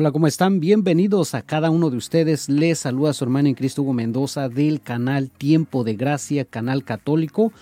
Hola, 0.00 0.12
¿cómo 0.12 0.26
están? 0.26 0.60
Bienvenidos 0.60 1.34
a 1.34 1.42
cada 1.42 1.68
uno 1.68 1.90
de 1.90 1.98
ustedes. 1.98 2.48
Les 2.48 2.78
saluda 2.78 3.12
su 3.12 3.22
hermano 3.22 3.48
en 3.48 3.54
Cristo 3.54 3.82
Hugo 3.82 3.92
Mendoza 3.92 4.48
del 4.48 4.80
canal 4.80 5.30
Tiempo 5.30 5.84
de 5.84 5.92
Gracia, 5.92 6.46
canal 6.46 6.84
católico, 6.84 7.52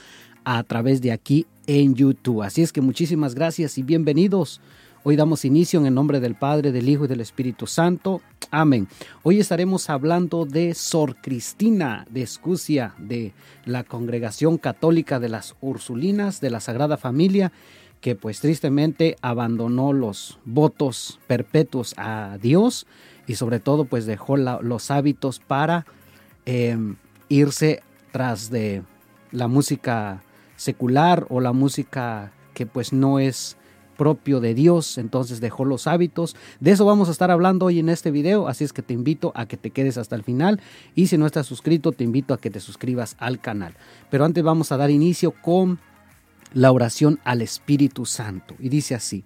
a 0.45 0.63
través 0.63 1.03
de 1.03 1.11
aquí 1.11 1.47
en 1.67 1.97
YouTube. 1.97 2.43
Así 2.43 2.63
es 2.63 2.73
que 2.73 2.81
muchísimas 2.81 3.35
gracias 3.35 3.77
y 3.77 3.83
bienvenidos. 3.83 4.61
Hoy 5.03 5.17
damos 5.17 5.45
inicio 5.45 5.81
en 5.81 5.87
el 5.87 5.95
nombre 5.95 6.21
del 6.21 6.37
Padre, 6.37 6.71
del 6.71 6.89
Hijo 6.89 7.07
y 7.07 7.09
del 7.09 7.23
Espíritu 7.23 7.67
Santo. 7.67 8.21
Amén. 8.53 8.87
Hoy 9.25 9.41
estaremos 9.41 9.91
hablando 9.91 10.47
de 10.47 10.75
Sor 10.75 11.17
Cristina 11.21 12.07
de 12.09 12.23
Escucia, 12.23 12.95
de 12.99 13.33
la 13.65 13.83
Congregación 13.83 14.59
Católica 14.59 15.19
de 15.19 15.29
las 15.29 15.57
Ursulinas 15.61 16.41
de 16.41 16.51
la 16.51 16.61
Sagrada 16.61 16.99
Familia 16.99 17.51
que 18.01 18.15
pues 18.15 18.41
tristemente 18.41 19.17
abandonó 19.23 19.93
los 19.93 20.39
votos 20.45 21.19
perpetuos 21.27 21.95
a 21.97 22.39
Dios 22.41 22.87
y 23.27 23.35
sobre 23.35 23.61
todo 23.61 23.85
pues 23.85 24.07
dejó 24.07 24.37
los 24.37 24.91
hábitos 24.91 25.41
para 25.41 25.87
em, 26.47 26.97
irse 27.29 27.83
tras 28.13 28.51
de 28.51 28.83
la 29.33 29.49
música 29.49 30.23
secular 30.57 31.27
o 31.29 31.41
la 31.41 31.53
música 31.53 32.33
que 32.55 32.67
pues 32.67 32.93
no 32.93 33.19
es 33.19 33.57
propio 33.99 34.41
de 34.41 34.55
Dios, 34.55 34.97
entonces 34.97 35.41
dejó 35.41 35.65
los 35.65 35.87
hábitos. 35.87 36.37
De 36.61 36.71
eso 36.71 36.87
vamos 36.87 37.09
a 37.09 37.11
estar 37.11 37.31
hablando 37.31 37.67
hoy 37.67 37.81
en 37.81 37.89
este 37.89 38.11
video, 38.11 38.49
así 38.49 38.65
es 38.65 38.73
que 38.73 38.81
te 38.81 38.95
invito 38.95 39.33
a 39.35 39.47
que 39.47 39.57
te 39.57 39.71
quedes 39.71 39.99
hasta 39.99 40.15
el 40.17 40.23
final 40.23 40.61
y 40.95 41.09
si 41.09 41.19
no 41.19 41.27
estás 41.27 41.47
suscrito, 41.47 41.93
te 41.93 42.05
invito 42.05 42.33
a 42.33 42.39
que 42.39 42.49
te 42.49 42.61
suscribas 42.61 43.17
al 43.19 43.41
canal. 43.41 43.75
Pero 44.09 44.25
antes 44.25 44.43
vamos 44.43 44.73
a 44.73 44.77
dar 44.77 44.91
inicio 44.91 45.33
con 45.33 45.81
la 46.53 46.73
oración 46.73 47.21
al 47.25 47.43
Espíritu 47.43 48.07
Santo. 48.07 48.55
Y 48.59 48.69
dice 48.69 48.95
así, 48.95 49.25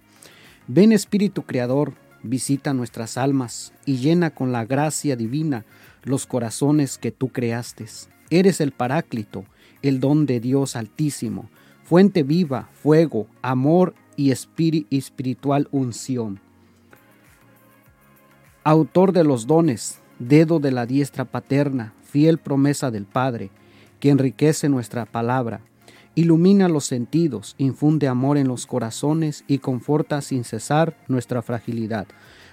ven 0.67 0.91
Espíritu 0.91 1.43
Creador, 1.43 1.93
visita 2.21 2.73
nuestras 2.73 3.17
almas 3.17 3.73
y 3.85 3.97
llena 3.97 4.31
con 4.31 4.51
la 4.51 4.65
gracia 4.65 5.15
divina 5.15 5.65
los 6.03 6.25
corazones 6.25 6.97
que 6.97 7.11
tú 7.11 7.29
creaste. 7.29 7.85
Eres 8.29 8.61
el 8.61 8.71
Paráclito, 8.71 9.45
el 9.81 9.99
don 9.99 10.25
de 10.25 10.39
Dios 10.39 10.75
Altísimo, 10.75 11.49
fuente 11.83 12.23
viva, 12.23 12.69
fuego, 12.81 13.27
amor 13.41 13.93
y 14.15 14.31
espiritual 14.31 15.67
unción. 15.71 16.39
Autor 18.63 19.11
de 19.11 19.23
los 19.23 19.45
dones, 19.45 19.99
dedo 20.19 20.59
de 20.59 20.71
la 20.71 20.85
diestra 20.85 21.25
paterna, 21.25 21.93
fiel 22.03 22.37
promesa 22.37 22.91
del 22.91 23.05
Padre, 23.05 23.49
que 23.99 24.09
enriquece 24.09 24.69
nuestra 24.69 25.05
palabra 25.05 25.61
Ilumina 26.15 26.69
los 26.69 26.85
sentidos, 26.85 27.55
infunde 27.57 28.07
amor 28.07 28.37
en 28.37 28.47
los 28.47 28.67
corazones 28.67 29.43
y 29.47 29.57
conforta 29.57 30.21
sin 30.21 30.43
cesar 30.43 30.95
nuestra 31.07 31.41
fragilidad. 31.41 32.05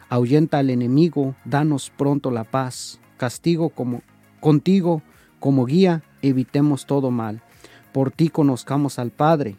Ahuyenta 0.09 0.59
al 0.59 0.71
enemigo, 0.71 1.35
danos 1.45 1.91
pronto 1.91 2.31
la 2.31 2.45
paz. 2.45 3.01
Castigo 3.19 3.69
como 3.69 4.01
contigo 4.41 5.03
como 5.41 5.67
guía, 5.67 6.03
evitemos 6.23 6.87
todo 6.87 7.11
mal. 7.11 7.43
Por 7.93 8.11
ti 8.11 8.31
conozcamos 8.31 8.99
al 8.99 9.11
Padre 9.11 9.57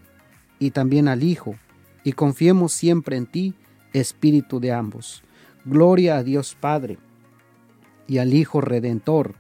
y 0.58 0.72
también 0.72 1.08
al 1.08 1.22
Hijo, 1.22 1.56
y 2.04 2.14
confiemos 2.14 2.72
siempre 2.72 3.18
en 3.18 3.28
ti, 3.28 3.54
Espíritu 3.94 4.60
de 4.60 4.72
ambos. 4.72 5.22
Gloria 5.64 6.18
a 6.18 6.24
Dios 6.24 6.58
Padre, 6.60 6.98
y 8.08 8.18
al 8.18 8.34
Hijo 8.34 8.62
Redentor, 8.62 9.36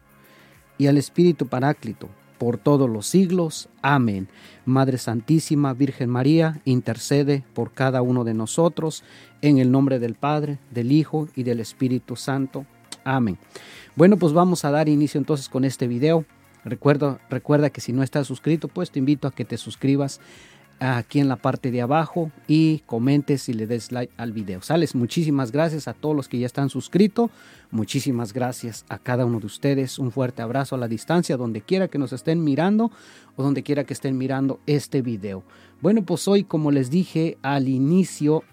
y 0.78 0.86
al 0.86 1.00
Espíritu 1.00 1.48
Paráclito 1.48 2.10
por 2.42 2.58
todos 2.58 2.90
los 2.90 3.06
siglos. 3.06 3.70
Amén. 3.84 4.28
Madre 4.66 4.98
Santísima, 4.98 5.76
Virgen 5.76 6.10
María, 6.10 6.60
intercede 6.66 7.44
por 7.54 7.72
cada 7.72 8.02
uno 8.02 8.24
de 8.24 8.34
nosotros, 8.34 9.04
en 9.44 9.60
el 9.60 9.70
nombre 9.70 10.00
del 10.00 10.16
Padre, 10.16 10.58
del 10.72 10.92
Hijo 10.92 11.28
y 11.36 11.44
del 11.44 11.60
Espíritu 11.60 12.16
Santo. 12.16 12.66
Amén. 13.04 13.38
Bueno, 13.96 14.18
pues 14.18 14.34
vamos 14.34 14.66
a 14.66 14.72
dar 14.72 14.90
inicio 14.90 15.20
entonces 15.20 15.50
con 15.50 15.66
este 15.66 15.88
video. 15.88 16.26
Recuerda, 16.66 17.20
recuerda 17.30 17.70
que 17.70 17.80
si 17.80 17.94
no 17.94 18.02
estás 18.02 18.26
suscrito, 18.26 18.68
pues 18.70 18.90
te 18.90 18.98
invito 18.98 19.28
a 19.28 19.32
que 19.32 19.46
te 19.46 19.58
suscribas 19.58 20.20
aquí 20.82 21.20
en 21.20 21.28
la 21.28 21.36
parte 21.36 21.70
de 21.70 21.82
abajo 21.82 22.32
y 22.48 22.80
comentes 22.88 23.48
y 23.50 23.54
le 23.54 23.68
des 23.68 23.92
like 23.92 24.12
al 24.18 24.32
video. 24.32 24.64
Sales, 24.64 24.96
muchísimas 24.96 25.52
gracias 25.52 25.88
a 25.88 25.94
todos 25.94 26.16
los 26.16 26.28
que 26.28 26.40
ya 26.40 26.48
están 26.48 26.70
suscritos. 26.70 27.30
Muchísimas 27.70 28.34
gracias 28.34 28.84
a 28.90 28.98
cada 28.98 29.26
uno 29.26 29.40
de 29.40 29.46
ustedes. 29.46 30.00
Un 30.00 30.12
fuerte 30.12 30.42
abrazo 30.42 30.76
a 30.76 30.80
la 30.80 30.88
distancia, 30.88 31.38
donde 31.38 31.62
quiera 31.62 31.88
que 31.88 32.00
nos 32.00 32.14
estén 32.14 32.44
mirando 32.44 32.92
o 33.36 33.44
donde 33.44 33.62
quiera 33.62 33.84
que 33.84 33.94
estén 33.94 34.18
mirando 34.18 34.60
este 34.66 35.04
video. 35.04 35.44
Bueno, 35.82 36.04
pues 36.04 36.28
hoy, 36.28 36.44
como 36.44 36.72
les 36.72 36.90
dije 36.90 37.38
al 37.44 37.68
inicio 37.68 38.44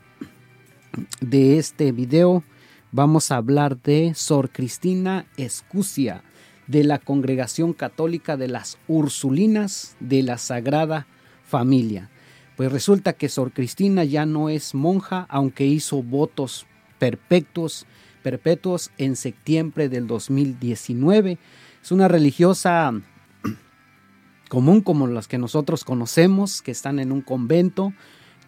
de 1.22 1.58
este 1.58 1.92
video, 1.92 2.44
vamos 2.92 3.32
a 3.32 3.36
hablar 3.36 3.80
de 3.80 4.12
Sor 4.14 4.50
Cristina 4.50 5.26
Escucia, 5.38 6.22
de 6.66 6.84
la 6.84 6.98
Congregación 6.98 7.72
Católica 7.72 8.36
de 8.36 8.48
las 8.48 8.76
Ursulinas 8.86 9.96
de 10.00 10.22
la 10.22 10.36
Sagrada 10.36 11.06
Familia. 11.42 12.10
Pues 12.58 12.72
resulta 12.72 13.12
que 13.12 13.28
Sor 13.28 13.52
Cristina 13.52 14.02
ya 14.02 14.26
no 14.26 14.48
es 14.48 14.74
monja, 14.74 15.26
aunque 15.28 15.64
hizo 15.64 16.02
votos 16.02 16.66
perpetuos, 16.98 17.86
perpetuos 18.24 18.90
en 18.98 19.14
septiembre 19.14 19.88
del 19.88 20.08
2019. 20.08 21.38
Es 21.80 21.92
una 21.92 22.08
religiosa 22.08 23.00
común 24.48 24.80
como 24.80 25.06
las 25.06 25.28
que 25.28 25.38
nosotros 25.38 25.84
conocemos, 25.84 26.60
que 26.60 26.72
están 26.72 26.98
en 26.98 27.12
un 27.12 27.20
convento, 27.20 27.92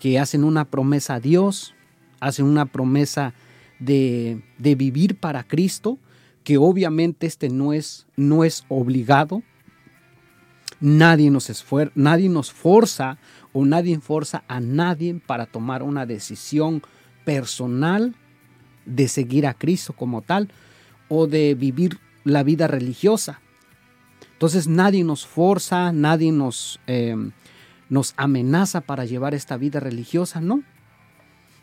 que 0.01 0.19
hacen 0.19 0.43
una 0.43 0.65
promesa 0.65 1.15
a 1.15 1.21
Dios, 1.21 1.77
hacen 2.19 2.47
una 2.47 2.67
promesa 2.67 3.33
de, 3.79 4.43
de 4.59 4.75
vivir 4.75 5.21
para 5.21 5.45
Cristo, 5.45 5.99
que 6.43 6.59
obviamente 6.59 7.29
este 7.29 7.49
no 7.49 7.73
es, 7.73 8.09
no 8.17 8.43
es 8.43 8.65
obligado. 8.69 9.45
Nadie 10.81 11.31
nos, 11.31 11.49
esfuer 11.51 11.93
nadie 11.95 12.31
nos 12.31 12.51
forza 12.51 13.19
o 13.53 13.65
nadie 13.65 13.99
forza 14.01 14.45
a 14.49 14.61
nadie 14.61 15.21
para 15.27 15.47
tomar 15.47 15.83
una 15.83 16.07
decisión 16.07 16.83
personal 17.25 18.15
de 18.87 19.09
seguir 19.09 19.47
a 19.47 19.55
Cristo 19.55 19.93
como 19.93 20.23
tal 20.23 20.51
o 21.09 21.27
de 21.27 21.55
vivir 21.55 21.99
la 22.25 22.43
vida 22.43 22.67
religiosa. 22.67 23.41
Entonces 24.33 24.69
nadie 24.69 25.05
nos 25.05 25.27
forza, 25.27 25.93
nadie 25.93 26.33
nos, 26.33 26.81
eh, 26.87 27.17
nos 27.89 28.15
amenaza 28.17 28.81
para 28.81 29.05
llevar 29.05 29.35
esta 29.35 29.57
vida 29.57 29.81
religiosa, 29.81 30.41
no. 30.41 30.63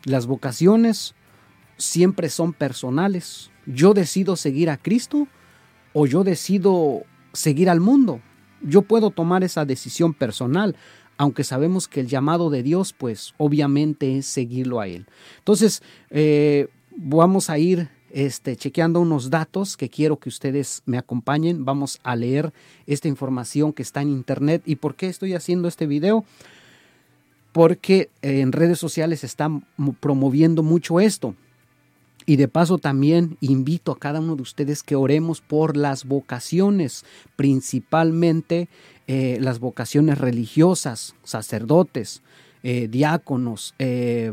Las 0.04 0.26
vocaciones 0.26 1.14
siempre 1.76 2.28
son 2.28 2.52
personales. 2.52 3.50
Yo 3.66 3.94
decido 3.94 4.36
seguir 4.36 4.70
a 4.70 4.76
Cristo 4.76 5.26
o 5.92 6.06
yo 6.06 6.24
decido 6.24 7.02
seguir 7.32 7.68
al 7.70 7.80
mundo. 7.80 8.20
Yo 8.62 8.82
puedo 8.82 9.10
tomar 9.10 9.44
esa 9.44 9.64
decisión 9.64 10.14
personal 10.14 10.76
aunque 11.18 11.44
sabemos 11.44 11.88
que 11.88 12.00
el 12.00 12.06
llamado 12.06 12.48
de 12.48 12.62
Dios, 12.62 12.94
pues 12.96 13.34
obviamente 13.36 14.16
es 14.16 14.26
seguirlo 14.26 14.80
a 14.80 14.86
Él. 14.86 15.06
Entonces, 15.38 15.82
eh, 16.10 16.68
vamos 16.96 17.50
a 17.50 17.58
ir 17.58 17.90
este, 18.10 18.56
chequeando 18.56 19.00
unos 19.00 19.28
datos 19.28 19.76
que 19.76 19.90
quiero 19.90 20.16
que 20.16 20.28
ustedes 20.28 20.82
me 20.86 20.96
acompañen. 20.96 21.64
Vamos 21.64 21.98
a 22.04 22.16
leer 22.16 22.52
esta 22.86 23.08
información 23.08 23.72
que 23.72 23.82
está 23.82 24.00
en 24.00 24.10
internet. 24.10 24.62
¿Y 24.64 24.76
por 24.76 24.94
qué 24.94 25.08
estoy 25.08 25.34
haciendo 25.34 25.66
este 25.68 25.86
video? 25.86 26.24
Porque 27.52 28.10
en 28.22 28.52
redes 28.52 28.78
sociales 28.78 29.24
están 29.24 29.66
promoviendo 30.00 30.62
mucho 30.62 31.00
esto. 31.00 31.34
Y 32.26 32.36
de 32.36 32.46
paso 32.46 32.78
también 32.78 33.38
invito 33.40 33.90
a 33.90 33.98
cada 33.98 34.20
uno 34.20 34.36
de 34.36 34.42
ustedes 34.42 34.82
que 34.82 34.94
oremos 34.94 35.40
por 35.40 35.78
las 35.78 36.04
vocaciones, 36.04 37.06
principalmente 37.36 38.68
eh, 39.10 39.38
las 39.40 39.58
vocaciones 39.58 40.18
religiosas, 40.18 41.14
sacerdotes, 41.24 42.20
eh, 42.62 42.88
diáconos, 42.88 43.74
eh, 43.78 44.30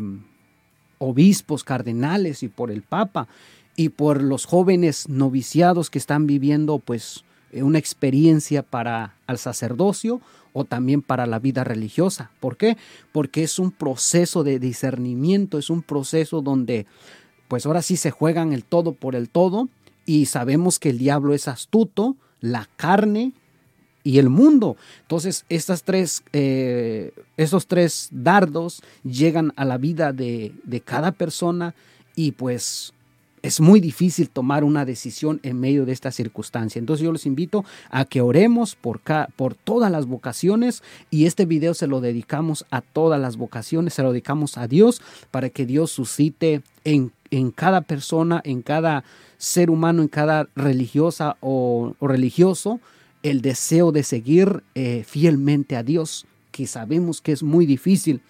obispos, 0.98 1.64
cardenales 1.64 2.44
y 2.44 2.50
por 2.50 2.72
el 2.72 2.82
Papa 2.82 3.30
y 3.78 3.88
por 3.88 4.22
los 4.22 4.44
jóvenes 4.44 5.08
noviciados 5.08 5.90
que 5.90 5.98
están 5.98 6.28
viviendo 6.28 6.80
pues 6.80 7.24
una 7.54 7.80
experiencia 7.80 8.64
para 8.64 9.16
el 9.30 9.38
sacerdocio 9.38 10.20
o 10.52 10.66
también 10.66 11.02
para 11.02 11.26
la 11.26 11.40
vida 11.40 11.64
religiosa. 11.64 12.32
¿Por 12.42 12.58
qué? 12.58 12.76
Porque 13.14 13.44
es 13.44 13.60
un 13.60 13.72
proceso 13.72 14.44
de 14.44 14.60
discernimiento, 14.60 15.58
es 15.58 15.70
un 15.70 15.84
proceso 15.84 16.42
donde 16.42 16.86
pues 17.48 17.66
ahora 17.66 17.82
sí 17.82 17.96
se 17.96 18.12
juegan 18.12 18.52
el 18.52 18.66
todo 18.66 18.92
por 18.92 19.16
el 19.16 19.30
todo 19.30 19.70
y 20.06 20.26
sabemos 20.26 20.80
que 20.80 20.90
el 20.90 20.98
diablo 20.98 21.34
es 21.34 21.48
astuto, 21.48 22.18
la 22.42 22.68
carne 22.76 23.32
y 24.06 24.20
el 24.20 24.30
mundo. 24.30 24.78
Entonces, 25.02 25.44
estas 25.50 25.84
tres, 25.84 26.24
eh, 26.32 27.12
esos 27.36 27.68
tres 27.68 28.08
dardos 28.12 28.82
llegan 29.04 29.52
a 29.58 29.66
la 29.66 29.78
vida 29.78 30.14
de, 30.14 30.54
de 30.64 30.80
cada 30.80 31.12
persona 31.12 31.76
y 32.16 32.32
pues 32.32 32.94
es 33.42 33.60
muy 33.60 33.80
difícil 33.80 34.30
tomar 34.30 34.64
una 34.64 34.86
decisión 34.86 35.40
en 35.44 35.60
medio 35.60 35.86
de 35.86 35.92
esta 35.92 36.12
circunstancia. 36.12 36.80
Entonces 36.80 37.04
yo 37.04 37.12
les 37.12 37.26
invito 37.26 37.66
a 37.92 38.06
que 38.06 38.22
oremos 38.22 38.76
por, 38.76 39.02
por 39.36 39.54
todas 39.54 39.92
las 39.92 40.06
vocaciones 40.06 40.82
y 41.12 41.26
este 41.26 41.46
video 41.46 41.74
se 41.74 41.88
lo 41.88 42.00
dedicamos 42.00 42.66
a 42.72 42.82
todas 42.82 43.20
las 43.20 43.38
vocaciones, 43.38 43.94
se 43.94 44.04
lo 44.04 44.12
dedicamos 44.12 44.58
a 44.58 44.68
Dios 44.68 45.02
para 45.30 45.50
que 45.50 45.66
Dios 45.66 45.92
suscite 45.92 46.64
en 46.86 47.12
en 47.32 47.52
cada 47.52 47.82
persona, 47.82 48.42
en 48.44 48.62
cada 48.62 49.04
ser 49.38 49.70
humano, 49.70 50.02
en 50.02 50.08
cada 50.08 50.48
religiosa 50.56 51.38
o, 51.42 51.94
religioso, 52.02 52.80
el 53.26 53.42
deseo 53.42 53.92
de 53.92 54.04
seguir 54.04 54.62
eh, 54.76 55.04
fielmente 55.04 55.76
a 55.76 55.82
Dios, 55.82 56.28
que 56.52 56.68
sabemos 56.68 57.22
que 57.22 57.32
es 57.32 57.42
muy 57.42 57.66
difícil. 57.66 58.22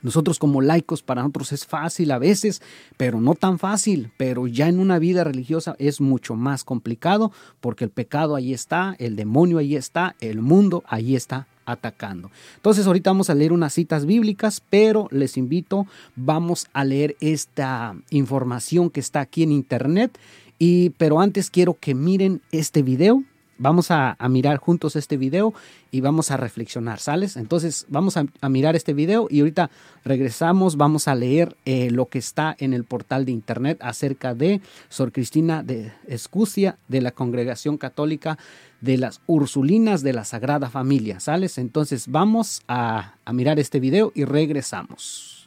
Nosotros 0.00 0.38
como 0.38 0.62
laicos, 0.62 1.02
para 1.02 1.20
nosotros 1.20 1.52
es 1.52 1.66
fácil 1.66 2.10
a 2.12 2.18
veces, 2.18 2.62
pero 2.96 3.20
no 3.20 3.34
tan 3.34 3.58
fácil, 3.58 4.10
pero 4.16 4.46
ya 4.46 4.66
en 4.66 4.78
una 4.78 4.98
vida 4.98 5.24
religiosa 5.24 5.76
es 5.78 6.00
mucho 6.00 6.36
más 6.36 6.64
complicado 6.64 7.32
porque 7.60 7.84
el 7.84 7.90
pecado 7.90 8.34
ahí 8.34 8.54
está, 8.54 8.96
el 8.98 9.14
demonio 9.14 9.58
ahí 9.58 9.76
está, 9.76 10.16
el 10.22 10.40
mundo 10.40 10.84
ahí 10.86 11.14
está 11.14 11.46
atacando. 11.66 12.30
Entonces 12.56 12.86
ahorita 12.86 13.10
vamos 13.10 13.28
a 13.28 13.34
leer 13.34 13.52
unas 13.52 13.74
citas 13.74 14.06
bíblicas, 14.06 14.62
pero 14.70 15.08
les 15.10 15.36
invito, 15.36 15.86
vamos 16.16 16.68
a 16.72 16.82
leer 16.82 17.14
esta 17.20 17.94
información 18.08 18.88
que 18.88 19.00
está 19.00 19.20
aquí 19.20 19.42
en 19.42 19.52
internet, 19.52 20.18
y, 20.58 20.90
pero 20.90 21.20
antes 21.20 21.50
quiero 21.50 21.76
que 21.78 21.94
miren 21.94 22.40
este 22.52 22.82
video 22.82 23.22
vamos 23.58 23.90
a, 23.90 24.16
mirar 24.28 24.58
juntos 24.58 24.96
este 24.96 25.16
video 25.16 25.52
y 25.90 26.00
vamos 26.00 26.30
a 26.30 26.36
reflexionar, 26.36 27.00
¿sales? 27.00 27.36
Entonces 27.36 27.86
vamos 27.88 28.16
a, 28.16 28.48
mirar 28.48 28.76
este 28.76 28.94
video 28.94 29.26
y 29.30 29.40
ahorita 29.40 29.70
regresamos, 30.04 30.76
vamos 30.76 31.08
a 31.08 31.14
leer 31.14 31.56
eh, 31.64 31.90
lo 31.90 32.06
que 32.06 32.18
está 32.18 32.56
en 32.58 32.72
el 32.72 32.84
portal 32.84 33.24
de 33.24 33.32
internet 33.32 33.78
acerca 33.80 34.34
de 34.34 34.60
Sor 34.88 35.12
Cristina 35.12 35.62
de 35.62 35.92
Escucia 36.06 36.78
de 36.88 37.00
la 37.00 37.10
Congregación 37.10 37.76
Católica 37.76 38.38
de 38.80 38.96
las 38.96 39.20
Ursulinas 39.26 40.02
de 40.02 40.12
la 40.12 40.24
Sagrada 40.24 40.70
Familia, 40.70 41.20
¿sales? 41.20 41.58
Entonces 41.58 42.06
vamos 42.08 42.62
a, 42.68 43.14
a 43.24 43.32
mirar 43.32 43.58
este 43.58 43.80
video 43.80 44.12
y 44.14 44.24
regresamos. 44.24 45.37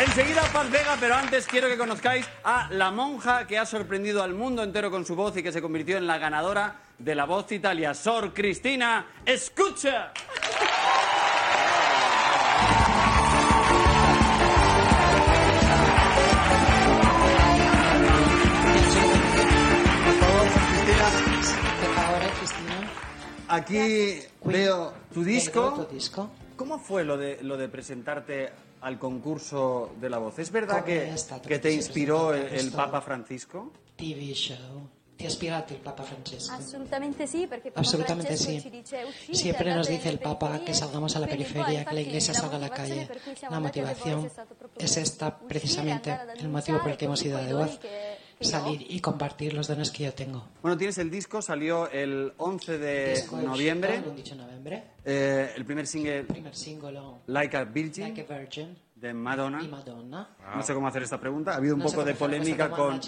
Enseguida 0.00 0.40
Paz 0.50 0.70
Vega, 0.70 0.96
pero 0.98 1.14
antes 1.14 1.46
quiero 1.46 1.68
que 1.68 1.76
conozcáis 1.76 2.26
a 2.42 2.70
la 2.70 2.90
monja 2.90 3.46
que 3.46 3.58
ha 3.58 3.66
sorprendido 3.66 4.22
al 4.22 4.32
mundo 4.32 4.62
entero 4.62 4.90
con 4.90 5.04
su 5.04 5.14
voz 5.14 5.36
y 5.36 5.42
que 5.42 5.52
se 5.52 5.60
convirtió 5.60 5.98
en 5.98 6.06
la 6.06 6.16
ganadora 6.16 6.76
de 6.98 7.14
la 7.14 7.26
voz 7.26 7.52
Italia, 7.52 7.92
Sor 7.92 8.32
Cristina. 8.32 9.06
¡Escucha! 9.26 10.12
Aquí 23.48 24.22
veo 24.44 24.94
tu 25.12 25.22
disco. 25.22 25.86
¿Cómo 26.56 26.78
fue 26.78 27.04
lo 27.04 27.18
de, 27.18 27.38
lo 27.42 27.58
de 27.58 27.68
presentarte 27.68 28.50
al 28.80 28.98
concurso 28.98 29.90
de 30.00 30.10
la 30.10 30.18
voz. 30.18 30.38
¿Es 30.38 30.50
verdad 30.50 30.84
que, 30.84 31.14
que 31.46 31.58
te 31.58 31.72
inspiró 31.72 32.34
el, 32.34 32.46
el 32.52 32.70
Papa 32.72 33.00
Francisco? 33.00 33.72
TV 33.96 34.32
show. 34.32 34.88
¿Te 35.20 35.26
ha 35.26 35.28
inspirado 35.28 35.66
el 35.68 35.76
Papa 35.76 36.02
Francesco? 36.02 36.54
Absolutamente 36.54 37.26
sí, 37.26 37.46
porque 37.46 37.70
Papa 37.70 37.80
Absolutamente 37.80 38.38
sí. 38.38 38.58
Siempre 39.32 39.74
nos 39.74 39.86
dice 39.86 40.08
el 40.08 40.18
Papa 40.18 40.60
que 40.64 40.72
salgamos 40.72 41.14
a 41.14 41.20
la 41.20 41.26
periferia, 41.26 41.84
que 41.84 41.94
la 41.94 42.00
iglesia 42.00 42.32
salga 42.32 42.56
a 42.56 42.60
la 42.60 42.70
calle. 42.70 43.06
La 43.50 43.60
motivación 43.60 44.30
es 44.78 44.96
esta 44.96 45.38
precisamente 45.38 46.18
el 46.38 46.48
motivo 46.48 46.78
por 46.78 46.92
el 46.92 46.96
que 46.96 47.04
hemos 47.04 47.22
ido 47.22 47.36
de 47.36 47.52
voz 47.52 47.78
salir 48.40 48.86
y 48.88 49.00
compartir 49.00 49.54
los 49.54 49.68
dones 49.68 49.90
que 49.90 50.04
yo 50.04 50.14
tengo. 50.14 50.48
Bueno, 50.62 50.76
tienes 50.76 50.98
el 50.98 51.10
disco, 51.10 51.42
salió 51.42 51.90
el 51.90 52.32
11 52.36 52.78
de 52.78 53.24
noviembre. 53.32 54.02
Eh, 55.04 55.52
el 55.56 55.64
primer 55.64 55.86
single, 55.86 56.24
primer 56.24 56.54
like, 57.26 57.56
a 57.56 57.64
Virgin, 57.64 58.14
de 58.94 59.14
Madonna. 59.14 59.60
No 60.54 60.62
sé 60.62 60.74
cómo 60.74 60.88
hacer 60.88 61.02
esta 61.02 61.18
pregunta. 61.18 61.52
Ha 61.52 61.56
habido 61.56 61.74
un 61.74 61.82
poco 61.82 62.04
de 62.04 62.14
polémica 62.14 62.70
con, 62.70 63.00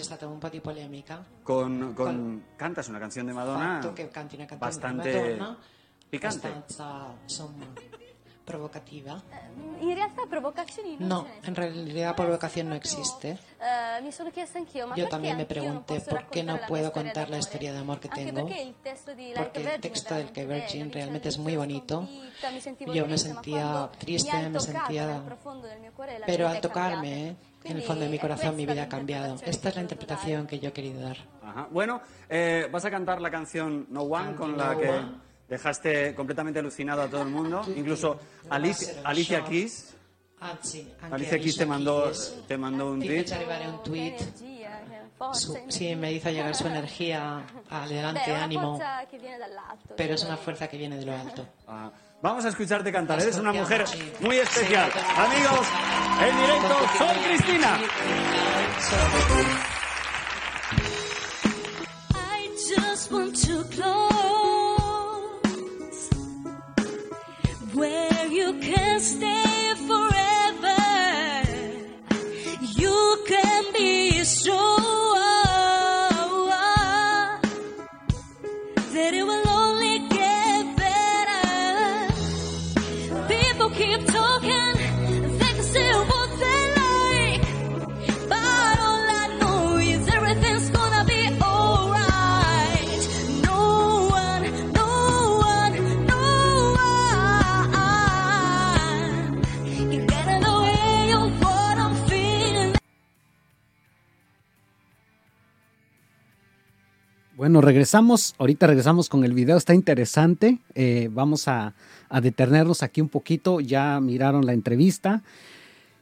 con, 1.43 1.95
con... 1.95 2.45
Cantas 2.57 2.89
una 2.89 3.01
canción 3.01 3.27
de 3.27 3.35
Madonna. 3.35 3.81
Bastante 4.59 5.39
picante 6.11 6.49
provocazioni 8.45 9.23
non 10.99 11.09
No, 11.09 11.27
en 11.45 11.55
realidad 11.55 12.17
provocación 12.17 12.69
no 12.69 12.75
existe. 12.75 13.39
Uh, 13.61 14.03
ma 14.87 14.97
Yo 14.97 15.09
también 15.09 15.37
me 15.37 15.47
pregunté 15.47 16.01
por 16.01 16.27
qué 16.29 16.43
no 16.43 16.59
puedo 16.67 16.93
contar 16.93 17.31
la 17.31 17.39
historia 17.39 17.73
de 17.73 17.79
amor 17.79 18.01
que 18.01 18.09
tengo. 18.09 18.47
Porque 18.47 18.63
el 18.63 18.75
texto 19.81 20.15
del 20.15 20.33
que 20.33 20.47
Virgin 20.47 20.93
realmente 20.93 21.29
es 21.29 21.39
muy 21.39 21.57
bonito. 21.57 22.09
Yo 22.93 23.07
me 23.07 23.19
sentía 23.19 23.89
triste, 23.99 24.49
me 24.49 24.61
sentía... 24.61 25.23
Pero 26.27 26.49
al 26.49 26.61
tocarme, 26.61 27.37
en 27.65 27.77
el 27.77 27.83
fondo 27.83 28.05
de 28.05 28.11
mi 28.11 28.19
corazón 28.19 28.57
mi 28.57 28.67
vida 28.67 28.85
ha 28.85 28.89
cambiado. 28.89 29.37
Esta 29.45 29.69
es 29.69 29.77
la 29.77 29.83
interpretación 29.83 30.47
que 30.47 30.59
yo 30.59 30.71
he 30.71 30.73
querido 30.73 31.01
dar. 31.01 31.17
Ajá. 31.43 31.69
Bueno, 31.71 32.01
eh, 32.29 32.69
vas 32.71 32.85
a 32.85 32.91
cantar 32.91 33.21
la 33.21 33.31
canción 33.31 33.87
No 33.91 34.03
One 34.03 34.35
con 34.35 34.57
la 34.57 34.77
que... 34.77 35.32
Dejaste 35.53 36.15
completamente 36.15 36.61
alucinado 36.61 37.03
a 37.03 37.09
todo 37.09 37.21
el 37.21 37.29
mundo, 37.29 37.63
incluso 37.77 38.19
Alicia, 38.49 38.95
Alicia 39.05 39.45
Keys. 39.45 39.95
Alicia 41.11 41.39
Keys 41.39 41.59
te 41.59 41.67
mandó, 41.67 42.11
te 42.49 42.57
mandó 42.57 42.91
un 42.91 43.03
tweet. 43.03 43.27
sí, 45.69 45.95
me 45.95 46.11
hizo 46.11 46.31
llegar 46.31 46.55
su 46.55 46.67
energía 46.67 47.45
adelante, 47.69 48.35
ánimo, 48.35 48.81
pero 49.95 50.15
es 50.15 50.25
una 50.25 50.39
fuerza 50.39 50.69
que 50.69 50.79
viene 50.79 50.97
de 50.97 51.05
lo 51.05 51.13
alto. 51.13 51.47
Ah, 51.69 51.93
vamos 52.23 52.47
a 52.47 52.49
escucharte 52.49 52.91
cantar, 52.91 53.21
eres 53.21 53.37
una 53.37 53.53
mujer 53.53 53.85
muy 54.21 54.39
especial. 54.39 54.91
Amigos, 55.19 55.67
en 56.31 56.41
directo, 56.41 56.79
soy 56.97 57.17
Cristina. 57.27 57.79
Bueno, 107.53 107.67
regresamos, 107.67 108.35
ahorita 108.39 108.67
regresamos 108.67 109.11
con 109.11 109.25
el 109.25 109.35
video, 109.35 109.59
está 109.59 109.75
interesante. 109.75 110.57
Eh, 110.75 111.11
vamos 111.13 111.49
a, 111.49 111.75
detenernos 112.23 112.83
aquí 112.83 113.03
un 113.03 113.11
poquito. 113.11 113.61
Ya 113.61 114.01
miraron 114.01 114.47
la 114.47 114.55
entrevista 114.55 115.23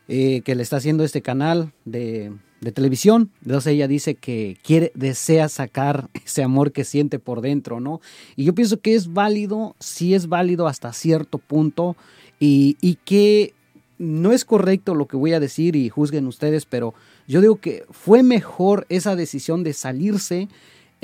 eh, 0.06 0.42
que 0.42 0.54
le 0.54 0.62
está 0.62 0.76
haciendo 0.76 1.02
este 1.02 1.22
canal 1.22 1.72
de, 1.84 2.30
televisión. 2.72 3.32
Entonces 3.42 3.72
ella 3.72 3.88
dice 3.88 4.14
que 4.14 4.58
quiere, 4.62 4.92
desea 4.94 5.48
sacar 5.48 6.08
ese 6.24 6.44
amor 6.44 6.70
que 6.70 6.84
siente 6.84 7.18
por 7.18 7.40
dentro, 7.40 7.80
¿no? 7.80 8.00
Y 8.36 8.44
yo 8.44 8.54
pienso 8.54 8.78
que 8.78 8.94
es 8.94 9.12
válido, 9.12 9.74
sí 9.80 10.14
es 10.14 10.28
válido 10.28 10.68
hasta 10.68 10.92
cierto 10.92 11.38
punto 11.38 11.96
y, 12.38 12.76
y 12.80 12.94
que 13.04 13.54
no 13.98 14.30
es 14.30 14.44
correcto 14.44 14.94
lo 14.94 15.08
que 15.08 15.16
voy 15.16 15.32
a 15.32 15.40
decir 15.40 15.74
y 15.74 15.88
juzguen 15.88 16.28
ustedes, 16.28 16.64
pero 16.64 16.94
yo 17.26 17.40
digo 17.40 17.56
que 17.56 17.86
fue 17.90 18.22
mejor 18.22 18.86
esa 18.88 19.16
decisión 19.16 19.64
de 19.64 19.72
salirse 19.72 20.48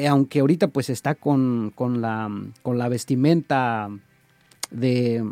aunque 0.04 0.40
ahorita 0.40 0.68
pues 0.68 0.90
está 0.90 1.14
con, 1.14 1.72
la, 1.76 2.30
con 2.62 2.78
la 2.78 2.88
vestimenta 2.88 3.88
de 4.70 5.24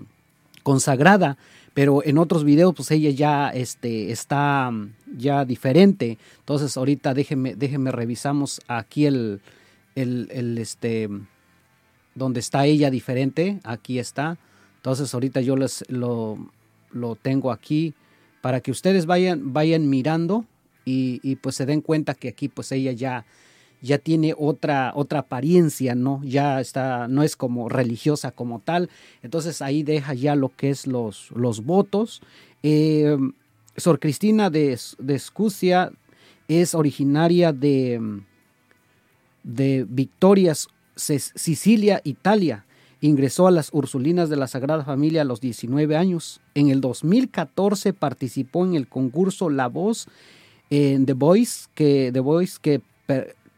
consagrada, 0.63 1.37
pero 1.75 2.03
en 2.05 2.19
otros 2.19 2.45
videos 2.45 2.75
pues 2.75 2.91
ella 2.91 3.11
ya 3.11 3.51
este, 3.51 4.11
está 4.11 4.71
ya 5.17 5.45
diferente. 5.45 6.19
Entonces 6.39 6.77
ahorita 6.77 7.13
déjenme, 7.15 7.57
déjenme 7.57 7.93
revisamos 7.93 8.61
aquí 8.69 9.07
el, 9.07 9.41
el, 9.95 10.59
este, 10.59 11.09
donde 12.15 12.41
está 12.41 12.65
ella 12.65 12.91
diferente, 12.91 13.61
aquí 13.65 13.99
está. 13.99 14.39
Entonces 14.77 15.13
ahorita 15.13 15.41
yo 15.41 15.57
les 15.57 15.85
lo, 15.89 16.39
lo 16.93 17.17
tengo 17.17 17.53
aquí 17.53 17.95
para 18.41 18.61
que 18.61 18.71
ustedes 18.71 19.07
vayan, 19.07 19.53
vayan 19.53 19.89
mirando 19.89 20.45
y, 20.85 21.21
y, 21.23 21.37
pues 21.37 21.57
se 21.57 21.65
den 21.65 21.81
cuenta 21.81 22.13
que 22.13 22.29
aquí 22.29 22.49
pues 22.49 22.71
ella 22.71 22.93
ya 22.93 23.25
ya 23.85 23.99
tiene 23.99 24.35
otra, 24.37 24.93
otra 24.97 25.21
apariencia, 25.21 25.95
¿no? 25.95 26.23
Ya 26.25 26.59
está, 26.59 27.07
no 27.07 27.23
es 27.23 27.37
como 27.37 27.69
religiosa 27.69 28.31
como 28.31 28.61
tal. 28.61 28.89
Entonces 29.23 29.61
ahí 29.61 29.83
deja 29.83 30.15
ya 30.15 30.35
lo 30.37 30.49
que 30.57 30.71
es 30.71 30.87
los, 30.87 31.31
los 31.33 31.65
votos. 31.65 32.23
Eh, 32.63 33.19
Sor 33.77 34.01
Cristina 34.01 34.49
de, 34.49 34.79
de 34.99 35.15
Escucia 35.15 35.93
es 36.49 36.75
originaria 36.75 37.53
de, 37.53 38.23
de 39.43 39.87
Victorias, 39.87 40.69
Sicilia, 40.97 42.01
Italia. 42.05 42.65
Ingresó 43.03 43.47
a 43.47 43.51
las 43.51 43.69
Ursulinas 43.71 44.31
de 44.31 44.37
la 44.37 44.47
Sagrada 44.47 44.83
Familia 44.83 45.21
a 45.23 45.27
los 45.27 45.43
19 45.43 45.95
años. 45.95 46.41
En 46.55 46.71
el 46.71 46.81
2014 46.81 47.93
participó 47.93 48.65
en 48.65 48.77
el 48.77 48.89
concurso 48.89 49.51
La 49.51 49.67
Voz 49.67 50.09
en 50.71 51.05
The 51.05 51.13
Voice, 51.13 51.67
que, 51.75 52.09
The 52.11 52.21
Voice, 52.21 52.57
que 52.63 52.81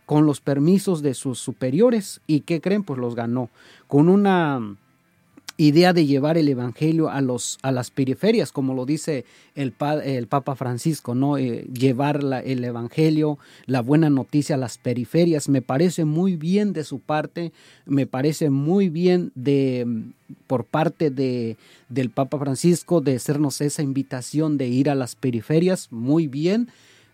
con 0.07 0.25
los 0.25 0.41
permisos 0.41 1.03
de 1.03 1.15
sus 1.15 1.39
superiores. 1.39 2.21
¿Y 2.27 2.41
qué 2.41 2.61
creen? 2.61 2.85
Pues 2.85 2.99
los 2.99 3.15
ganó. 3.15 3.51
Con 3.89 4.09
una 4.09 4.77
idea 5.59 5.93
de 5.93 6.07
llevar 6.07 6.37
el 6.37 6.49
evangelio 6.49 7.09
a 7.09 7.21
los 7.21 7.59
a 7.63 7.73
las 7.73 7.91
periferias 7.91 8.53
como 8.53 8.75
lo 8.75 8.85
dice 8.85 9.25
el, 9.55 9.73
el 10.05 10.27
Papa 10.27 10.55
Francisco 10.55 11.15
no 11.15 11.39
eh, 11.39 11.67
llevar 11.73 12.21
el 12.45 12.63
evangelio 12.63 13.39
la 13.65 13.81
buena 13.81 14.11
noticia 14.11 14.57
a 14.57 14.59
las 14.59 14.77
periferias 14.77 15.49
me 15.49 15.63
parece 15.63 16.05
muy 16.05 16.37
bien 16.37 16.75
de 16.75 16.85
su 16.85 16.99
parte 16.99 17.53
me 17.87 18.07
parece 18.07 18.51
muy 18.51 18.91
bien 18.91 19.33
de 19.35 19.87
por 20.47 20.65
parte 20.65 21.11
de 21.11 21.57
del 21.89 22.11
Papa 22.11 22.39
Francisco 22.39 23.01
de 23.01 23.17
hacernos 23.17 23.63
esa 23.63 23.83
invitación 23.83 24.59
de 24.59 24.69
ir 24.69 24.91
a 24.91 24.95
las 24.95 25.15
periferias 25.15 25.91
muy 25.91 26.27
bien 26.27 26.69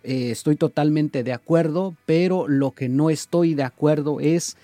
eh, 0.05 0.31
estoy 0.31 0.57
totalmente 0.57 1.23
de 1.23 1.33
acuerdo 1.33 1.95
pero 2.07 2.49
lo 2.49 2.73
que 2.73 2.89
no 2.89 3.11
estoy 3.11 3.55
de 3.55 3.63
acuerdo 3.63 4.21
es 4.21 4.57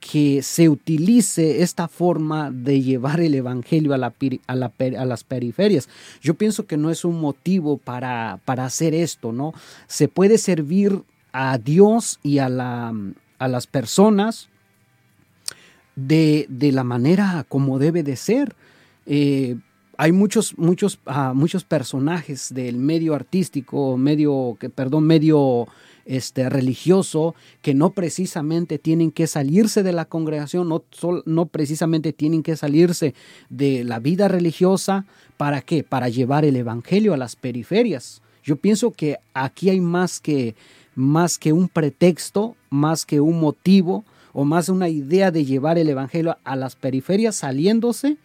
que 0.00 0.42
se 0.42 0.68
utilice 0.68 1.62
esta 1.62 1.88
forma 1.88 2.50
de 2.50 2.82
llevar 2.82 3.20
el 3.20 3.34
Evangelio 3.34 3.94
a, 3.94 3.98
la, 3.98 4.12
a, 4.46 5.04
las 5.06 5.24
periferias. 5.24 5.88
Yo 6.20 6.34
pienso 6.34 6.66
que 6.66 6.76
no 6.76 6.90
es 6.90 7.06
un 7.06 7.18
motivo 7.18 7.78
para, 7.78 8.38
hacer 8.46 8.94
esto, 8.94 9.32
¿no? 9.32 9.54
Se 9.86 10.08
puede 10.08 10.36
servir 10.36 11.02
a 11.32 11.56
Dios 11.56 12.20
y 12.22 12.36
a 12.36 12.50
las 12.50 13.66
personas 13.66 14.50
de, 15.96 16.46
la 16.50 16.84
manera 16.84 17.46
como 17.48 17.78
debe 17.78 18.02
de 18.02 18.16
ser. 18.16 18.54
Eh, 19.06 19.56
hay 19.98 20.12
muchos, 20.12 20.56
muchos, 20.58 20.98
ah, 21.06 21.32
muchos 21.34 21.64
personajes 21.64 22.52
del 22.52 22.76
medio 22.76 23.14
artístico, 23.14 23.96
medio, 23.96 24.56
perdón, 24.74 25.04
medio 25.04 25.66
este, 26.04 26.48
religioso 26.48 27.34
que 27.62 27.74
no 27.74 27.90
precisamente 27.90 28.78
tienen 28.78 29.10
que 29.10 29.26
salirse 29.26 29.82
de 29.82 29.92
la 29.92 30.04
congregación, 30.04 30.68
no, 30.68 30.84
no 31.24 31.46
precisamente 31.46 32.12
tienen 32.12 32.42
que 32.42 32.56
salirse 32.56 33.14
de 33.48 33.84
la 33.84 33.98
vida 33.98 34.28
religiosa. 34.28 35.06
¿Para 35.36 35.62
qué? 35.62 35.82
Para 35.82 36.08
llevar 36.08 36.44
el 36.44 36.56
Evangelio 36.56 37.14
a 37.14 37.16
las 37.16 37.36
periferias. 37.36 38.22
Yo 38.42 38.56
pienso 38.56 38.90
que 38.90 39.16
aquí 39.32 39.70
hay 39.70 39.80
más 39.80 40.20
que, 40.20 40.54
más 40.94 41.38
que 41.38 41.52
un 41.52 41.68
pretexto, 41.68 42.56
más 42.70 43.06
que 43.06 43.20
un 43.20 43.40
motivo 43.40 44.04
o 44.32 44.44
más 44.44 44.68
una 44.68 44.88
idea 44.88 45.30
de 45.30 45.44
llevar 45.44 45.78
el 45.78 45.88
Evangelio 45.88 46.36
a 46.44 46.56
las 46.56 46.76
periferias 46.76 47.36
saliéndose 47.36 48.18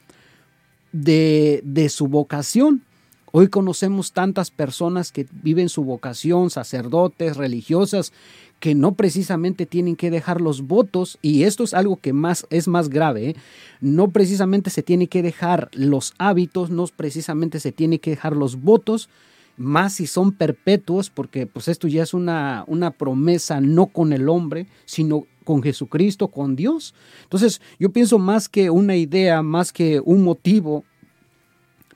de, 0.91 1.61
de 1.63 1.89
su 1.89 2.07
vocación 2.07 2.83
Hoy 3.31 3.47
conocemos 3.49 4.11
tantas 4.11 4.49
personas 4.49 5.11
que 5.11 5.27
viven 5.43 5.69
su 5.69 5.83
vocación, 5.83 6.49
sacerdotes, 6.49 7.37
religiosas, 7.37 8.11
que 8.59 8.73
no 8.73 8.95
precisamente 8.95 9.65
tienen 9.65 9.95
que 9.95 10.09
dejar 10.09 10.41
los 10.41 10.63
votos, 10.63 11.19
y 11.21 11.43
esto 11.43 11.63
es 11.63 11.73
algo 11.73 11.97
que 11.97 12.11
más 12.11 12.47
es 12.49 12.67
más 12.67 12.89
grave, 12.89 13.29
¿eh? 13.29 13.35
no 13.81 14.09
precisamente 14.09 14.69
se 14.69 14.83
tiene 14.83 15.07
que 15.07 15.21
dejar 15.21 15.69
los 15.73 16.13
hábitos, 16.17 16.69
no 16.71 16.85
precisamente 16.87 17.59
se 17.59 17.71
tiene 17.71 17.99
que 17.99 18.09
dejar 18.09 18.35
los 18.35 18.61
votos, 18.61 19.09
más 19.57 19.93
si 19.93 20.07
son 20.07 20.31
perpetuos, 20.31 21.09
porque 21.09 21.45
pues 21.45 21.67
esto 21.67 21.87
ya 21.87 22.03
es 22.03 22.13
una, 22.13 22.63
una 22.67 22.91
promesa 22.91 23.61
no 23.61 23.87
con 23.87 24.11
el 24.11 24.27
hombre, 24.27 24.67
sino 24.85 25.25
con 25.49 25.63
Jesucristo, 25.63 26.27
con 26.27 26.55
Dios. 26.55 26.93
Entonces 27.23 27.59
yo 27.79 27.89
pienso 27.89 28.19
más 28.19 28.47
que 28.47 28.69
una 28.69 28.95
idea, 28.95 29.41
más 29.41 29.73
que 29.73 29.99
un 29.99 30.23
motivo, 30.23 30.83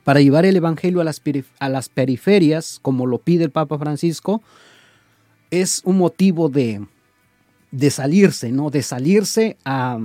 para 0.04 0.22
llevar 0.22 0.44
el 0.44 0.56
Evangelio 0.56 1.02
a 1.02 1.04
las, 1.04 1.22
a 1.60 1.70
las 1.70 1.88
periferias, 1.88 2.80
como 2.82 3.06
lo 3.06 3.20
pide 3.20 3.44
el 3.44 3.52
Papa 3.52 3.78
Francisco, 3.78 4.42
es 5.52 5.84
un 5.86 6.00
motivo 6.00 6.50
de, 6.50 6.84
de 7.70 7.92
salirse, 7.92 8.52
¿no? 8.52 8.72
De 8.72 8.82
salirse 8.82 9.56
a, 9.66 10.00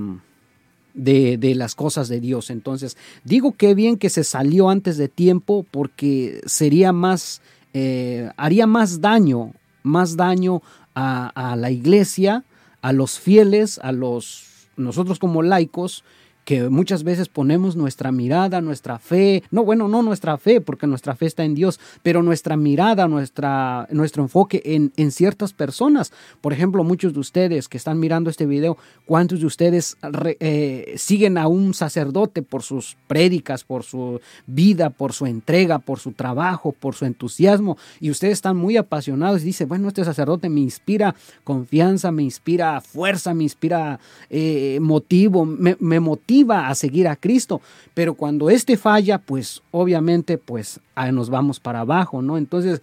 de, 0.93 1.39
de, 1.39 1.55
las 1.55 1.73
cosas 1.73 2.07
de 2.07 2.19
Dios. 2.19 2.51
Entonces, 2.51 2.97
digo 3.23 3.53
que 3.53 3.73
bien 3.73 3.97
que 3.97 4.11
se 4.11 4.23
salió 4.23 4.69
antes 4.69 4.95
de 4.97 5.07
tiempo 5.07 5.65
porque 5.71 6.39
sería 6.45 6.91
más, 6.91 7.41
eh, 7.73 8.29
haría 8.37 8.67
más 8.67 9.01
daño, 9.01 9.53
más 9.81 10.15
daño 10.17 10.61
a, 10.93 11.29
a 11.29 11.55
la 11.55 11.71
iglesia, 11.71 12.45
a 12.81 12.93
los 12.93 13.19
fieles, 13.19 13.79
a 13.83 13.91
los, 13.91 14.67
nosotros 14.77 15.19
como 15.19 15.41
laicos, 15.41 16.03
que 16.49 16.67
muchas 16.67 17.03
veces 17.03 17.29
ponemos 17.29 17.75
nuestra 17.75 18.11
mirada, 18.11 18.59
nuestra 18.59 18.97
fe, 18.97 19.43
no, 19.51 19.63
bueno, 19.63 19.87
no 19.87 20.01
nuestra 20.01 20.35
fe, 20.39 20.61
porque 20.61 20.87
nuestra 20.87 21.13
fe 21.13 21.27
está 21.27 21.43
en 21.43 21.53
Dios, 21.53 21.79
pero 22.01 22.23
nuestra 22.23 22.57
mirada, 22.57 23.07
nuestra, 23.07 23.87
nuestro 23.91 24.23
enfoque 24.23 24.63
en, 24.65 25.11
ciertas 25.11 25.53
personas. 25.53 26.11
Por 26.41 26.51
ejemplo, 26.51 26.83
muchos 26.83 27.13
de 27.13 27.19
ustedes 27.19 27.67
que 27.67 27.77
están 27.77 27.99
mirando 27.99 28.31
este 28.31 28.47
video, 28.47 28.79
¿cuántos 29.05 29.41
de 29.41 29.45
ustedes 29.45 29.95
eh, 30.39 30.95
siguen 30.97 31.37
a 31.37 31.45
un 31.45 31.75
sacerdote 31.75 32.41
por 32.41 32.63
sus 32.63 32.97
prédicas, 33.05 33.63
por 33.63 33.83
su 33.83 34.19
vida, 34.47 34.89
por 34.89 35.13
su 35.13 35.27
entrega, 35.27 35.77
por 35.77 35.99
su 35.99 36.13
trabajo, 36.13 36.71
por 36.71 36.95
su 36.95 37.05
entusiasmo? 37.05 37.77
Y 37.99 38.09
ustedes 38.09 38.33
están 38.33 38.57
muy 38.57 38.75
apasionados 38.75 39.43
y 39.43 39.45
dicen, 39.45 39.69
bueno, 39.69 39.87
este 39.87 40.03
sacerdote 40.03 40.49
me 40.49 40.61
inspira 40.61 41.13
confianza, 41.43 42.11
me 42.11 42.23
inspira 42.23 42.81
fuerza, 42.81 43.35
me 43.35 43.43
inspira 43.43 43.99
eh, 44.31 44.79
motivo, 44.81 45.45
me 45.45 45.99
motiva 45.99 46.38
a 46.49 46.75
seguir 46.75 47.07
a 47.07 47.15
Cristo, 47.15 47.61
pero 47.93 48.13
cuando 48.13 48.49
este 48.49 48.77
falla, 48.77 49.17
pues 49.17 49.61
obviamente 49.71 50.37
pues 50.37 50.79
nos 51.11 51.29
vamos 51.29 51.59
para 51.59 51.81
abajo, 51.81 52.21
¿no? 52.21 52.37
Entonces, 52.37 52.81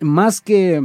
más 0.00 0.40
que 0.40 0.82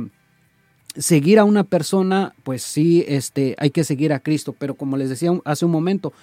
seguir 0.96 1.40
a 1.40 1.44
una 1.44 1.64
persona, 1.64 2.34
pues 2.44 2.64
sí, 2.64 3.04
este, 3.08 3.56
hay 3.58 3.72
que 3.72 3.84
seguir 3.84 4.14
a 4.14 4.20
Cristo, 4.20 4.56
pero 4.58 4.76
como 4.76 4.98
les 4.98 5.10
decía 5.10 5.32
hace 5.46 5.66
un 5.66 5.72
momento, 5.72 6.14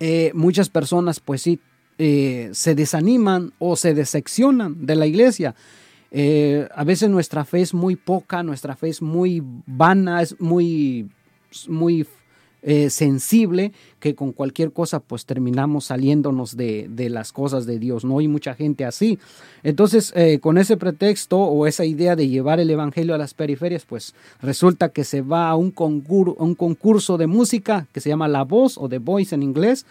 eh, 0.00 0.30
muchas 0.34 0.68
personas 0.68 1.20
pues 1.20 1.42
sí 1.42 1.60
eh, 1.98 2.50
se 2.52 2.74
desaniman 2.74 3.52
o 3.58 3.74
se 3.74 3.94
decepcionan 3.94 4.86
de 4.86 4.96
la 4.96 5.06
iglesia. 5.06 5.54
Eh, 6.10 6.68
a 6.74 6.84
veces 6.84 7.10
nuestra 7.10 7.44
fe 7.44 7.60
es 7.60 7.74
muy 7.74 7.96
poca, 7.96 8.42
nuestra 8.42 8.76
fe 8.76 8.88
es 8.88 9.02
muy 9.02 9.42
vana, 9.66 10.22
es 10.22 10.40
muy, 10.40 11.10
muy 11.66 12.06
eh, 12.60 12.90
sensible 12.90 13.72
que 14.00 14.16
con 14.16 14.32
cualquier 14.32 14.72
cosa 14.72 14.98
pues 14.98 15.26
terminamos 15.26 15.86
saliéndonos 15.86 16.56
de, 16.56 16.88
las 17.08 17.32
cosas 17.32 17.66
de 17.66 17.78
Dios, 17.78 18.04
¿no? 18.04 18.18
Hay 18.18 18.26
mucha 18.26 18.54
gente 18.54 18.84
así. 18.84 19.18
Entonces, 19.62 20.12
eh, 20.16 20.40
con 20.40 20.58
ese 20.58 20.76
pretexto 20.76 21.38
o 21.38 21.68
esa 21.68 21.84
idea 21.84 22.16
de 22.16 22.28
llevar 22.28 22.58
el 22.58 22.70
Evangelio 22.70 23.14
a 23.14 23.18
las 23.18 23.32
periferias, 23.32 23.84
pues 23.84 24.12
resulta 24.42 24.88
que 24.88 25.04
se 25.04 25.20
va 25.20 25.48
a 25.48 25.54
un, 25.54 25.70
concurso, 25.70 26.34
un 26.38 26.56
concurso 26.56 27.16
de 27.16 27.28
música 27.28 27.86
que 27.92 28.00
se 28.00 28.08
llama 28.08 28.26
La 28.26 28.42
Voz 28.42 28.76
o 28.76 28.88
The 28.88 28.98
Voice 28.98 29.34
en 29.34 29.44
inglés 29.44 29.86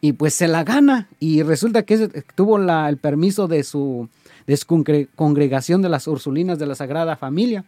y 0.00 0.12
pues 0.12 0.34
se 0.34 0.46
la 0.46 0.62
gana 0.62 1.08
y 1.18 1.42
resulta 1.42 1.82
que 1.82 2.24
tuvo 2.34 2.58
la, 2.58 2.88
el 2.88 2.98
permiso 2.98 3.48
de 3.48 3.64
su, 3.64 4.08
de 4.46 4.56
su 4.56 4.66
congregación 5.16 5.82
de 5.82 5.88
las 5.88 6.06
Ursulinas 6.06 6.58
de 6.58 6.66
la 6.66 6.74
Sagrada 6.76 7.16
Familia. 7.16 7.64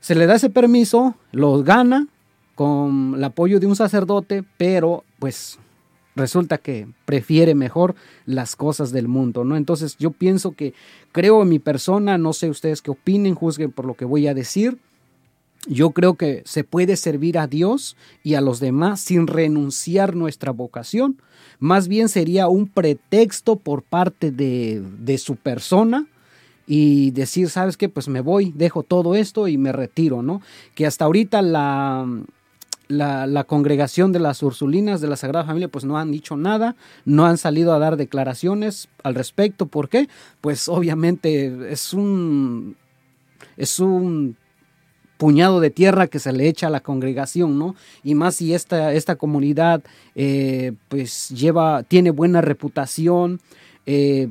Se 0.00 0.14
le 0.14 0.26
da 0.26 0.34
ese 0.34 0.50
permiso, 0.50 1.14
lo 1.30 1.62
gana 1.62 2.08
con 2.54 3.14
el 3.16 3.24
apoyo 3.24 3.60
de 3.60 3.66
un 3.66 3.76
sacerdote, 3.76 4.44
pero 4.56 5.04
pues 5.18 5.58
resulta 6.16 6.58
que 6.58 6.88
prefiere 7.04 7.54
mejor 7.54 7.94
las 8.26 8.56
cosas 8.56 8.92
del 8.92 9.08
mundo, 9.08 9.44
¿no? 9.44 9.56
Entonces 9.56 9.96
yo 9.98 10.10
pienso 10.10 10.52
que 10.52 10.74
creo 11.12 11.42
en 11.42 11.48
mi 11.48 11.58
persona, 11.58 12.18
no 12.18 12.32
sé 12.32 12.50
ustedes 12.50 12.82
qué 12.82 12.90
opinen, 12.90 13.34
juzguen 13.34 13.72
por 13.72 13.84
lo 13.84 13.94
que 13.94 14.04
voy 14.04 14.26
a 14.26 14.34
decir. 14.34 14.78
Yo 15.66 15.90
creo 15.90 16.14
que 16.14 16.42
se 16.46 16.64
puede 16.64 16.96
servir 16.96 17.38
a 17.38 17.46
Dios 17.46 17.96
y 18.22 18.34
a 18.34 18.40
los 18.40 18.60
demás 18.60 19.00
sin 19.00 19.26
renunciar 19.26 20.16
nuestra 20.16 20.52
vocación. 20.52 21.20
Más 21.58 21.86
bien 21.86 22.08
sería 22.08 22.48
un 22.48 22.66
pretexto 22.66 23.56
por 23.56 23.82
parte 23.82 24.30
de, 24.30 24.82
de 24.98 25.18
su 25.18 25.36
persona 25.36 26.06
y 26.66 27.10
decir, 27.10 27.50
¿sabes 27.50 27.76
qué? 27.76 27.90
Pues 27.90 28.08
me 28.08 28.22
voy, 28.22 28.52
dejo 28.56 28.84
todo 28.84 29.14
esto 29.14 29.48
y 29.48 29.58
me 29.58 29.72
retiro, 29.72 30.22
¿no? 30.22 30.40
Que 30.74 30.86
hasta 30.86 31.04
ahorita 31.04 31.42
la, 31.42 32.06
la, 32.90 33.44
congregación 33.44 34.12
de 34.12 34.20
las 34.20 34.42
Ursulinas 34.42 35.00
de 35.00 35.08
la 35.08 35.16
Sagrada 35.16 35.46
Familia 35.46 35.68
pues 35.68 35.84
no 35.84 35.98
han 35.98 36.10
dicho 36.10 36.36
nada, 36.36 36.76
no 37.04 37.24
han 37.26 37.38
salido 37.38 37.72
a 37.72 37.78
dar 37.78 37.96
declaraciones 37.96 38.88
al 39.02 39.14
respecto. 39.14 39.66
¿Por 39.66 39.88
qué? 39.88 40.08
Pues 40.40 40.68
obviamente 40.68 41.72
es 41.72 41.94
un, 41.94 42.76
es 43.56 43.78
un 43.78 44.36
puñado 45.16 45.60
de 45.60 45.70
tierra 45.70 46.06
que 46.06 46.18
se 46.18 46.32
le 46.32 46.48
echa 46.48 46.66
a 46.66 46.70
la 46.70 46.80
congregación, 46.80 47.58
¿no? 47.58 47.76
Y 48.02 48.14
más 48.14 48.36
si 48.36 48.54
esta, 48.54 48.92
esta 48.92 49.16
comunidad 49.16 49.82
eh, 50.14 50.72
pues 50.88 51.28
lleva, 51.28 51.82
tiene 51.82 52.10
buena 52.10 52.40
reputación, 52.40 53.40
eh, 53.86 54.30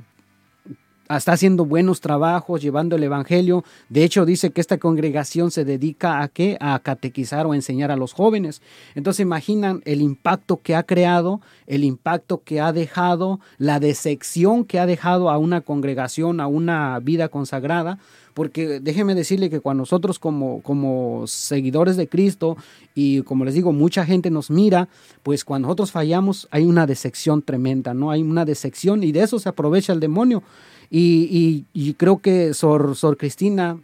está 1.17 1.33
haciendo 1.33 1.65
buenos 1.65 2.01
trabajos, 2.01 2.61
llevando 2.61 2.95
el 2.95 3.03
Evangelio. 3.03 3.63
De 3.89 4.03
hecho, 4.03 4.25
dice 4.25 4.51
que 4.51 4.61
esta 4.61 4.77
congregación 4.77 5.49
se 5.49 5.65
dedica 5.65 6.21
a 6.21 6.27
qué? 6.27 6.57
A 6.59 6.77
catequizar 6.79 7.47
o 7.47 7.53
enseñar 7.53 7.89
a 7.89 7.95
los 7.95 8.13
jóvenes. 8.13 8.61
Entonces, 8.93 9.21
imaginan 9.21 9.81
el 9.85 10.01
impacto 10.01 10.61
que 10.61 10.75
ha 10.75 10.83
creado, 10.83 11.41
el 11.65 11.83
impacto 11.83 12.43
que 12.43 12.61
ha 12.61 12.71
dejado, 12.73 13.39
la 13.57 13.79
decepción 13.79 14.65
que 14.65 14.79
ha 14.79 14.85
dejado 14.85 15.29
a 15.29 15.37
una 15.37 15.61
congregación, 15.61 16.39
a 16.39 16.47
una 16.47 16.99
vida 16.99 17.29
consagrada. 17.29 17.97
Porque 18.35 18.79
déjeme 18.79 19.15
decirle 19.15 19.49
que 19.49 19.59
cuando 19.59 19.81
nosotros 19.81 20.19
como, 20.19 20.61
como 20.61 21.25
seguidores 21.27 21.97
de 21.97 22.07
Cristo 22.07 22.55
y 22.95 23.23
como 23.23 23.43
les 23.43 23.53
digo, 23.53 23.73
mucha 23.73 24.05
gente 24.05 24.29
nos 24.29 24.49
mira, 24.49 24.87
pues 25.23 25.43
cuando 25.43 25.67
nosotros 25.67 25.91
fallamos 25.91 26.47
hay 26.51 26.63
una 26.63 26.87
decepción 26.87 27.41
tremenda, 27.41 27.93
¿no? 27.93 28.11
Hay 28.11 28.21
una 28.21 28.45
decepción 28.45 29.03
y 29.03 29.11
de 29.11 29.23
eso 29.23 29.39
se 29.39 29.49
aprovecha 29.49 29.91
el 29.91 29.99
demonio. 29.99 30.43
Y, 30.91 31.93
creo 31.97 32.19
que 32.19 32.53
Sor, 32.53 33.17
Cristina, 33.17 33.79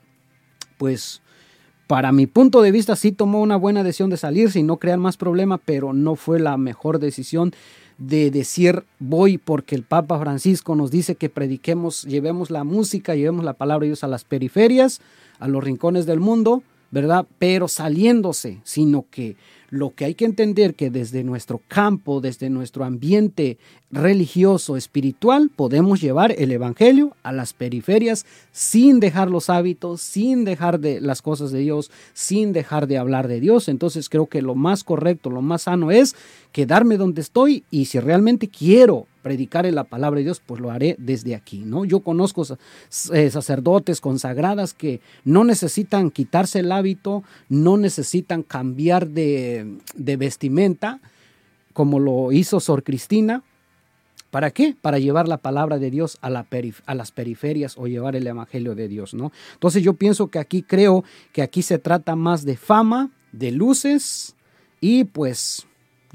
pues 0.78 1.22
para 1.88 2.12
mi 2.12 2.26
punto 2.26 2.62
de 2.62 2.72
vista 2.72 2.96
sí 2.96 3.12
tomó 3.12 3.42
una 3.42 3.58
buena 3.58 3.84
decisión 3.84 4.10
de 4.10 4.18
salirse 4.18 4.60
y 4.60 4.64
no 4.64 4.78
crear 4.78 4.98
más 4.98 5.18
problemas, 5.18 5.60
pero 5.64 5.94
no 5.94 6.16
fue 6.16 6.40
la 6.40 6.58
mejor 6.58 7.00
decisión 7.00 7.54
de 7.98 8.32
decir 8.32 8.84
voy 9.00 9.38
porque 9.38 9.76
el 9.76 9.84
Papa 9.84 10.20
Francisco 10.20 10.76
nos 10.76 10.92
dice 10.92 11.16
que 11.16 11.30
prediquemos, 11.30 12.04
llevemos 12.04 12.50
la 12.50 12.64
música, 12.64 13.16
llevemos 13.16 13.46
la 13.46 13.54
palabra 13.54 13.84
de 13.84 13.90
Dios 13.90 14.04
a 14.04 14.08
las 14.08 14.26
periferias, 14.26 15.00
a 15.40 15.48
los 15.48 15.64
rincones 15.64 16.06
del 16.06 16.20
mundo, 16.20 16.64
¿verdad? 16.92 17.26
Pero 17.40 17.68
saliéndose, 17.68 18.60
sino 18.64 19.06
que 19.10 19.36
lo 19.70 19.94
que 19.94 20.06
hay 20.06 20.16
que 20.16 20.26
entender 20.26 20.76
que 20.76 20.90
desde 20.90 21.24
nuestro 21.24 21.62
campo, 21.68 22.22
desde 22.22 22.50
nuestro 22.50 22.86
ambiente 22.86 23.58
religioso, 23.92 24.78
espiritual, 24.78 25.52
podemos 25.54 26.02
llevar 26.02 26.34
el 26.38 26.52
Evangelio 26.52 27.16
a 27.24 27.32
las 27.32 27.54
periferias 27.54 28.26
sin 28.52 29.00
dejar 29.00 29.30
los 29.30 29.50
hábitos, 29.50 30.02
sin 30.02 30.46
dejar 30.46 30.80
de 30.80 31.02
las 31.02 31.22
cosas 31.22 31.52
de 31.52 31.60
Dios, 31.60 31.92
sin 32.14 32.54
dejar 32.54 32.88
de 32.88 32.98
hablar 32.98 33.28
de 33.28 33.40
Dios. 33.40 33.68
Entonces 33.68 34.08
creo 34.10 34.28
que 34.28 34.42
lo 34.42 34.56
más 34.56 34.84
correcto, 34.84 35.30
lo 35.30 35.42
más 35.42 35.64
sano 35.64 35.92
es 35.92 36.16
quedarme 36.52 36.98
donde 36.98 37.22
estoy 37.22 37.64
y 37.70 37.86
si 37.86 38.00
realmente 38.00 38.48
quiero 38.48 39.08
predicar 39.26 39.66
la 39.74 39.86
palabra 39.86 40.20
de 40.20 40.26
Dios, 40.26 40.40
pues 40.46 40.62
lo 40.62 40.70
haré 40.70 40.96
desde 41.00 41.34
aquí, 41.34 41.64
¿no? 41.66 41.84
Yo 41.84 42.02
conozco 42.02 42.44
eh, 43.12 43.32
sacerdotes 43.32 44.00
consagradas 44.00 44.76
que 44.76 45.02
no 45.24 45.44
necesitan 45.44 46.12
quitarse 46.12 46.60
el 46.60 46.72
hábito, 46.72 47.24
no 47.50 47.76
necesitan 47.76 48.44
cambiar 48.44 49.08
de, 49.08 49.80
vestimenta, 49.96 51.02
como 51.74 52.00
lo 52.00 52.32
hizo 52.32 52.60
Sor 52.60 52.84
Cristina, 52.84 53.42
¿Para 54.30 54.52
qué? 54.52 54.76
Para 54.80 55.00
llevar 55.00 55.30
la 55.30 55.38
palabra 55.38 55.80
de 55.80 55.90
Dios 55.90 56.18
a, 56.22 56.28
a, 56.28 56.96
las 56.96 57.12
periferias 57.14 57.78
o 57.78 57.88
llevar 57.88 58.18
el 58.18 58.28
evangelio 58.28 58.76
de 58.76 58.90
Dios, 58.90 59.14
¿no? 59.14 59.32
Entonces 59.54 59.82
yo 59.82 59.94
pienso 59.94 60.28
que 60.28 60.40
aquí 60.40 60.62
creo 60.62 61.06
que 61.32 61.42
aquí 61.42 61.62
se 61.62 61.80
trata 61.80 62.18
más 62.18 62.44
de 62.44 62.58
fama, 62.58 63.12
de 63.32 63.54
luces 63.54 64.36
y 64.82 65.06
pues 65.06 65.66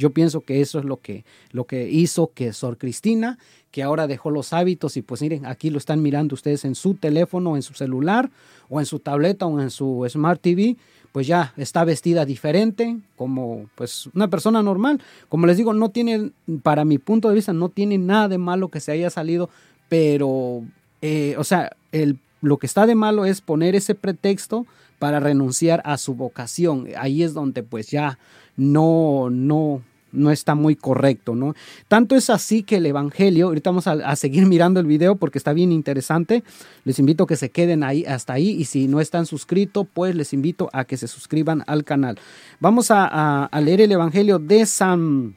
yo 0.00 0.10
pienso 0.10 0.40
que 0.40 0.62
eso 0.62 0.78
es 0.78 0.86
lo 0.86 0.96
que, 0.96 1.24
lo 1.52 1.64
que 1.64 1.90
hizo 1.90 2.32
que 2.34 2.54
Sor 2.54 2.78
Cristina, 2.78 3.38
que 3.70 3.82
ahora 3.82 4.06
dejó 4.06 4.30
los 4.30 4.54
hábitos 4.54 4.96
y 4.96 5.02
pues 5.02 5.20
miren, 5.20 5.44
aquí 5.44 5.68
lo 5.68 5.76
están 5.76 6.00
mirando 6.00 6.34
ustedes 6.34 6.64
en 6.64 6.74
su 6.74 6.94
teléfono, 6.94 7.54
en 7.54 7.62
su 7.62 7.74
celular 7.74 8.30
o 8.70 8.80
en 8.80 8.86
su 8.86 8.98
tableta 8.98 9.44
o 9.44 9.60
en 9.60 9.70
su 9.70 10.06
Smart 10.08 10.40
TV, 10.40 10.76
pues 11.12 11.26
ya 11.26 11.52
está 11.58 11.84
vestida 11.84 12.24
diferente, 12.24 12.96
como 13.16 13.68
pues 13.74 14.08
una 14.14 14.28
persona 14.28 14.62
normal. 14.62 15.02
Como 15.28 15.46
les 15.46 15.58
digo, 15.58 15.74
no 15.74 15.90
tiene, 15.90 16.30
para 16.62 16.86
mi 16.86 16.96
punto 16.96 17.28
de 17.28 17.34
vista, 17.34 17.52
no 17.52 17.68
tiene 17.68 17.98
nada 17.98 18.28
de 18.28 18.38
malo 18.38 18.68
que 18.68 18.80
se 18.80 18.92
haya 18.92 19.10
salido, 19.10 19.50
pero, 19.90 20.62
eh, 21.02 21.34
o 21.36 21.44
sea, 21.44 21.76
el, 21.92 22.18
lo 22.40 22.56
que 22.56 22.66
está 22.66 22.86
de 22.86 22.94
malo 22.94 23.26
es 23.26 23.42
poner 23.42 23.74
ese 23.74 23.94
pretexto 23.94 24.66
para 24.98 25.20
renunciar 25.20 25.82
a 25.84 25.98
su 25.98 26.14
vocación. 26.14 26.88
Ahí 26.96 27.22
es 27.22 27.34
donde 27.34 27.62
pues 27.62 27.90
ya 27.90 28.18
no, 28.56 29.28
no, 29.30 29.82
no 30.12 30.30
está 30.30 30.54
muy 30.54 30.76
correcto, 30.76 31.34
¿no? 31.34 31.54
Tanto 31.88 32.16
es 32.16 32.30
así 32.30 32.62
que 32.62 32.76
el 32.76 32.86
Evangelio, 32.86 33.46
ahorita 33.46 33.70
vamos 33.70 33.86
a, 33.86 34.16
seguir 34.16 34.46
mirando 34.46 34.80
el 34.80 34.86
video 34.86 35.16
porque 35.16 35.38
está 35.38 35.52
bien 35.52 35.72
interesante, 35.72 36.42
les 36.84 36.98
invito 36.98 37.24
a 37.24 37.26
que 37.26 37.36
se 37.36 37.50
queden 37.50 37.82
ahí 37.82 38.04
hasta 38.04 38.34
ahí 38.34 38.50
y 38.50 38.64
si 38.64 38.88
no 38.88 39.00
están 39.00 39.26
suscritos, 39.26 39.86
pues 39.92 40.14
les 40.14 40.32
invito 40.32 40.68
a 40.72 40.84
que 40.84 40.96
se 40.96 41.08
suscriban 41.08 41.64
al 41.66 41.84
canal. 41.84 42.18
Vamos 42.58 42.88
a, 42.90 43.48
leer 43.62 43.82
el 43.82 43.92
Evangelio 43.92 44.38
de 44.38 44.66
San 44.66 45.36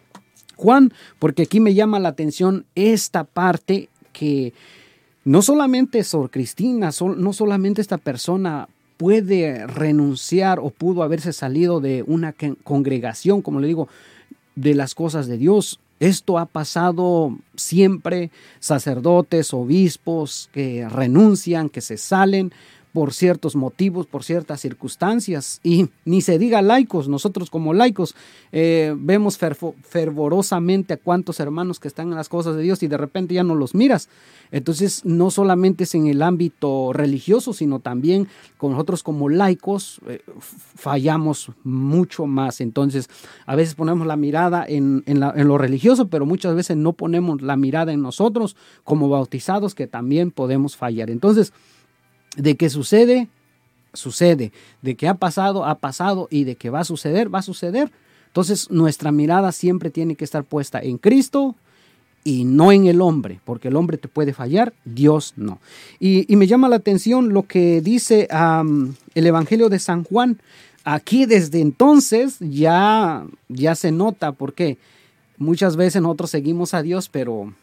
Juan 0.55 0.93
porque 1.19 1.43
aquí 1.43 1.59
me 1.59 1.73
llama 1.73 1.99
la 1.99 2.09
atención 2.09 2.65
esta 2.75 3.23
parte 3.23 3.89
que 4.12 4.53
no 5.25 5.41
solamente 5.41 6.03
Sor 6.03 6.29
Cristina, 6.29 6.91
no 6.99 7.33
solamente 7.33 7.81
esta 7.81 7.97
persona 7.97 8.67
puede 8.97 9.67
renunciar 9.67 10.59
o 10.59 10.69
pudo 10.69 11.03
haberse 11.03 11.33
salido 11.33 11.79
de 11.79 12.03
una 12.07 12.33
congregación, 12.63 13.41
como 13.41 13.59
le 13.59 13.67
digo, 13.67 13.88
de 14.56 14.74
las 14.76 14.96
cosas 14.96 15.28
de 15.28 15.38
Dios. 15.38 15.80
Esto 16.00 16.38
ha 16.38 16.46
pasado 16.46 17.38
siempre, 17.56 18.32
sacerdotes, 18.60 19.54
obispos 19.54 20.50
que 20.54 20.88
renuncian, 20.89 21.70
que 21.70 21.82
se 21.82 21.98
salen 21.98 22.52
por 22.93 23.12
ciertos 23.12 23.56
motivos, 23.56 24.06
por 24.06 24.23
ciertas 24.23 24.62
circunstancias. 24.62 25.60
Y 25.63 25.89
ni 26.06 26.21
se 26.21 26.38
diga 26.38 26.62
laicos, 26.62 27.10
nosotros 27.10 27.49
como 27.49 27.73
laicos 27.73 28.15
eh, 28.51 28.95
vemos 28.95 29.38
fervorosamente 29.38 30.93
a 30.93 30.97
cuántos 30.97 31.39
hermanos 31.39 31.79
que 31.79 31.88
están 31.88 32.10
en 32.10 32.15
las 32.15 32.29
cosas 32.29 32.56
de 32.56 32.62
Dios 32.62 32.84
y 32.84 32.88
de 32.88 32.97
repente 32.97 33.34
ya 33.34 33.43
no 33.43 33.56
los 33.56 33.73
miras. 33.73 34.10
Entonces, 34.51 35.03
no 35.03 35.32
solamente 35.32 35.86
es 35.86 35.95
en 35.95 36.06
el 36.06 36.21
ámbito 36.21 36.93
religioso, 36.93 37.53
sino 37.53 37.79
también 37.79 38.27
con 38.58 38.73
nosotros 38.73 39.01
como 39.01 39.27
laicos 39.27 39.99
eh, 40.08 40.21
fallamos 40.39 41.49
mucho 41.63 42.27
más. 42.27 42.62
Entonces, 42.62 43.10
a 43.47 43.56
veces 43.56 43.73
ponemos 43.73 44.06
la 44.06 44.15
mirada 44.15 44.63
en, 44.67 45.03
en 45.08 45.47
lo 45.47 45.58
religioso, 45.58 46.08
pero 46.10 46.27
muchas 46.27 46.53
veces 46.53 46.77
no 46.77 46.93
ponemos 46.93 47.41
la 47.41 47.58
mirada 47.58 47.91
en 47.91 48.03
nosotros 48.03 48.56
como 48.84 49.10
bautizados 49.10 49.73
que 49.73 49.88
también 49.88 50.29
podemos 50.29 50.77
fallar. 50.77 51.10
Entonces, 51.10 51.51
de 52.36 52.56
que 52.56 52.69
sucede, 52.69 53.28
sucede, 53.93 54.52
de 54.82 54.96
que 54.96 55.08
ha 55.08 55.15
pasado, 55.15 55.65
ha 55.65 55.76
pasado 55.76 56.28
y 56.32 56.43
de 56.43 56.56
que 56.56 56.69
va 56.69 56.82
a 56.82 56.86
suceder, 56.86 57.34
va 57.34 57.39
a 57.39 57.43
suceder. 57.43 57.91
Entonces 58.28 58.72
nuestra 58.72 59.12
mirada 59.12 59.52
siempre 59.52 59.89
tiene 59.91 60.15
que 60.15 60.26
estar 60.26 60.43
puesta 60.43 60.80
en 60.80 60.98
Cristo 60.98 61.56
y 62.24 62.46
no 62.46 62.72
en 62.72 62.88
el 62.88 63.02
hombre, 63.02 63.39
porque 63.46 63.67
el 63.67 63.76
hombre 63.76 63.98
te 63.98 64.08
puede 64.08 64.34
fallar, 64.34 64.74
Dios 64.86 65.34
no. 65.36 65.60
Y, 66.00 66.34
me 66.36 66.48
llama 66.48 66.69
la 66.69 66.78
atención 66.78 67.34
lo 67.34 67.43
que 67.43 67.82
dice 67.82 68.28
el 69.13 69.28
Evangelio 69.28 69.69
de 69.69 69.80
San 69.80 70.04
Juan. 70.04 70.39
Aquí 70.86 71.26
desde 71.26 71.62
entonces 71.62 72.38
ya, 72.39 73.26
ya 73.50 73.76
se 73.76 73.91
nota, 73.91 74.32
porque 74.32 74.78
muchas 75.38 75.76
veces 75.76 76.02
nosotros 76.02 76.30
seguimos 76.30 76.74
a 76.74 76.82
Dios, 76.82 77.10
pero 77.10 77.54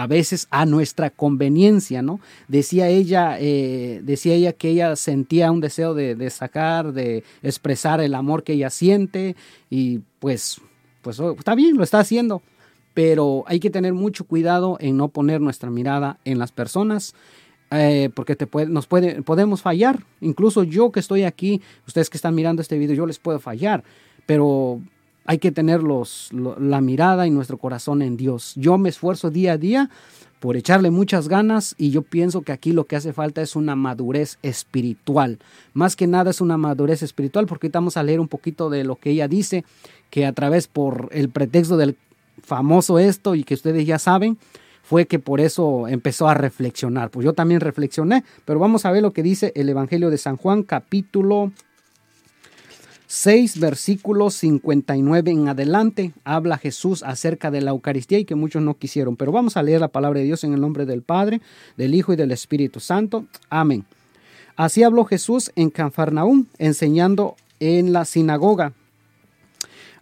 a 0.00 0.06
veces 0.06 0.48
a 0.50 0.64
nuestra 0.64 1.10
conveniencia, 1.10 2.00
¿no? 2.00 2.20
Decía 2.48 2.88
ella, 2.88 3.36
eh, 3.38 4.00
decía 4.02 4.34
ella 4.34 4.54
que 4.54 4.70
ella 4.70 4.96
sentía 4.96 5.52
un 5.52 5.60
deseo 5.60 5.92
de, 5.92 6.30
sacar, 6.30 6.94
de 6.94 7.22
expresar 7.42 8.00
el 8.00 8.14
amor 8.14 8.42
que 8.42 8.54
ella 8.54 8.70
siente 8.70 9.36
y 9.68 10.00
pues, 10.18 10.58
pues 11.02 11.20
oh, 11.20 11.32
está 11.32 11.54
bien, 11.54 11.76
lo 11.76 11.84
está 11.84 11.98
haciendo, 11.98 12.42
pero 12.94 13.44
hay 13.46 13.60
que 13.60 13.68
tener 13.68 13.92
mucho 13.92 14.24
cuidado 14.24 14.78
en 14.80 14.96
no 14.96 15.08
poner 15.08 15.42
nuestra 15.42 15.70
mirada 15.70 16.18
en 16.24 16.38
las 16.38 16.50
personas. 16.50 17.14
Eh, 17.72 18.10
porque 18.14 18.34
te 18.34 18.48
puede, 18.48 18.66
nos 18.66 18.88
puede, 18.88 19.22
podemos 19.22 19.62
fallar. 19.62 20.02
Incluso 20.20 20.64
yo 20.64 20.90
que 20.90 20.98
estoy 20.98 21.22
aquí, 21.22 21.60
ustedes 21.86 22.10
que 22.10 22.16
están 22.16 22.34
mirando 22.34 22.62
este 22.62 22.78
video, 22.78 22.96
yo 22.96 23.06
les 23.06 23.20
puedo 23.20 23.38
fallar. 23.38 23.84
Pero 24.26 24.80
hay 25.30 25.38
que 25.38 25.52
tener 25.52 25.82
la 25.84 26.80
mirada 26.80 27.24
y 27.24 27.30
nuestro 27.30 27.56
corazón 27.56 28.02
en 28.02 28.16
Dios. 28.16 28.52
Yo 28.56 28.78
me 28.78 28.88
esfuerzo 28.88 29.30
día 29.30 29.52
a 29.52 29.58
día 29.58 29.88
por 30.40 30.56
echarle 30.56 30.90
muchas 30.90 31.28
ganas 31.28 31.76
y 31.78 31.90
yo 31.90 32.02
pienso 32.02 32.42
que 32.42 32.50
aquí 32.50 32.72
lo 32.72 32.88
que 32.88 32.96
hace 32.96 33.12
falta 33.12 33.40
es 33.40 33.54
una 33.54 33.76
madurez 33.76 34.38
espiritual. 34.42 35.38
Más 35.72 35.94
que 35.94 36.08
nada 36.08 36.32
es 36.32 36.40
una 36.40 36.56
madurez 36.56 37.04
espiritual 37.04 37.46
porque 37.46 37.68
ahorita 37.68 37.78
vamos 37.78 37.96
a 37.96 38.02
leer 38.02 38.18
un 38.18 38.26
poquito 38.26 38.70
de 38.70 38.82
lo 38.82 38.96
que 38.96 39.10
ella 39.10 39.28
dice, 39.28 39.64
que 40.10 40.26
a 40.26 40.32
través 40.32 40.66
por 40.66 41.08
el 41.12 41.28
pretexto 41.28 41.76
del 41.76 41.96
famoso 42.42 42.98
esto 42.98 43.36
y 43.36 43.44
que 43.44 43.54
ustedes 43.54 43.86
ya 43.86 44.00
saben, 44.00 44.36
fue 44.82 45.06
que 45.06 45.20
por 45.20 45.40
eso 45.40 45.86
empezó 45.86 46.28
a 46.28 46.34
reflexionar. 46.34 47.10
Pues 47.10 47.24
yo 47.24 47.34
también 47.34 47.60
reflexioné, 47.60 48.24
pero 48.44 48.58
vamos 48.58 48.84
a 48.84 48.90
ver 48.90 49.02
lo 49.02 49.12
que 49.12 49.22
dice 49.22 49.52
el 49.54 49.68
Evangelio 49.68 50.10
de 50.10 50.18
San 50.18 50.36
Juan 50.36 50.64
capítulo 50.64 51.52
6 53.12 53.58
versículos 53.58 54.34
59 54.34 55.32
en 55.32 55.48
adelante 55.48 56.12
habla 56.22 56.58
Jesús 56.58 57.02
acerca 57.02 57.50
de 57.50 57.60
la 57.60 57.72
Eucaristía 57.72 58.20
y 58.20 58.24
que 58.24 58.36
muchos 58.36 58.62
no 58.62 58.74
quisieron. 58.74 59.16
Pero 59.16 59.32
vamos 59.32 59.56
a 59.56 59.64
leer 59.64 59.80
la 59.80 59.88
palabra 59.88 60.20
de 60.20 60.26
Dios 60.26 60.44
en 60.44 60.54
el 60.54 60.60
nombre 60.60 60.86
del 60.86 61.02
Padre, 61.02 61.40
del 61.76 61.96
Hijo 61.96 62.12
y 62.12 62.16
del 62.16 62.30
Espíritu 62.30 62.78
Santo. 62.78 63.26
Amén. 63.48 63.84
Así 64.54 64.84
habló 64.84 65.04
Jesús 65.06 65.50
en 65.56 65.70
Canfarnaúm, 65.70 66.46
enseñando 66.58 67.34
en 67.58 67.92
la 67.92 68.04
sinagoga. 68.04 68.74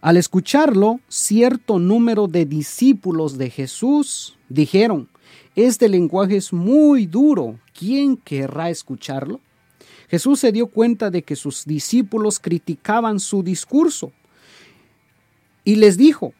Al 0.01 0.15
escucharlo, 0.15 0.99
cierto 1.07 1.79
número 1.79 2.27
de 2.27 2.45
discípulos 2.45 3.39
de 3.39 3.49
Jesús 3.49 4.37
dijeron, 4.49 5.09
este 5.55 5.89
lenguaje 5.89 6.35
es 6.35 6.53
muy 6.53 7.07
duro, 7.07 7.57
¿quién 7.73 8.17
querrá 8.17 8.69
escucharlo? 8.69 9.39
Jesús 10.09 10.39
se 10.39 10.51
dio 10.51 10.67
cuenta 10.67 11.11
de 11.11 11.23
que 11.23 11.35
sus 11.35 11.65
discípulos 11.65 12.39
criticaban 12.39 13.19
su 13.19 13.43
discurso 13.43 14.11
y 15.63 15.75
les 15.75 15.97
dijo, 15.97 16.33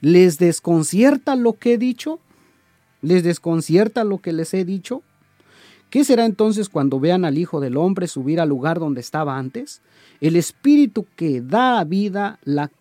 ¿les 0.00 0.38
desconcierta 0.38 1.36
lo 1.36 1.52
que 1.54 1.74
he 1.74 1.78
dicho? 1.78 2.18
¿Les 3.00 3.22
desconcierta 3.22 4.04
lo 4.04 4.18
que 4.18 4.32
les 4.32 4.52
he 4.52 4.64
dicho? 4.64 5.02
¿Qué 5.90 6.04
será 6.04 6.24
entonces 6.24 6.68
cuando 6.68 6.98
vean 6.98 7.24
al 7.24 7.38
Hijo 7.38 7.60
del 7.60 7.76
Hombre 7.76 8.08
subir 8.08 8.40
al 8.40 8.48
lugar 8.48 8.80
donde 8.80 9.00
estaba 9.00 9.38
antes? 9.38 9.82
El 10.20 10.36
Espíritu 10.36 11.06
que 11.16 11.40
da 11.40 11.84
vida, 11.84 12.40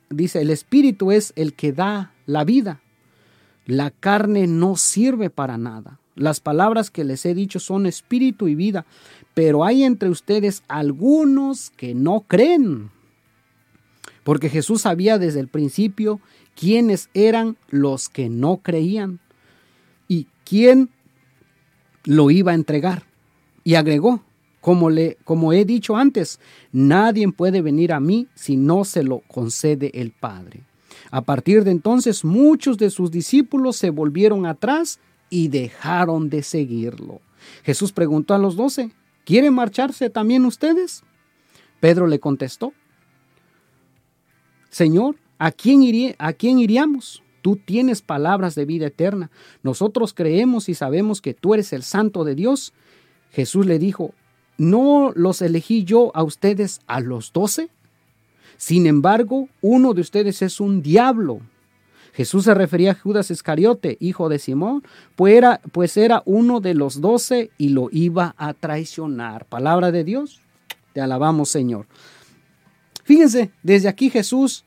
dice, 0.09 0.41
el 0.41 0.49
Espíritu 0.49 1.11
es 1.11 1.33
el 1.35 1.53
que 1.53 1.73
da 1.73 2.13
la 2.25 2.43
vida. 2.43 2.81
La 3.65 3.91
carne 3.91 4.47
no 4.47 4.77
sirve 4.77 5.29
para 5.29 5.57
nada. 5.57 6.00
Las 6.21 6.39
palabras 6.39 6.91
que 6.91 7.03
les 7.03 7.25
he 7.25 7.33
dicho 7.33 7.59
son 7.59 7.87
espíritu 7.87 8.47
y 8.47 8.53
vida, 8.53 8.85
pero 9.33 9.65
hay 9.65 9.83
entre 9.83 10.07
ustedes 10.09 10.61
algunos 10.67 11.71
que 11.71 11.95
no 11.95 12.21
creen. 12.27 12.91
Porque 14.23 14.47
Jesús 14.47 14.81
sabía 14.83 15.17
desde 15.17 15.39
el 15.39 15.47
principio 15.47 16.21
quiénes 16.55 17.09
eran 17.15 17.57
los 17.69 18.07
que 18.07 18.29
no 18.29 18.57
creían 18.57 19.19
y 20.07 20.27
quién 20.45 20.89
lo 22.03 22.29
iba 22.29 22.51
a 22.51 22.55
entregar. 22.55 23.03
Y 23.63 23.73
agregó, 23.73 24.21
como, 24.59 24.91
le, 24.91 25.17
como 25.23 25.53
he 25.53 25.65
dicho 25.65 25.95
antes, 25.95 26.39
nadie 26.71 27.31
puede 27.31 27.63
venir 27.63 27.93
a 27.93 27.99
mí 27.99 28.27
si 28.35 28.57
no 28.57 28.85
se 28.85 29.01
lo 29.01 29.21
concede 29.27 29.89
el 29.95 30.11
Padre. 30.11 30.61
A 31.09 31.21
partir 31.21 31.63
de 31.63 31.71
entonces 31.71 32.23
muchos 32.23 32.77
de 32.77 32.91
sus 32.91 33.09
discípulos 33.09 33.75
se 33.77 33.89
volvieron 33.89 34.45
atrás 34.45 34.99
y 35.31 35.47
dejaron 35.47 36.29
de 36.29 36.43
seguirlo. 36.43 37.21
Jesús 37.63 37.91
preguntó 37.91 38.35
a 38.35 38.37
los 38.37 38.55
doce, 38.55 38.91
¿quieren 39.25 39.55
marcharse 39.55 40.11
también 40.11 40.45
ustedes? 40.45 41.03
Pedro 41.79 42.05
le 42.05 42.19
contestó, 42.19 42.73
Señor, 44.69 45.15
¿a 45.39 45.51
quién, 45.51 46.15
¿a 46.19 46.33
quién 46.33 46.59
iríamos? 46.59 47.23
Tú 47.41 47.55
tienes 47.55 48.03
palabras 48.03 48.53
de 48.53 48.65
vida 48.65 48.87
eterna. 48.87 49.31
Nosotros 49.63 50.13
creemos 50.13 50.69
y 50.69 50.75
sabemos 50.75 51.21
que 51.21 51.33
tú 51.33 51.55
eres 51.55 51.73
el 51.73 51.81
santo 51.81 52.23
de 52.23 52.35
Dios. 52.35 52.73
Jesús 53.31 53.65
le 53.65 53.79
dijo, 53.79 54.13
¿no 54.57 55.11
los 55.15 55.41
elegí 55.41 55.83
yo 55.83 56.11
a 56.13 56.23
ustedes 56.23 56.81
a 56.85 56.99
los 56.99 57.33
doce? 57.33 57.69
Sin 58.57 58.85
embargo, 58.85 59.49
uno 59.61 59.93
de 59.93 60.01
ustedes 60.01 60.41
es 60.43 60.59
un 60.59 60.83
diablo. 60.83 61.41
Jesús 62.13 62.45
se 62.45 62.53
refería 62.53 62.91
a 62.91 62.95
Judas 62.95 63.31
Iscariote, 63.31 63.97
hijo 63.99 64.29
de 64.29 64.39
Simón, 64.39 64.83
pues 65.15 65.35
era, 65.35 65.61
pues 65.71 65.97
era 65.97 66.23
uno 66.25 66.59
de 66.59 66.73
los 66.73 67.01
doce 67.01 67.51
y 67.57 67.69
lo 67.69 67.89
iba 67.91 68.35
a 68.37 68.53
traicionar. 68.53 69.45
Palabra 69.45 69.91
de 69.91 70.03
Dios, 70.03 70.41
te 70.93 71.01
alabamos 71.01 71.49
Señor. 71.49 71.87
Fíjense, 73.03 73.51
desde 73.63 73.87
aquí 73.87 74.09
Jesús 74.09 74.65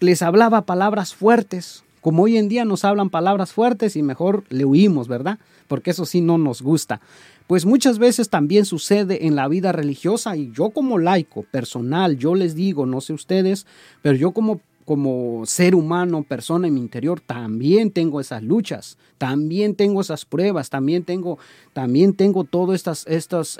les 0.00 0.22
hablaba 0.22 0.62
palabras 0.62 1.14
fuertes, 1.14 1.84
como 2.00 2.22
hoy 2.22 2.36
en 2.36 2.48
día 2.48 2.64
nos 2.64 2.84
hablan 2.84 3.10
palabras 3.10 3.52
fuertes 3.52 3.96
y 3.96 4.02
mejor 4.02 4.44
le 4.48 4.64
huimos, 4.64 5.08
¿verdad? 5.08 5.40
Porque 5.66 5.90
eso 5.90 6.06
sí 6.06 6.20
no 6.20 6.38
nos 6.38 6.62
gusta. 6.62 7.00
Pues 7.48 7.66
muchas 7.66 7.98
veces 7.98 8.28
también 8.28 8.64
sucede 8.64 9.26
en 9.26 9.34
la 9.34 9.48
vida 9.48 9.72
religiosa 9.72 10.36
y 10.36 10.52
yo 10.52 10.70
como 10.70 10.98
laico, 10.98 11.42
personal, 11.42 12.16
yo 12.16 12.34
les 12.34 12.54
digo, 12.54 12.86
no 12.86 13.00
sé 13.00 13.12
ustedes, 13.12 13.66
pero 14.02 14.16
yo 14.16 14.32
como 14.32 14.60
como 14.86 15.44
ser 15.46 15.74
humano, 15.74 16.22
persona 16.22 16.68
en 16.68 16.74
mi 16.74 16.80
interior, 16.80 17.20
también 17.20 17.90
tengo 17.90 18.20
esas 18.20 18.42
luchas, 18.44 18.96
también 19.18 19.74
tengo 19.74 20.00
esas 20.00 20.24
pruebas, 20.24 20.70
también 20.70 21.02
tengo, 21.02 21.38
también 21.72 22.14
tengo 22.14 22.44
todos 22.44 22.76
estos, 22.76 23.04
estos 23.08 23.58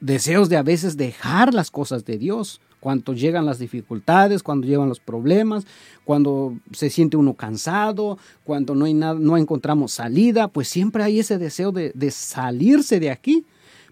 deseos 0.00 0.48
de 0.48 0.56
a 0.56 0.62
veces 0.62 0.96
dejar 0.96 1.52
las 1.52 1.70
cosas 1.70 2.06
de 2.06 2.16
Dios 2.16 2.62
cuando 2.80 3.12
llegan 3.12 3.44
las 3.44 3.58
dificultades, 3.58 4.42
cuando 4.42 4.66
llegan 4.66 4.88
los 4.88 4.98
problemas, 4.98 5.66
cuando 6.06 6.56
se 6.72 6.88
siente 6.88 7.18
uno 7.18 7.34
cansado, 7.34 8.16
cuando 8.44 8.74
no, 8.74 8.86
hay 8.86 8.94
nada, 8.94 9.20
no 9.20 9.36
encontramos 9.36 9.92
salida, 9.92 10.48
pues 10.48 10.68
siempre 10.68 11.02
hay 11.02 11.20
ese 11.20 11.36
deseo 11.36 11.70
de, 11.70 11.92
de 11.94 12.10
salirse 12.10 12.98
de 12.98 13.10
aquí. 13.10 13.44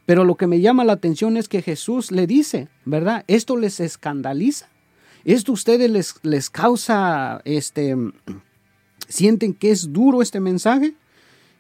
Pero 0.07 0.25
lo 0.25 0.37
que 0.37 0.47
me 0.47 0.63
llama 0.63 0.87
la 0.87 0.95
atención 0.95 1.37
es 1.37 1.47
que 1.47 1.61
Jesús 1.61 2.11
le 2.11 2.27
dice, 2.27 2.69
¿verdad? 2.87 3.25
Esto 3.27 3.59
les 3.59 3.79
escandaliza. 3.81 4.71
Esto 5.25 5.53
a 5.53 5.55
ustedes 5.55 5.91
les, 5.91 6.15
les 6.23 6.51
causa, 6.51 7.41
este, 7.45 7.97
sienten 9.09 9.55
que 9.55 9.71
es 9.71 9.93
duro 9.93 10.23
este 10.23 10.41
mensaje. 10.41 10.95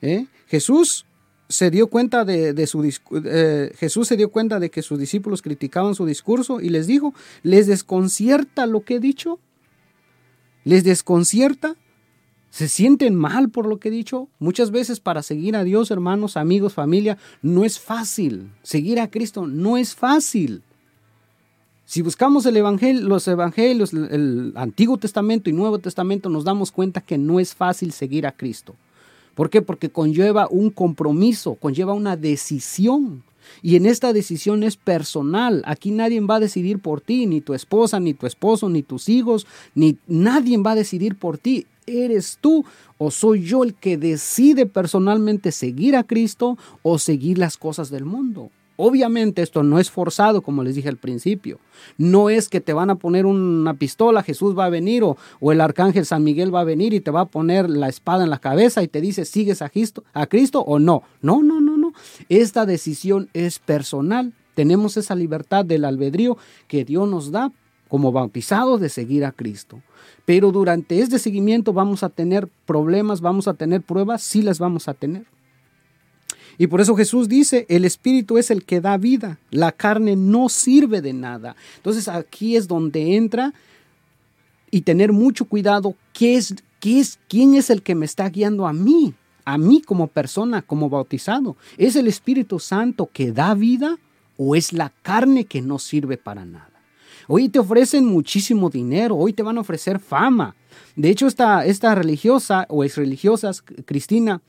¿Eh? 0.01 0.27
Jesús 0.47 1.07
se 1.49 1.71
dio 1.71 1.89
cuenta 1.89 2.25
de, 2.25 2.67
su 2.67 2.85
eh, 3.25 3.73
Jesús 3.79 4.09
se 4.09 4.17
dio 4.17 4.31
cuenta 4.31 4.61
de 4.61 4.71
que 4.71 4.83
sus 4.83 4.99
discípulos 4.99 5.43
criticaban 5.43 5.95
su 5.95 6.05
discurso 6.05 6.61
y 6.61 6.69
les 6.69 6.87
dijo, 6.87 7.15
¿les 7.43 7.67
desconcierta 7.67 8.67
lo 8.67 8.83
que 8.83 8.97
he 8.97 9.01
dicho? 9.01 9.41
¿Les 10.65 10.85
desconcierta? 10.85 11.77
¿Se 12.51 12.69
sienten 12.69 13.15
mal 13.15 13.51
por 13.51 13.67
lo 13.67 13.79
que 13.79 13.89
he 13.89 13.93
dicho? 13.93 14.29
Muchas 14.39 14.71
veces 14.71 15.01
para 15.01 15.23
seguir 15.23 15.57
a 15.57 15.65
Dios, 15.65 15.91
hermanos, 15.91 16.37
amigos, 16.37 16.75
familia, 16.75 17.19
no 17.43 17.65
es 17.65 17.79
fácil. 17.79 18.51
Seguir 18.63 19.01
a 19.01 19.11
Cristo 19.11 19.47
no 19.47 19.77
es 19.77 19.95
fácil. 19.95 20.63
Si 21.89 22.03
buscamos 22.03 22.45
el 22.45 22.55
evangelio, 22.55 23.09
los 23.09 23.27
evangelios, 23.29 23.95
el 23.95 24.53
Antiguo 24.57 24.99
Testamento 24.99 25.49
y 25.49 25.55
Nuevo 25.55 25.79
Testamento, 25.79 26.29
nos 26.29 26.45
damos 26.45 26.71
cuenta 26.71 27.01
que 27.01 27.17
no 27.17 27.41
es 27.41 27.55
fácil 27.55 27.93
seguir 27.93 28.27
a 28.27 28.33
Cristo. 28.33 28.75
¿Por 29.35 29.49
qué? 29.49 29.63
Porque 29.63 29.89
conlleva 29.89 30.49
un 30.51 30.69
compromiso, 30.69 31.55
conlleva 31.55 31.95
una 31.95 32.15
decisión. 32.15 33.23
Y 33.63 33.77
en 33.77 33.87
esta 33.87 34.13
decisión 34.13 34.65
es 34.65 34.77
personal. 34.77 35.63
Aquí 35.65 35.91
nadie 35.91 36.21
va 36.21 36.35
a 36.35 36.41
decidir 36.41 36.79
por 36.79 37.01
ti, 37.01 37.25
ni 37.25 37.41
tu 37.41 37.55
esposa, 37.55 37.99
ni 37.99 38.13
tu 38.13 38.27
esposo, 38.27 38.69
ni 38.69 38.83
tus 38.83 39.09
hijos, 39.09 39.47
ni 39.75 39.97
nadie 40.07 40.59
va 40.59 40.73
a 40.73 40.77
decidir 40.77 41.17
por 41.17 41.39
ti. 41.39 41.65
¿Eres 41.87 42.37
tú 42.39 42.67
o 42.99 43.11
soy 43.11 43.45
yo 43.45 43.65
el 43.65 43.73
que 43.73 43.97
decide 43.97 44.67
personalmente 44.67 45.53
seguir 45.53 45.97
a 45.97 46.05
Cristo 46.05 46.59
o 46.83 46.99
seguir 46.99 47.39
las 47.39 47.57
cosas 47.57 47.89
del 47.89 48.05
mundo? 48.05 48.51
Obviamente 48.81 49.43
esto 49.43 49.65
no 49.65 49.81
es 49.81 49.91
forzado, 49.91 50.41
como 50.41 50.63
les 50.63 50.77
dije 50.77 50.89
al 50.89 50.99
principio. 50.99 51.59
No 51.97 52.31
es 52.31 52.49
que 52.49 52.61
te 52.61 52.73
van 52.73 52.91
a 52.91 52.95
poner 52.95 53.27
una 53.27 53.75
pistola, 53.75 54.23
Jesús 54.23 54.57
va 54.57 54.67
a 54.67 54.71
venir 54.71 55.03
o, 55.03 55.17
el 55.51 55.61
arcángel 55.61 56.07
San 56.07 56.23
Miguel 56.23 56.55
va 56.55 56.61
a 56.61 56.65
venir 56.65 56.95
y 56.95 57.01
te 57.01 57.11
va 57.11 57.23
a 57.23 57.25
poner 57.25 57.69
la 57.69 57.89
espada 57.89 58.23
en 58.23 58.31
la 58.31 58.39
cabeza 58.39 58.85
y 58.85 58.87
te 58.87 59.01
dice, 59.01 59.25
¿sigues 59.25 59.63
a 59.63 59.69
Cristo, 59.69 60.05
a 60.13 60.29
Cristo 60.29 60.61
o 60.61 60.79
no? 60.79 61.03
No, 61.23 61.43
no, 61.43 61.61
no, 61.61 61.77
no. 61.77 61.93
Esta 62.29 62.67
decisión 62.67 63.29
es 63.35 63.59
personal. 63.59 64.33
Tenemos 64.55 64.97
esa 64.97 65.17
libertad 65.17 65.65
del 65.65 65.85
albedrío 65.85 66.39
que 66.69 66.85
Dios 66.85 67.09
nos 67.09 67.33
da 67.33 67.51
como 67.89 68.13
bautizados 68.13 68.81
de 68.81 68.91
seguir 68.91 69.25
a 69.25 69.33
Cristo. 69.33 69.83
Pero 70.25 70.53
durante 70.53 71.01
este 71.01 71.19
seguimiento 71.19 71.73
vamos 71.73 72.05
a 72.05 72.11
tener 72.11 72.47
problemas, 72.65 73.21
vamos 73.21 73.49
a 73.49 73.55
tener 73.55 73.83
pruebas, 73.83 74.23
sí 74.23 74.43
las 74.43 74.61
vamos 74.61 74.87
a 74.87 74.95
tener. 74.95 75.27
Y 76.59 76.67
por 76.67 76.81
eso 76.81 76.97
Jesús 76.97 77.29
dice, 77.29 77.65
el 77.69 77.85
Espíritu 77.85 78.37
es 78.37 78.51
el 78.51 78.65
que 78.65 78.81
da 78.81 78.97
vida, 78.97 79.39
la 79.51 79.71
carne 79.71 80.17
no 80.17 80.49
sirve 80.49 81.01
de 81.01 81.13
nada. 81.13 81.55
Entonces 81.77 82.09
aquí 82.09 82.57
es 82.57 82.67
donde 82.67 83.15
entra 83.17 83.55
y 84.71 84.81
tener 84.81 85.13
mucho 85.13 85.45
cuidado, 85.45 85.95
¿qué 86.13 86.37
es, 86.37 86.57
qué 86.81 86.99
es, 86.99 87.21
¿quién 87.29 87.55
es 87.55 87.71
el 87.71 87.83
que 87.83 87.95
me 87.95 88.05
está 88.05 88.29
guiando 88.29 88.67
a 88.67 88.73
mí? 88.73 89.15
A 89.45 89.57
mí 89.57 89.81
como 89.81 90.09
persona, 90.09 90.61
como 90.61 90.91
bautizado. 90.91 91.57
¿Es 91.79 91.95
el 91.95 92.09
Espíritu 92.09 92.59
Santo 92.59 93.09
que 93.11 93.33
da 93.33 93.55
vida 93.55 93.97
o 94.37 94.57
es 94.57 94.73
la 94.73 94.93
carne 95.03 95.45
que 95.45 95.63
no 95.63 95.79
sirve 95.79 96.19
para 96.19 96.45
nada? 96.45 96.71
Hoy 97.29 97.49
te 97.51 97.59
ofrecen 97.59 98.05
muchísimo 98.05 98.69
dinero, 98.69 99.17
hoy 99.17 99.33
te 99.33 99.43
van 99.43 99.59
a 99.59 99.61
ofrecer 99.61 100.01
fama. 100.01 100.57
De 100.97 101.11
hecho, 101.11 101.27
esta, 101.27 101.65
esta 101.65 101.95
religiosa 101.95 102.67
o 102.69 102.85
ex 102.85 102.97
religiosas, 102.97 103.63
Cristina, 103.85 104.41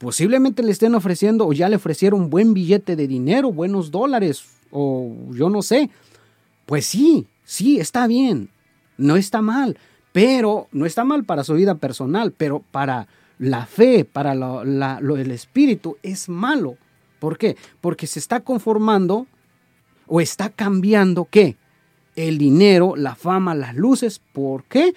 posiblemente 0.00 0.62
le 0.62 0.72
estén 0.72 0.94
ofreciendo 0.94 1.46
o 1.46 1.52
ya 1.52 1.68
le 1.68 1.76
ofrecieron 1.76 2.30
buen 2.30 2.54
billete 2.54 2.96
de 2.96 3.06
dinero, 3.06 3.52
buenos 3.52 3.90
dólares 3.90 4.46
o 4.70 5.14
yo 5.32 5.50
no 5.50 5.60
sé. 5.60 5.90
Pues 6.64 6.86
sí, 6.86 7.26
sí, 7.44 7.78
está 7.78 8.06
bien, 8.06 8.48
no 8.96 9.16
está 9.16 9.42
mal, 9.42 9.76
pero 10.12 10.68
no 10.72 10.86
está 10.86 11.04
mal 11.04 11.24
para 11.24 11.44
su 11.44 11.52
vida 11.52 11.74
personal, 11.74 12.32
pero 12.32 12.64
para 12.70 13.08
la 13.38 13.66
fe, 13.66 14.06
para 14.06 14.34
lo, 14.34 14.62
el 14.62 15.30
espíritu 15.30 15.98
es 16.02 16.30
malo. 16.30 16.78
¿Por 17.18 17.36
qué? 17.36 17.58
Porque 17.82 18.06
se 18.06 18.20
está 18.20 18.40
conformando 18.40 19.26
o 20.06 20.22
está 20.22 20.48
cambiando 20.48 21.28
qué? 21.30 21.56
El 22.16 22.38
dinero, 22.38 22.96
la 22.96 23.16
fama, 23.16 23.54
las 23.54 23.74
luces. 23.74 24.18
¿Por 24.18 24.64
qué? 24.64 24.94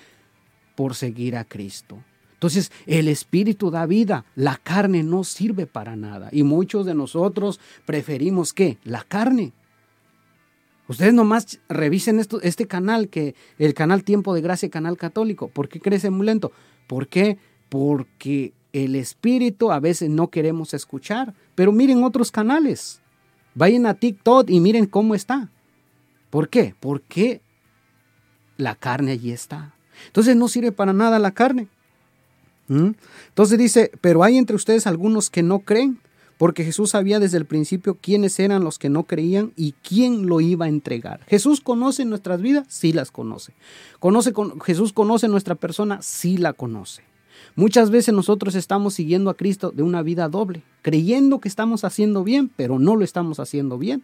Por 0.76 0.96
seguir 0.96 1.36
a 1.36 1.44
Cristo. 1.44 1.98
Entonces, 2.44 2.74
el 2.88 3.08
espíritu 3.08 3.72
da 3.72 3.86
vida, 3.86 4.26
la 4.36 4.58
carne 4.58 5.02
no 5.02 5.24
sirve 5.24 5.66
para 5.66 5.96
nada. 5.96 6.28
Y 6.34 6.44
muchos 6.44 6.86
de 6.86 6.94
nosotros 6.94 7.62
preferimos 7.86 8.52
qué? 8.52 8.80
La 8.84 9.06
carne. 9.06 9.54
Ustedes 10.90 11.14
nomás 11.14 11.62
revisen 11.70 12.20
esto, 12.20 12.42
este 12.42 12.68
canal, 12.68 13.08
que 13.08 13.34
el 13.60 13.74
canal 13.74 14.04
Tiempo 14.04 14.34
de 14.34 14.42
Gracia, 14.42 14.70
canal 14.70 14.98
católico. 14.98 15.48
¿Por 15.48 15.70
qué 15.70 15.80
crece 15.80 16.10
muy 16.10 16.26
lento? 16.26 16.52
¿Por 16.86 17.08
qué? 17.08 17.38
Porque 17.70 18.52
el 18.74 18.98
espíritu 18.98 19.72
a 19.72 19.80
veces 19.80 20.10
no 20.10 20.28
queremos 20.28 20.74
escuchar. 20.74 21.34
Pero 21.56 21.72
miren 21.72 22.04
otros 22.04 22.30
canales. 22.30 23.02
Vayan 23.56 23.86
a 23.86 23.94
TikTok 23.94 24.50
y 24.50 24.60
miren 24.60 24.86
cómo 24.86 25.16
está. 25.16 25.50
¿Por 26.30 26.50
qué? 26.50 26.76
Porque 26.82 27.42
la 28.58 28.76
carne 28.76 29.14
allí 29.14 29.32
está. 29.32 29.76
Entonces 30.08 30.36
no 30.36 30.50
sirve 30.50 30.74
para 30.74 30.92
nada 30.92 31.20
la 31.20 31.32
carne. 31.32 31.70
¿Mm? 32.74 32.96
Entonces 33.30 33.58
dice, 33.58 33.92
pero 34.02 34.24
hay 34.24 34.38
entre 34.38 34.56
ustedes 34.56 34.88
algunos 34.88 35.30
que 35.30 35.44
no 35.44 35.60
creen, 35.60 36.00
porque 36.38 36.66
Jesús 36.66 36.90
sabía 36.90 37.20
desde 37.20 37.38
el 37.38 37.46
principio 37.46 37.98
quiénes 38.02 38.40
eran 38.40 38.64
los 38.64 38.80
que 38.80 38.90
no 38.90 39.04
creían 39.04 39.54
y 39.56 39.76
quién 39.88 40.26
lo 40.26 40.42
iba 40.42 40.66
a 40.66 40.70
entregar. 40.70 41.22
Jesús 41.28 41.62
conoce 41.62 42.06
nuestras 42.06 42.42
vidas, 42.42 42.66
sí 42.70 42.92
las 42.92 43.12
conoce. 43.12 43.54
conoce 44.00 44.34
Jesús 44.66 44.92
conoce 44.94 45.28
nuestra 45.28 45.56
persona, 45.56 46.02
sí 46.02 46.38
la 46.38 46.54
conoce. 46.54 47.04
Muchas 47.56 47.92
veces 47.92 48.14
nosotros 48.14 48.56
estamos 48.56 48.96
siguiendo 48.96 49.30
a 49.30 49.38
Cristo 49.38 49.72
de 49.72 49.84
una 49.84 50.02
vida 50.02 50.28
doble, 50.28 50.64
creyendo 50.82 51.40
que 51.40 51.50
estamos 51.50 51.84
haciendo 51.84 52.24
bien, 52.24 52.50
pero 52.56 52.80
no 52.80 52.96
lo 52.96 53.04
estamos 53.04 53.40
haciendo 53.40 53.78
bien. 53.78 54.04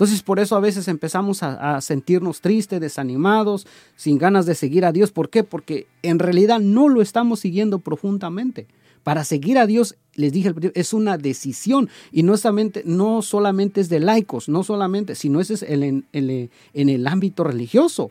Entonces 0.00 0.22
por 0.22 0.40
eso 0.40 0.56
a 0.56 0.60
veces 0.60 0.88
empezamos 0.88 1.42
a, 1.42 1.78
sentirnos 1.82 2.40
tristes, 2.40 2.80
desanimados, 2.80 3.66
sin 3.96 4.16
ganas 4.16 4.46
de 4.46 4.54
seguir 4.54 4.86
a 4.86 4.92
Dios. 4.92 5.12
¿Por 5.12 5.28
qué? 5.28 5.44
Porque 5.44 5.88
en 6.02 6.18
realidad 6.18 6.58
no 6.58 6.88
lo 6.88 7.02
estamos 7.02 7.40
siguiendo 7.40 7.80
profundamente. 7.80 8.66
Para 9.02 9.24
seguir 9.24 9.58
a 9.58 9.66
Dios, 9.66 9.96
les 10.14 10.32
dije, 10.32 10.54
es 10.72 10.94
una 10.94 11.18
decisión 11.18 11.90
y 12.12 12.22
no 12.22 12.38
solamente, 12.38 12.82
no 12.86 13.20
solamente 13.20 13.82
es 13.82 13.90
de 13.90 14.00
laicos, 14.00 14.48
no 14.48 14.62
solamente, 14.62 15.14
sino 15.14 15.38
es 15.38 15.62
en, 15.62 16.06
en 16.12 16.88
el 16.88 17.06
ámbito 17.06 17.44
religioso. 17.44 18.10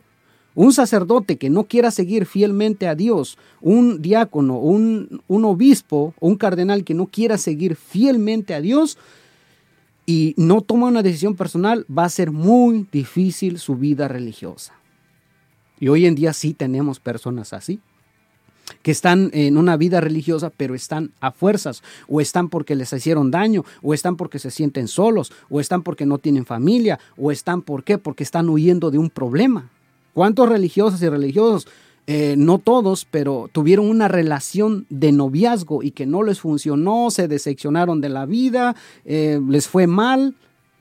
Un 0.54 0.72
sacerdote 0.72 1.38
que 1.38 1.50
no 1.50 1.64
quiera 1.64 1.90
seguir 1.90 2.24
fielmente 2.24 2.86
a 2.86 2.94
Dios, 2.94 3.36
un 3.60 4.00
diácono, 4.00 4.60
un, 4.60 5.22
un 5.26 5.44
obispo, 5.44 6.14
un 6.20 6.36
cardenal 6.36 6.84
que 6.84 6.94
no 6.94 7.06
quiera 7.06 7.36
seguir 7.36 7.74
fielmente 7.74 8.54
a 8.54 8.60
Dios, 8.60 8.96
y 10.10 10.34
no 10.36 10.60
toma 10.60 10.88
una 10.88 11.04
decisión 11.04 11.36
personal, 11.36 11.86
va 11.86 12.02
a 12.02 12.08
ser 12.08 12.32
muy 12.32 12.88
difícil 12.90 13.60
su 13.60 13.76
vida 13.76 14.08
religiosa. 14.08 14.74
Y 15.78 15.86
hoy 15.86 16.04
en 16.04 16.16
día 16.16 16.32
sí 16.32 16.52
tenemos 16.52 16.98
personas 16.98 17.52
así, 17.52 17.78
que 18.82 18.90
están 18.90 19.30
en 19.32 19.56
una 19.56 19.76
vida 19.76 20.00
religiosa, 20.00 20.50
pero 20.50 20.74
están 20.74 21.12
a 21.20 21.30
fuerzas, 21.30 21.84
o 22.08 22.20
están 22.20 22.48
porque 22.48 22.74
les 22.74 22.92
hicieron 22.92 23.30
daño, 23.30 23.64
o 23.82 23.94
están 23.94 24.16
porque 24.16 24.40
se 24.40 24.50
sienten 24.50 24.88
solos, 24.88 25.30
o 25.48 25.60
están 25.60 25.84
porque 25.84 26.06
no 26.06 26.18
tienen 26.18 26.44
familia, 26.44 26.98
o 27.16 27.30
están 27.30 27.62
¿por 27.62 27.84
qué? 27.84 27.96
porque 27.96 28.24
están 28.24 28.48
huyendo 28.48 28.90
de 28.90 28.98
un 28.98 29.10
problema. 29.10 29.70
¿Cuántos 30.12 30.48
religiosos 30.48 31.00
y 31.02 31.08
religiosos 31.08 31.68
eh, 32.06 32.34
no 32.36 32.58
todos, 32.58 33.06
pero 33.08 33.48
tuvieron 33.52 33.88
una 33.88 34.08
relación 34.08 34.86
de 34.90 35.12
noviazgo 35.12 35.82
y 35.82 35.92
que 35.92 36.06
no 36.06 36.22
les 36.22 36.40
funcionó, 36.40 37.10
se 37.10 37.28
decepcionaron 37.28 38.00
de 38.00 38.08
la 38.08 38.26
vida, 38.26 38.74
eh, 39.04 39.40
les 39.48 39.68
fue 39.68 39.86
mal 39.86 40.34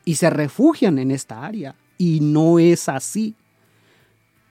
y 0.05 0.15
se 0.15 0.29
refugian 0.29 0.97
en 0.97 1.12
esta 1.12 1.45
área. 1.45 1.75
Y 1.97 2.21
no 2.21 2.58
es 2.58 2.89
así. 2.89 3.36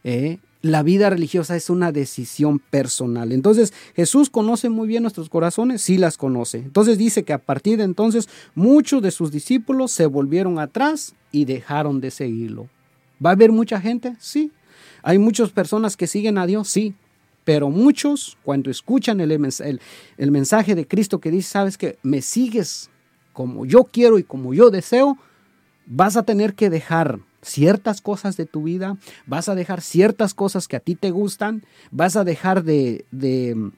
¿eh? 0.04 0.38
La 0.62 0.82
vida 0.82 1.08
religiosa 1.10 1.56
es 1.56 1.70
una 1.70 1.92
decisión 1.92 2.58
personal. 2.58 3.32
Entonces 3.32 3.72
Jesús 3.96 4.28
conoce 4.28 4.68
muy 4.68 4.86
bien 4.86 5.02
nuestros 5.02 5.28
corazones, 5.28 5.82
sí 5.82 5.98
las 5.98 6.16
conoce. 6.16 6.58
Entonces 6.58 6.98
dice 6.98 7.22
que 7.24 7.32
a 7.32 7.38
partir 7.38 7.78
de 7.78 7.84
entonces 7.84 8.28
muchos 8.54 9.02
de 9.02 9.10
sus 9.10 9.32
discípulos 9.32 9.92
se 9.92 10.06
volvieron 10.06 10.58
atrás 10.58 11.14
y 11.32 11.44
dejaron 11.44 12.00
de 12.00 12.10
seguirlo. 12.10 12.68
¿Va 13.24 13.30
a 13.30 13.32
haber 13.32 13.50
mucha 13.50 13.80
gente? 13.80 14.16
Sí, 14.20 14.52
hay 15.02 15.18
muchas 15.18 15.50
personas 15.50 15.96
que 15.96 16.06
siguen 16.06 16.38
a 16.38 16.46
Dios, 16.46 16.68
sí, 16.68 16.94
pero 17.44 17.70
muchos 17.70 18.36
cuando 18.42 18.70
escuchan 18.70 19.20
el, 19.20 19.30
el, 19.30 20.30
mensaje 20.30 20.74
de 20.74 20.86
Cristo 20.86 21.18
que 21.18 21.30
dice, 21.30 21.48
sabes 21.48 21.78
que 21.78 21.98
me 22.02 22.20
sigues 22.20 22.90
como 23.32 23.64
yo 23.64 23.84
quiero 23.84 24.18
y 24.18 24.22
como 24.22 24.52
yo 24.52 24.70
deseo, 24.70 25.16
vas 25.86 26.16
a 26.16 26.24
tener 26.24 26.54
que 26.54 26.68
dejar 26.68 27.20
ciertas 27.40 28.02
cosas 28.02 28.36
de 28.36 28.44
tu 28.44 28.64
vida, 28.64 28.98
vas 29.26 29.48
a 29.48 29.54
dejar 29.54 29.80
ciertas 29.80 30.34
cosas 30.34 30.68
que 30.68 30.76
a 30.76 30.80
ti 30.80 30.94
te 30.94 31.10
gustan, 31.10 31.64
vas 31.90 32.16
a 32.16 32.24
dejar 32.24 32.64
de, 32.64 33.06
de, 33.10 33.70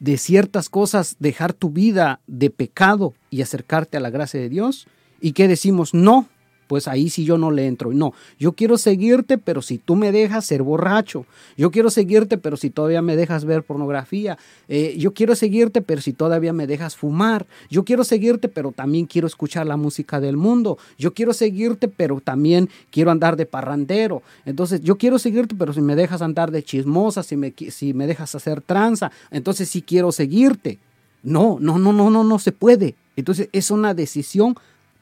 de 0.00 0.16
ciertas 0.16 0.68
cosas, 0.68 1.16
dejar 1.20 1.52
tu 1.52 1.70
vida 1.70 2.20
de 2.26 2.50
pecado 2.50 3.14
y 3.30 3.42
acercarte 3.42 3.96
a 3.96 4.00
la 4.00 4.10
gracia 4.10 4.40
de 4.40 4.48
Dios. 4.48 4.88
¿Y 5.20 5.32
qué 5.32 5.48
decimos? 5.48 5.94
No, 5.94 6.28
pues 6.66 6.88
ahí 6.88 7.10
sí 7.10 7.24
yo 7.24 7.38
no 7.38 7.50
le 7.50 7.66
entro. 7.66 7.92
No, 7.92 8.12
yo 8.38 8.52
quiero 8.52 8.78
seguirte, 8.78 9.38
pero 9.38 9.62
si 9.62 9.78
tú 9.78 9.96
me 9.96 10.12
dejas 10.12 10.44
ser 10.44 10.62
borracho. 10.62 11.26
Yo 11.56 11.70
quiero 11.70 11.90
seguirte, 11.90 12.38
pero 12.38 12.56
si 12.56 12.70
todavía 12.70 13.02
me 13.02 13.16
dejas 13.16 13.44
ver 13.44 13.62
pornografía. 13.62 14.38
Eh, 14.68 14.96
yo 14.98 15.14
quiero 15.14 15.34
seguirte, 15.34 15.82
pero 15.82 16.00
si 16.00 16.12
todavía 16.12 16.52
me 16.52 16.66
dejas 16.66 16.96
fumar. 16.96 17.46
Yo 17.70 17.84
quiero 17.84 18.04
seguirte, 18.04 18.48
pero 18.48 18.72
también 18.72 19.06
quiero 19.06 19.26
escuchar 19.26 19.66
la 19.66 19.76
música 19.76 20.20
del 20.20 20.36
mundo. 20.36 20.78
Yo 20.98 21.14
quiero 21.14 21.32
seguirte, 21.32 21.88
pero 21.88 22.20
también 22.20 22.68
quiero 22.90 23.10
andar 23.10 23.36
de 23.36 23.46
parrandero. 23.46 24.22
Entonces, 24.44 24.80
yo 24.82 24.96
quiero 24.96 25.18
seguirte, 25.18 25.54
pero 25.56 25.72
si 25.72 25.80
me 25.80 25.96
dejas 25.96 26.22
andar 26.22 26.50
de 26.50 26.62
chismosa, 26.62 27.22
si 27.22 27.36
me, 27.36 27.52
si 27.70 27.94
me 27.94 28.06
dejas 28.06 28.34
hacer 28.34 28.60
tranza, 28.60 29.10
entonces 29.30 29.68
sí 29.68 29.82
quiero 29.82 30.12
seguirte. 30.12 30.78
No, 31.22 31.58
no, 31.60 31.78
no, 31.78 31.92
no, 31.92 32.10
no, 32.10 32.24
no 32.24 32.38
se 32.38 32.52
puede. 32.52 32.94
Entonces, 33.16 33.48
es 33.52 33.70
una 33.70 33.94
decisión 33.94 34.56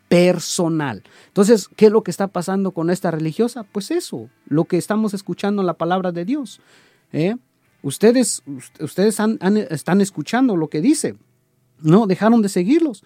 personal. 0.09 1.03
Entonces, 1.29 1.69
¿qué 1.77 1.87
es 1.87 1.93
lo 1.93 2.03
que 2.03 2.11
está 2.11 2.29
pasando 2.29 2.73
con 2.73 2.91
esta 2.91 3.11
religiosa? 3.11 3.65
Pues 3.65 3.91
eso, 3.91 4.29
lo 4.47 4.65
que 4.65 4.77
estamos 4.77 5.15
escuchando 5.15 5.63
en 5.63 5.67
la 5.67 5.75
palabra 5.75 6.13
de 6.13 6.25
Dios. 6.25 6.61
¿eh? 7.13 7.37
Ustedes, 7.83 8.43
ustedes 8.81 9.19
están 9.71 10.01
escuchando 10.01 10.57
lo 10.57 10.69
que 10.69 10.81
dice. 10.81 11.17
No, 11.81 12.07
dejaron 12.07 12.43
de 12.43 12.49
seguirlos. 12.49 13.05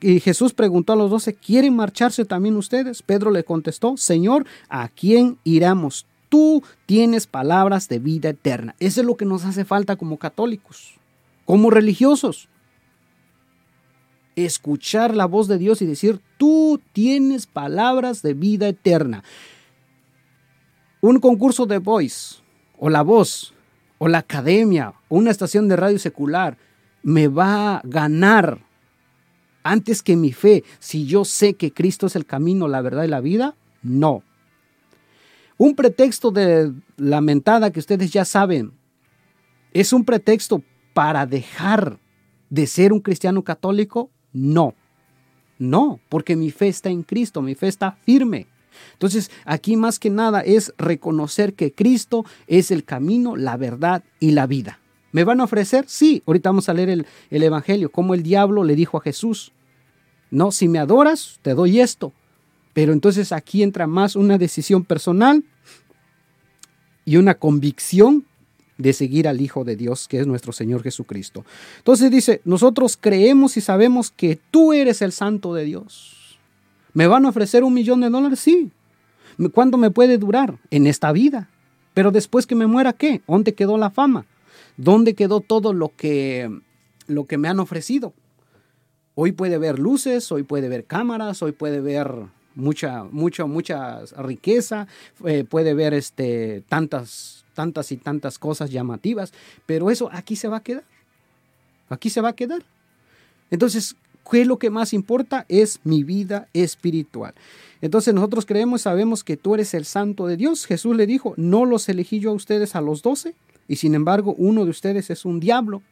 Y 0.00 0.20
Jesús 0.20 0.54
preguntó 0.54 0.94
a 0.94 0.96
los 0.96 1.10
doce, 1.10 1.34
¿quieren 1.34 1.76
marcharse 1.76 2.24
también 2.24 2.56
ustedes? 2.56 3.02
Pedro 3.02 3.30
le 3.30 3.44
contestó, 3.44 3.96
Señor, 3.96 4.46
¿a 4.68 4.88
quién 4.88 5.38
iremos? 5.44 6.06
Tú 6.28 6.62
tienes 6.86 7.26
palabras 7.26 7.88
de 7.88 7.98
vida 7.98 8.30
eterna. 8.30 8.74
Eso 8.80 9.00
es 9.00 9.06
lo 9.06 9.16
que 9.16 9.26
nos 9.26 9.44
hace 9.44 9.64
falta 9.64 9.96
como 9.96 10.16
católicos, 10.16 10.94
como 11.44 11.70
religiosos 11.70 12.48
escuchar 14.36 15.16
la 15.16 15.24
voz 15.24 15.48
de 15.48 15.58
Dios 15.58 15.80
y 15.82 15.86
decir, 15.86 16.20
tú 16.36 16.80
tienes 16.92 17.46
palabras 17.46 18.22
de 18.22 18.34
vida 18.34 18.68
eterna. 18.68 19.24
Un 21.00 21.18
concurso 21.20 21.66
de 21.66 21.78
voice, 21.78 22.36
o 22.78 22.90
la 22.90 23.02
voz, 23.02 23.54
o 23.98 24.08
la 24.08 24.18
academia, 24.18 24.94
o 25.08 25.16
una 25.16 25.30
estación 25.30 25.68
de 25.68 25.76
radio 25.76 25.98
secular, 25.98 26.58
me 27.02 27.28
va 27.28 27.76
a 27.76 27.82
ganar 27.84 28.60
antes 29.62 30.02
que 30.02 30.16
mi 30.16 30.32
fe 30.32 30.64
si 30.78 31.06
yo 31.06 31.24
sé 31.24 31.54
que 31.54 31.72
Cristo 31.72 32.06
es 32.06 32.14
el 32.14 32.26
camino, 32.26 32.68
la 32.68 32.82
verdad 32.82 33.04
y 33.04 33.08
la 33.08 33.20
vida. 33.20 33.56
No. 33.82 34.22
Un 35.56 35.74
pretexto 35.74 36.30
de 36.30 36.72
lamentada 36.96 37.72
que 37.72 37.80
ustedes 37.80 38.10
ya 38.10 38.24
saben, 38.24 38.72
es 39.72 39.92
un 39.92 40.04
pretexto 40.04 40.62
para 40.92 41.26
dejar 41.26 41.98
de 42.50 42.66
ser 42.66 42.92
un 42.92 43.00
cristiano 43.00 43.42
católico 43.42 44.10
no, 44.36 44.74
no, 45.58 45.98
porque 46.10 46.36
mi 46.36 46.50
fe 46.50 46.68
está 46.68 46.90
en 46.90 47.02
Cristo, 47.02 47.40
mi 47.40 47.54
fe 47.54 47.68
está 47.68 47.92
firme. 47.92 48.46
Entonces, 48.92 49.30
aquí 49.46 49.76
más 49.76 49.98
que 49.98 50.10
nada 50.10 50.42
es 50.42 50.74
reconocer 50.76 51.54
que 51.54 51.72
Cristo 51.72 52.26
es 52.46 52.70
el 52.70 52.84
camino, 52.84 53.36
la 53.36 53.56
verdad 53.56 54.04
y 54.20 54.32
la 54.32 54.46
vida. 54.46 54.78
¿Me 55.12 55.24
van 55.24 55.40
a 55.40 55.44
ofrecer? 55.44 55.86
Sí, 55.88 56.22
ahorita 56.26 56.50
vamos 56.50 56.68
a 56.68 56.74
leer 56.74 56.90
el, 56.90 57.06
el 57.30 57.42
Evangelio, 57.42 57.90
como 57.90 58.12
el 58.12 58.22
diablo 58.22 58.64
le 58.64 58.76
dijo 58.76 58.98
a 58.98 59.00
Jesús, 59.00 59.52
no, 60.30 60.52
si 60.52 60.68
me 60.68 60.78
adoras, 60.78 61.38
te 61.40 61.54
doy 61.54 61.80
esto. 61.80 62.12
Pero 62.74 62.92
entonces 62.92 63.32
aquí 63.32 63.62
entra 63.62 63.86
más 63.86 64.16
una 64.16 64.36
decisión 64.36 64.84
personal 64.84 65.44
y 67.06 67.16
una 67.16 67.36
convicción 67.36 68.26
de 68.78 68.92
seguir 68.92 69.28
al 69.28 69.40
Hijo 69.40 69.64
de 69.64 69.76
Dios, 69.76 70.08
que 70.08 70.20
es 70.20 70.26
nuestro 70.26 70.52
Señor 70.52 70.82
Jesucristo. 70.82 71.44
Entonces 71.78 72.10
dice, 72.10 72.40
nosotros 72.44 72.98
creemos 73.00 73.56
y 73.56 73.60
sabemos 73.60 74.10
que 74.10 74.38
tú 74.50 74.72
eres 74.72 75.02
el 75.02 75.12
Santo 75.12 75.54
de 75.54 75.64
Dios. 75.64 76.38
¿Me 76.92 77.06
van 77.06 77.26
a 77.26 77.28
ofrecer 77.28 77.64
un 77.64 77.74
millón 77.74 78.00
de 78.00 78.10
dólares? 78.10 78.40
Sí. 78.40 78.70
¿Cuánto 79.52 79.76
me 79.76 79.90
puede 79.90 80.18
durar? 80.18 80.58
En 80.70 80.86
esta 80.86 81.12
vida. 81.12 81.48
Pero 81.94 82.10
después 82.10 82.46
que 82.46 82.54
me 82.54 82.66
muera, 82.66 82.92
¿qué? 82.92 83.22
¿Dónde 83.26 83.54
quedó 83.54 83.78
la 83.78 83.90
fama? 83.90 84.26
¿Dónde 84.76 85.14
quedó 85.14 85.40
todo 85.40 85.72
lo 85.72 85.92
que, 85.96 86.50
lo 87.06 87.24
que 87.24 87.38
me 87.38 87.48
han 87.48 87.60
ofrecido? 87.60 88.12
Hoy 89.14 89.32
puede 89.32 89.56
ver 89.56 89.78
luces, 89.78 90.30
hoy 90.30 90.42
puede 90.42 90.68
ver 90.68 90.84
cámaras, 90.84 91.42
hoy 91.42 91.52
puede 91.52 91.80
ver 91.80 92.10
mucha, 92.54 93.04
mucha, 93.04 93.46
mucha 93.46 94.00
riqueza, 94.18 94.88
eh, 95.24 95.44
puede 95.44 95.74
ver 95.74 95.94
este, 95.94 96.62
tantas, 96.68 97.35
tantas 97.56 97.90
y 97.90 97.96
tantas 97.96 98.38
cosas 98.38 98.70
llamativas, 98.70 99.32
pero 99.66 99.90
eso 99.90 100.08
aquí 100.12 100.36
se 100.36 100.46
va 100.46 100.58
a 100.58 100.62
quedar. 100.62 100.84
Aquí 101.88 102.10
se 102.10 102.20
va 102.20 102.28
a 102.28 102.36
quedar. 102.36 102.62
Entonces, 103.50 103.96
¿qué 104.30 104.42
es 104.42 104.46
lo 104.46 104.58
que 104.58 104.70
más 104.70 104.92
importa? 104.92 105.44
Es 105.48 105.80
mi 105.82 106.04
vida 106.04 106.48
espiritual. 106.52 107.34
Entonces 107.80 108.14
nosotros 108.14 108.46
creemos, 108.46 108.82
sabemos 108.82 109.24
que 109.24 109.36
tú 109.36 109.54
eres 109.54 109.74
el 109.74 109.84
santo 109.84 110.26
de 110.26 110.36
Dios. 110.36 110.66
Jesús 110.66 110.96
le 110.96 111.06
dijo, 111.06 111.34
no 111.36 111.64
los 111.64 111.88
elegí 111.88 112.20
yo 112.20 112.30
a 112.30 112.34
ustedes 112.34 112.76
a 112.76 112.80
los 112.80 113.02
doce, 113.02 113.34
y 113.68 113.76
sin 113.76 113.94
embargo 113.94 114.34
uno 114.38 114.64
de 114.64 114.70
ustedes 114.70 115.10
es 115.10 115.24
un 115.24 115.40
diablo. 115.40 115.82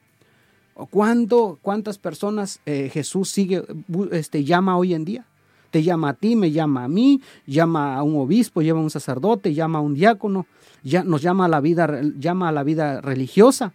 ¿Cuánto, 0.91 1.59
¿Cuántas 1.63 1.99
personas 1.99 2.61
eh, 2.67 2.91
Jesús 2.93 3.31
sigue, 3.31 3.63
este, 4.11 4.45
llama 4.45 4.77
hoy 4.77 4.95
en 4.95 5.05
día? 5.05 5.27
Te 5.75 5.83
llama 5.83 6.11
a 6.11 6.15
ti, 6.15 6.37
me 6.37 6.53
llama 6.53 6.85
a 6.85 6.89
mí, 6.89 7.21
llama 7.49 7.97
a 7.97 8.05
un 8.05 8.15
obispo, 8.15 8.63
llama 8.63 8.79
a 8.79 8.85
un 8.85 8.91
sacerdote, 8.91 9.55
llama 9.55 9.81
a 9.81 9.83
un 9.83 9.95
diácono, 9.95 10.47
ya, 10.85 11.03
nos 11.03 11.21
llama 11.21 11.47
a 11.47 11.49
la 11.49 11.61
vida, 11.61 12.01
llama 12.17 12.49
a 12.49 12.53
la 12.53 12.63
vida 12.63 13.01
religiosa. 13.01 13.73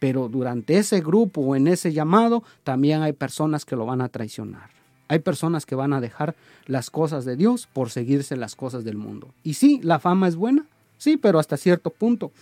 Pero 0.00 0.28
durante 0.28 0.76
ese 0.76 1.00
grupo 1.00 1.40
o 1.40 1.56
en 1.56 1.66
ese 1.66 1.94
llamado 1.94 2.44
también 2.62 3.00
hay 3.00 3.14
personas 3.14 3.64
que 3.64 3.74
lo 3.74 3.86
van 3.86 4.02
a 4.02 4.10
traicionar. 4.10 4.68
Hay 5.08 5.20
personas 5.20 5.64
que 5.64 5.74
van 5.74 5.94
a 5.94 6.02
dejar 6.02 6.36
las 6.66 6.90
cosas 6.90 7.24
de 7.24 7.36
Dios 7.36 7.66
por 7.72 7.88
seguirse 7.88 8.36
las 8.36 8.54
cosas 8.54 8.84
del 8.84 8.98
mundo. 8.98 9.32
Y 9.42 9.54
sí, 9.54 9.80
la 9.82 10.00
fama 10.00 10.28
es 10.28 10.36
buena, 10.36 10.66
sí, 10.98 11.16
pero 11.16 11.38
hasta 11.38 11.56
cierto 11.56 11.88
punto. 11.88 12.32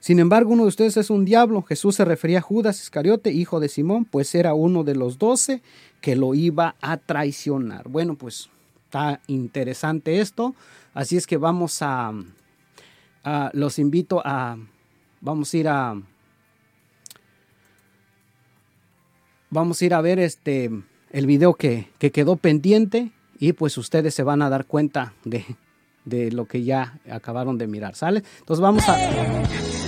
Sin 0.00 0.20
embargo, 0.20 0.52
uno 0.52 0.62
de 0.62 0.68
ustedes 0.68 0.96
es 0.96 1.10
un 1.10 1.24
diablo. 1.24 1.62
Jesús 1.62 1.96
se 1.96 2.04
refería 2.04 2.38
a 2.38 2.42
Judas 2.42 2.80
Iscariote, 2.80 3.32
hijo 3.32 3.60
de 3.60 3.68
Simón, 3.68 4.04
pues 4.04 4.34
era 4.34 4.54
uno 4.54 4.84
de 4.84 4.94
los 4.94 5.18
doce 5.18 5.62
que 6.00 6.16
lo 6.16 6.34
iba 6.34 6.76
a 6.80 6.96
traicionar. 6.98 7.88
Bueno, 7.88 8.14
pues 8.14 8.48
está 8.84 9.20
interesante 9.26 10.20
esto. 10.20 10.54
Así 10.94 11.16
es 11.16 11.26
que 11.26 11.36
vamos 11.36 11.78
a, 11.82 12.12
los 13.52 13.78
invito 13.78 14.22
a, 14.24 14.56
vamos 15.20 15.52
a 15.52 15.56
ir 15.56 15.68
a, 15.68 16.00
vamos 19.50 19.82
a 19.82 19.84
ir 19.84 19.94
a 19.94 20.00
ver 20.00 20.18
este, 20.20 20.70
el 21.10 21.26
video 21.26 21.54
que, 21.54 21.88
que 21.98 22.12
quedó 22.12 22.36
pendiente 22.36 23.10
y 23.38 23.52
pues 23.52 23.76
ustedes 23.78 24.14
se 24.14 24.22
van 24.22 24.42
a 24.42 24.48
dar 24.48 24.66
cuenta 24.66 25.12
de, 25.24 25.44
de 26.04 26.32
lo 26.32 26.46
que 26.46 26.64
ya 26.64 26.98
acabaron 27.10 27.58
de 27.58 27.66
mirar, 27.66 27.94
¿sale? 27.94 28.22
Entonces 28.40 28.60
vamos 28.60 28.88
a... 28.88 29.87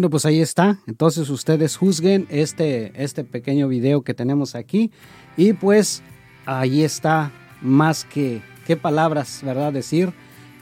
Bueno, 0.00 0.08
pues 0.08 0.24
ahí 0.24 0.40
está. 0.40 0.78
Entonces 0.86 1.28
ustedes 1.28 1.76
juzguen 1.76 2.26
este, 2.30 2.90
este 2.94 3.22
pequeño 3.22 3.68
video 3.68 4.00
que 4.00 4.14
tenemos 4.14 4.54
aquí. 4.54 4.90
Y 5.36 5.52
pues 5.52 6.02
ahí 6.46 6.84
está 6.84 7.30
más 7.60 8.06
que 8.06 8.40
qué 8.66 8.78
palabras, 8.78 9.42
¿verdad? 9.44 9.74
Decir. 9.74 10.14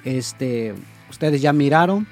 Este, 0.05 0.75
ustedes 1.09 1.41
ya 1.41 1.53
miraron 1.53 2.09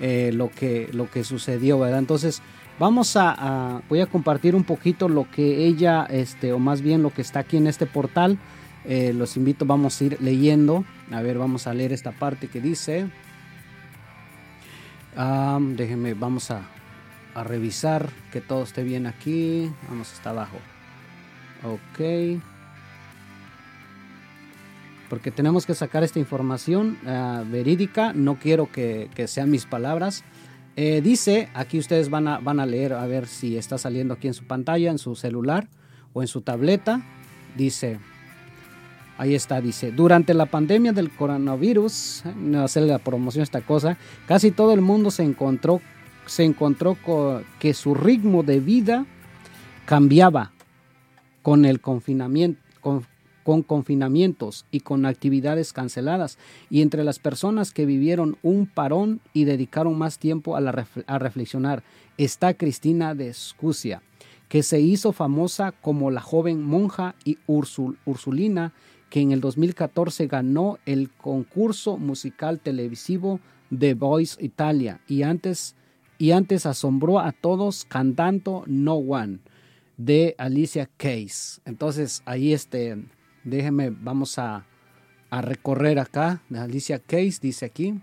eh, 0.00 0.30
lo, 0.32 0.48
que, 0.48 0.88
lo 0.94 1.10
que 1.10 1.22
sucedió, 1.22 1.78
¿verdad? 1.78 1.98
Entonces 1.98 2.40
vamos 2.78 3.14
a, 3.16 3.82
voy 3.90 4.00
a 4.00 4.06
compartir 4.06 4.54
un 4.54 4.64
poquito 4.64 5.10
lo 5.10 5.30
que 5.30 5.66
ella, 5.66 6.06
este, 6.08 6.54
o 6.54 6.58
más 6.58 6.80
bien 6.80 7.02
lo 7.02 7.10
que 7.10 7.20
está 7.20 7.40
aquí 7.40 7.58
en 7.58 7.66
este 7.66 7.84
portal. 7.84 8.38
Eh, 8.86 9.12
los 9.12 9.36
invito, 9.36 9.66
vamos 9.66 10.00
a 10.00 10.04
ir 10.04 10.16
leyendo. 10.22 10.86
A 11.10 11.20
ver, 11.20 11.36
vamos 11.36 11.66
a 11.66 11.74
leer 11.74 11.92
esta 11.92 12.12
parte 12.12 12.48
que 12.48 12.62
dice 12.62 13.10
déjenme, 15.14 16.14
vamos 16.14 16.50
a, 16.50 16.62
revisar 17.34 18.10
que 18.30 18.40
todo 18.40 18.62
esté 18.62 18.82
bien 18.82 19.06
aquí. 19.06 19.70
Vamos 19.88 20.12
hasta 20.12 20.30
abajo. 20.30 20.58
Ok. 21.64 22.40
Porque 25.08 25.30
tenemos 25.30 25.64
que 25.64 25.74
sacar 25.74 26.02
esta 26.04 26.18
información 26.18 26.98
ah, 27.06 27.42
verídica. 27.46 28.12
No 28.12 28.38
quiero 28.38 28.70
que, 28.70 29.08
sean 29.26 29.50
mis 29.50 29.64
palabras. 29.64 30.24
Eh, 30.76 31.00
dice, 31.02 31.48
aquí 31.54 31.78
ustedes 31.78 32.10
van 32.10 32.28
a, 32.28 32.38
van 32.38 32.60
a 32.60 32.66
leer 32.66 32.92
a 32.94 33.06
ver 33.06 33.26
si 33.26 33.56
está 33.56 33.78
saliendo 33.78 34.14
aquí 34.14 34.26
en 34.26 34.34
su 34.34 34.44
pantalla, 34.44 34.90
en 34.90 34.98
su 34.98 35.14
celular 35.14 35.68
o 36.12 36.22
en 36.22 36.28
su 36.28 36.42
tableta. 36.42 37.02
Dice, 37.56 37.98
Ahí 39.18 39.34
está, 39.34 39.60
dice, 39.60 39.92
durante 39.92 40.34
la 40.34 40.46
pandemia 40.46 40.92
del 40.92 41.10
coronavirus, 41.10 42.24
no 42.36 42.62
hacer 42.62 42.84
la 42.84 42.98
promoción 42.98 43.42
esta 43.42 43.60
cosa, 43.60 43.98
casi 44.26 44.50
todo 44.50 44.72
el 44.72 44.80
mundo 44.80 45.10
se 45.10 45.22
encontró, 45.22 45.80
se 46.26 46.44
encontró 46.44 46.96
con 47.04 47.44
que 47.60 47.74
su 47.74 47.94
ritmo 47.94 48.42
de 48.42 48.60
vida 48.60 49.06
cambiaba 49.84 50.52
con 51.42 51.64
el 51.64 51.80
confinamiento, 51.80 52.60
con, 52.80 53.62
confinamientos 53.62 54.64
y 54.70 54.80
con 54.80 55.04
actividades 55.04 55.72
canceladas. 55.72 56.38
Y 56.70 56.80
entre 56.80 57.04
las 57.04 57.18
personas 57.18 57.72
que 57.72 57.86
vivieron 57.86 58.38
un 58.42 58.66
parón 58.66 59.20
y 59.32 59.44
dedicaron 59.44 59.98
más 59.98 60.18
tiempo 60.18 60.56
a, 60.56 60.60
la, 60.60 60.86
a 61.06 61.18
reflexionar 61.18 61.82
está 62.16 62.54
Cristina 62.54 63.14
de 63.14 63.28
Escucia, 63.28 64.02
que 64.48 64.62
se 64.62 64.80
hizo 64.80 65.12
famosa 65.12 65.72
como 65.72 66.10
la 66.10 66.20
joven 66.20 66.62
monja 66.62 67.14
y 67.24 67.38
Ursulina 67.46 68.72
que 69.12 69.20
en 69.20 69.30
el 69.30 69.42
2014 69.42 70.26
ganó 70.26 70.78
el 70.86 71.10
concurso 71.10 71.98
musical 71.98 72.60
televisivo 72.60 73.40
The 73.78 73.92
Voice 73.92 74.42
Italia 74.42 75.02
y 75.06 75.22
antes, 75.22 75.76
y 76.16 76.30
antes 76.30 76.64
asombró 76.64 77.20
a 77.20 77.32
todos 77.32 77.84
cantando 77.84 78.64
No 78.66 78.94
One 78.94 79.40
de 79.98 80.34
Alicia 80.38 80.88
Keys. 80.96 81.60
Entonces 81.66 82.22
ahí 82.24 82.54
este, 82.54 83.04
déjenme, 83.44 83.90
vamos 83.90 84.38
a, 84.38 84.64
a 85.28 85.42
recorrer 85.42 85.98
acá 85.98 86.40
Alicia 86.50 86.98
Keys, 86.98 87.38
dice 87.38 87.66
aquí. 87.66 88.00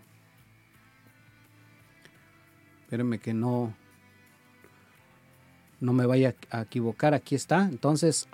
Espérenme 2.82 3.18
que 3.18 3.34
no, 3.34 3.74
no 5.80 5.92
me 5.92 6.06
vaya 6.06 6.36
a 6.52 6.62
equivocar, 6.62 7.16
aquí 7.16 7.34
está. 7.34 7.64
Entonces, 7.64 8.28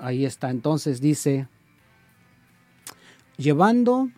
ahí 0.00 0.24
está. 0.24 0.50
Entonces 0.50 1.00
dice, 1.00 1.48
llevando, 3.36 4.10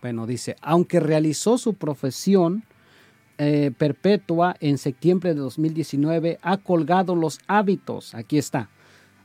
bueno, 0.00 0.26
dice, 0.26 0.56
aunque 0.60 1.00
realizó 1.00 1.58
su 1.58 1.74
profesión 1.74 2.64
eh, 3.38 3.72
Perpetua 3.76 4.54
en 4.60 4.78
septiembre 4.78 5.34
de 5.34 5.40
2019 5.40 6.38
ha 6.42 6.58
colgado 6.58 7.16
los 7.16 7.40
hábitos. 7.46 8.14
Aquí 8.14 8.38
está. 8.38 8.68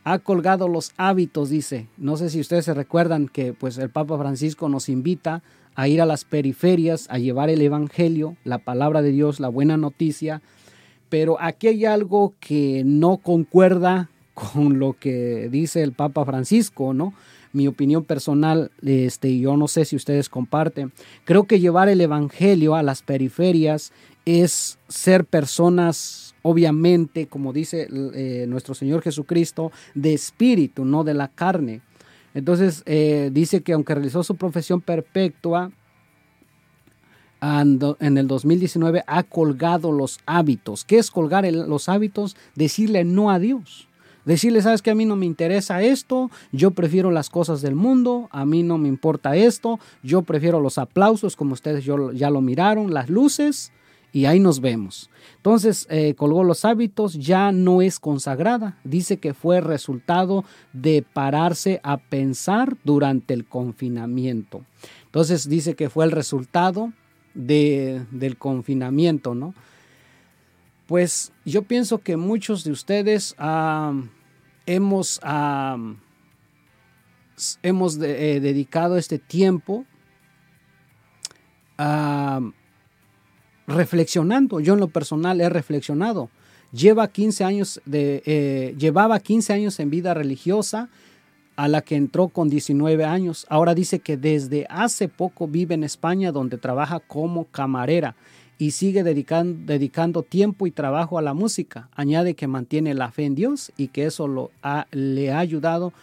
Ha 0.03 0.20
colgado 0.20 0.68
los 0.68 0.93
hábitos, 0.97 1.49
dice. 1.49 1.88
No 1.97 2.18
sé 2.18 2.30
si 2.30 2.39
ustedes 2.39 2.65
se 2.65 2.74
recuerdan 2.74 3.28
que 3.28 3.53
pues 3.53 3.78
el 3.78 3.89
Papa 3.89 4.18
Francisco 4.18 4.70
nos 4.70 4.89
invita 4.89 5.43
a 5.76 5.88
ir 5.88 6.01
a 6.01 6.05
las 6.05 6.24
periferias, 6.26 7.07
a 7.11 7.20
llevar 7.20 7.49
el 7.49 7.61
Evangelio, 7.61 8.38
la 8.43 8.57
palabra 8.57 9.01
de 9.01 9.11
Dios, 9.11 9.39
la 9.39 9.49
buena 9.49 9.78
noticia. 9.78 10.41
Pero 11.10 11.38
aquí 11.39 11.68
hay 11.68 11.86
algo 11.86 12.34
que 12.39 12.84
no 12.86 13.18
concuerda 13.18 14.10
con 14.34 14.78
lo 14.78 14.93
que 14.93 15.49
dice 15.49 15.82
el 15.82 15.93
Papa 15.93 16.24
Francisco, 16.26 16.93
¿no? 16.93 17.14
Mi 17.53 17.68
opinión 17.68 18.03
personal, 18.03 18.72
este, 18.86 19.39
yo 19.39 19.58
no 19.58 19.68
sé 19.68 19.86
si 19.86 19.95
ustedes 19.95 20.30
comparten. 20.30 20.91
Creo 21.26 21.45
que 21.45 21.60
llevar 21.60 21.89
el 21.89 22.01
Evangelio 22.01 22.76
a 22.76 22.84
las 22.84 23.01
periferias 23.01 23.93
es 24.26 24.78
ser 24.89 25.26
personas, 25.26 26.36
obviamente, 26.43 27.28
como 27.28 27.53
dice 27.53 27.88
eh, 28.14 28.45
nuestro 28.47 28.76
Señor 28.76 29.01
Jesucristo, 29.01 29.72
de 29.95 30.14
espíritu, 30.14 30.86
no 30.86 31.03
de 31.03 31.14
la 31.14 31.30
carne. 31.30 31.82
Entonces, 32.34 32.84
eh, 32.86 33.32
dice 33.34 33.62
que 33.62 33.74
aunque 33.74 33.95
realizó 33.95 34.22
su 34.22 34.36
profesión 34.36 34.82
perpetua, 34.82 35.72
en 37.42 38.18
el 38.18 38.28
2019 38.28 39.04
ha 39.06 39.24
colgado 39.24 39.92
los 39.92 40.20
hábitos. 40.26 40.84
¿Qué 40.86 40.98
es 40.98 41.12
colgar 41.12 41.46
los 41.52 41.90
hábitos? 41.90 42.36
Decirle 42.56 43.04
no 43.04 43.32
a 43.32 43.40
Dios. 43.40 43.88
Decirle, 44.26 44.62
sabes 44.62 44.82
que 44.82 44.92
a 44.92 44.96
mí 44.96 45.06
no 45.06 45.16
me 45.16 45.26
interesa 45.26 45.82
esto, 45.82 46.30
yo 46.52 46.72
prefiero 46.72 47.12
las 47.12 47.30
cosas 47.30 47.62
del 47.62 47.76
mundo, 47.76 48.28
a 48.32 48.46
mí 48.46 48.62
no 48.62 48.78
me 48.78 48.90
importa 48.90 49.38
esto, 49.38 49.80
yo 50.04 50.24
prefiero 50.24 50.60
los 50.60 50.78
aplausos 50.78 51.38
como 51.38 51.54
ustedes 51.54 51.86
ya 51.86 52.30
lo 52.30 52.42
miraron, 52.42 52.94
las 52.94 53.10
luces 53.10 53.72
y 54.12 54.26
ahí 54.26 54.42
nos 54.42 54.60
vemos. 54.60 55.10
Entonces 55.38 55.88
eh, 55.90 56.14
colgó 56.16 56.44
los 56.44 56.66
hábitos, 56.66 57.14
ya 57.14 57.54
no 57.54 57.82
es 57.82 58.02
consagrada, 58.02 58.78
dice 58.84 59.16
que 59.16 59.34
fue 59.34 59.62
resultado 59.62 60.44
de 60.74 61.06
pararse 61.14 61.80
a 61.84 61.96
pensar 61.96 62.76
durante 62.84 63.34
el 63.34 63.46
confinamiento. 63.46 64.66
Entonces 65.06 65.48
dice 65.48 65.76
que 65.76 65.90
fue 65.90 66.04
el 66.04 66.12
resultado 66.12 66.92
de, 67.38 68.04
del 68.12 68.38
confinamiento, 68.38 69.36
¿no? 69.36 69.54
Pues 70.88 71.32
yo 71.46 71.64
pienso 71.64 72.00
que 72.00 72.18
muchos 72.18 72.64
de 72.64 72.72
ustedes 72.72 73.36
hemos, 74.66 75.20
hemos 77.62 78.02
eh, 78.02 78.40
dedicado 78.42 78.98
este 78.98 79.20
tiempo 79.20 79.86
reflexionando. 83.68 84.60
Yo 84.60 84.74
en 84.74 84.80
lo 84.80 84.88
personal 84.88 85.40
he 85.42 85.50
reflexionado. 85.50 86.30
Lleva 86.72 87.10
15 87.10 87.44
años 87.44 87.82
de, 87.86 88.24
eh, 88.26 88.76
llevaba 88.78 89.20
15 89.20 89.54
años 89.54 89.80
en 89.80 89.90
vida 89.90 90.14
religiosa 90.14 90.90
a 91.58 91.68
la 91.68 91.82
que 91.82 91.95
entró 91.95 92.30
con 92.30 92.49
19 92.49 93.03
años. 93.03 93.45
Ahora 93.49 93.76
dice 93.76 93.99
que 93.99 94.16
desde 94.16 94.68
hace 94.70 95.10
poco 95.10 95.47
vive 95.47 95.76
en 95.76 95.84
España 95.84 96.32
donde 96.32 96.58
trabaja 96.58 96.99
como 96.99 97.45
camarera 97.45 98.16
y 98.60 98.72
sigue 98.72 99.03
dedicando, 99.03 99.66
dedicando 99.66 100.24
tiempo 100.24 100.68
y 100.68 100.72
trabajo 100.72 101.18
a 101.18 101.22
la 101.24 101.34
música. 101.34 101.89
Añade 101.95 102.36
que 102.36 102.47
mantiene 102.47 102.93
la 102.93 103.12
fe 103.12 103.26
en 103.26 103.36
Dios 103.36 103.74
y 103.76 103.89
que 103.89 104.05
eso 104.05 104.28
lo 104.28 104.51
le 104.91 105.32
ha 105.32 105.39
ayudado 105.39 105.93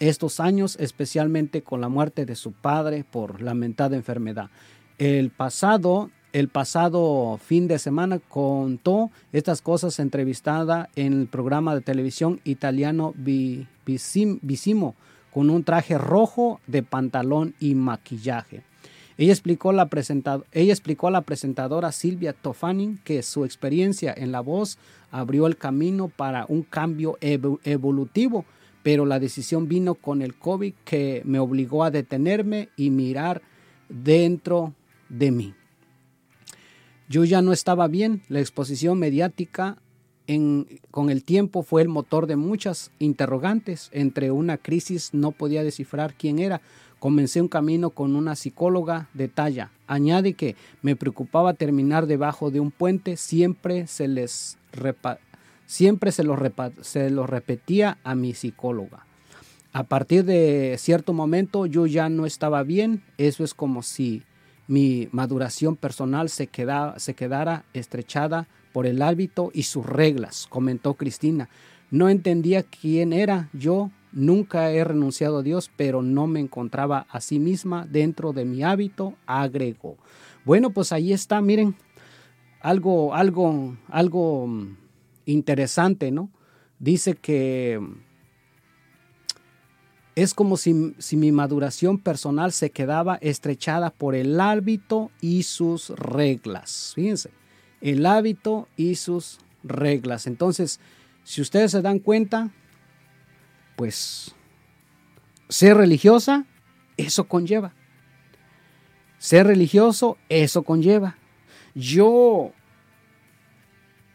estos 0.00 0.40
años, 0.40 0.76
especialmente 0.80 1.62
con 1.62 1.80
la 1.82 1.88
muerte 1.88 2.24
de 2.24 2.34
su 2.34 2.52
padre 2.52 3.04
por 3.04 3.42
lamentada 3.42 3.94
enfermedad. 3.94 4.48
El 4.96 5.30
pasado, 5.30 6.10
el 6.32 6.48
pasado 6.48 7.38
fin 7.42 7.68
de 7.68 7.78
semana 7.78 8.18
contó 8.18 9.10
estas 9.32 9.62
cosas 9.62 9.98
entrevistada 9.98 10.90
en 10.96 11.12
el 11.20 11.26
programa 11.26 11.74
de 11.74 11.80
televisión 11.80 12.40
italiano 12.44 13.14
Visimo 13.84 14.94
con 15.32 15.50
un 15.50 15.64
traje 15.64 15.96
rojo 15.96 16.60
de 16.66 16.82
pantalón 16.82 17.54
y 17.60 17.74
maquillaje. 17.74 18.62
Ella 19.16 19.32
explicó, 19.32 19.72
la 19.72 19.88
ella 20.52 20.72
explicó 20.72 21.08
a 21.08 21.10
la 21.10 21.22
presentadora 21.22 21.90
Silvia 21.90 22.32
Tofani 22.32 22.98
que 23.02 23.22
su 23.22 23.44
experiencia 23.44 24.14
en 24.16 24.30
la 24.30 24.40
voz 24.40 24.78
abrió 25.10 25.46
el 25.46 25.56
camino 25.56 26.08
para 26.08 26.44
un 26.48 26.62
cambio 26.62 27.18
evolutivo, 27.20 28.44
pero 28.84 29.06
la 29.06 29.18
decisión 29.18 29.66
vino 29.66 29.94
con 29.94 30.22
el 30.22 30.36
COVID 30.36 30.74
que 30.84 31.22
me 31.24 31.40
obligó 31.40 31.82
a 31.82 31.90
detenerme 31.90 32.68
y 32.76 32.90
mirar 32.90 33.42
dentro 33.88 34.74
de 35.08 35.30
mí. 35.32 35.54
Yo 37.08 37.24
ya 37.24 37.42
no 37.42 37.52
estaba 37.52 37.88
bien, 37.88 38.22
la 38.28 38.40
exposición 38.40 38.98
mediática 38.98 39.78
con 40.90 41.08
el 41.08 41.24
tiempo 41.24 41.62
fue 41.62 41.80
el 41.80 41.88
motor 41.88 42.26
de 42.26 42.36
muchas 42.36 42.90
interrogantes. 42.98 43.88
Entre 43.92 44.30
una 44.30 44.58
crisis 44.58 45.14
no 45.14 45.32
podía 45.32 45.64
descifrar 45.64 46.12
quién 46.12 46.38
era, 46.38 46.60
Comencé 46.98 47.40
un 47.40 47.48
camino 47.48 47.90
con 47.90 48.16
una 48.16 48.34
psicóloga 48.34 49.08
de 49.14 49.28
talla. 49.28 49.70
Añade 49.86 50.34
que 50.34 50.56
me 50.82 50.96
preocupaba 50.96 51.54
terminar 51.54 52.06
debajo 52.06 52.50
de 52.50 52.58
un 52.58 52.72
puente, 52.72 53.16
siempre 53.16 53.86
se 53.86 54.08
les 54.08 54.58
siempre 55.66 56.12
se 56.12 56.24
lo, 56.24 56.36
se 56.80 57.10
lo 57.10 57.26
repetía 57.26 57.98
a 58.02 58.14
mi 58.14 58.34
psicóloga. 58.34 59.06
A 59.72 59.84
partir 59.84 60.24
de 60.24 60.76
cierto 60.78 61.12
momento 61.12 61.66
yo 61.66 61.86
ya 61.86 62.08
no 62.08 62.26
estaba 62.26 62.62
bien, 62.64 63.04
eso 63.16 63.44
es 63.44 63.54
como 63.54 63.82
si 63.82 64.22
mi 64.68 65.08
maduración 65.10 65.74
personal 65.74 66.28
se, 66.28 66.48
se 66.96 67.14
quedara 67.14 67.64
estrechada 67.72 68.46
por 68.72 68.86
el 68.86 69.02
hábito 69.02 69.50
y 69.52 69.64
sus 69.64 69.84
reglas, 69.84 70.46
comentó 70.48 70.94
Cristina. 70.94 71.48
No 71.90 72.08
entendía 72.08 72.62
quién 72.62 73.12
era 73.12 73.48
yo 73.52 73.90
Nunca 74.12 74.70
he 74.70 74.82
renunciado 74.84 75.38
a 75.38 75.42
Dios, 75.42 75.70
pero 75.76 76.02
no 76.02 76.26
me 76.26 76.40
encontraba 76.40 77.06
a 77.10 77.20
sí 77.20 77.38
misma 77.38 77.86
dentro 77.86 78.32
de 78.32 78.44
mi 78.44 78.62
hábito, 78.62 79.14
agregó. 79.26 79.98
Bueno, 80.44 80.70
pues 80.70 80.92
ahí 80.92 81.12
está, 81.12 81.42
miren, 81.42 81.74
algo, 82.60 83.14
algo, 83.14 83.76
algo 83.88 84.46
mm, 84.46 84.76
interesante, 85.26 86.10
¿no? 86.10 86.30
Dice 86.78 87.16
que 87.16 87.78
mm, 87.80 88.07
es 90.22 90.34
como 90.34 90.56
si, 90.56 90.74
mi 90.74 91.30
maduración 91.30 91.96
personal 91.98 92.50
se 92.50 92.70
quedaba 92.70 93.18
estrechada 93.20 93.90
por 93.90 94.16
el 94.16 94.40
hábito 94.40 95.12
y 95.20 95.44
sus 95.44 95.90
reglas. 95.90 96.90
Fíjense, 96.96 97.30
el 97.80 98.04
hábito 98.04 98.66
y 98.76 98.96
sus 98.96 99.38
reglas. 99.62 100.26
Entonces, 100.26 100.80
si 101.22 101.40
ustedes 101.40 101.70
se 101.70 101.82
dan 101.82 102.00
cuenta, 102.00 102.50
pues 103.76 104.34
ser 105.48 105.76
religiosa, 105.76 106.46
eso 106.96 107.28
conlleva. 107.28 107.72
Ser 109.18 109.46
religioso, 109.46 110.18
eso 110.28 110.64
conlleva. 110.64 111.16
Yo 111.76 112.50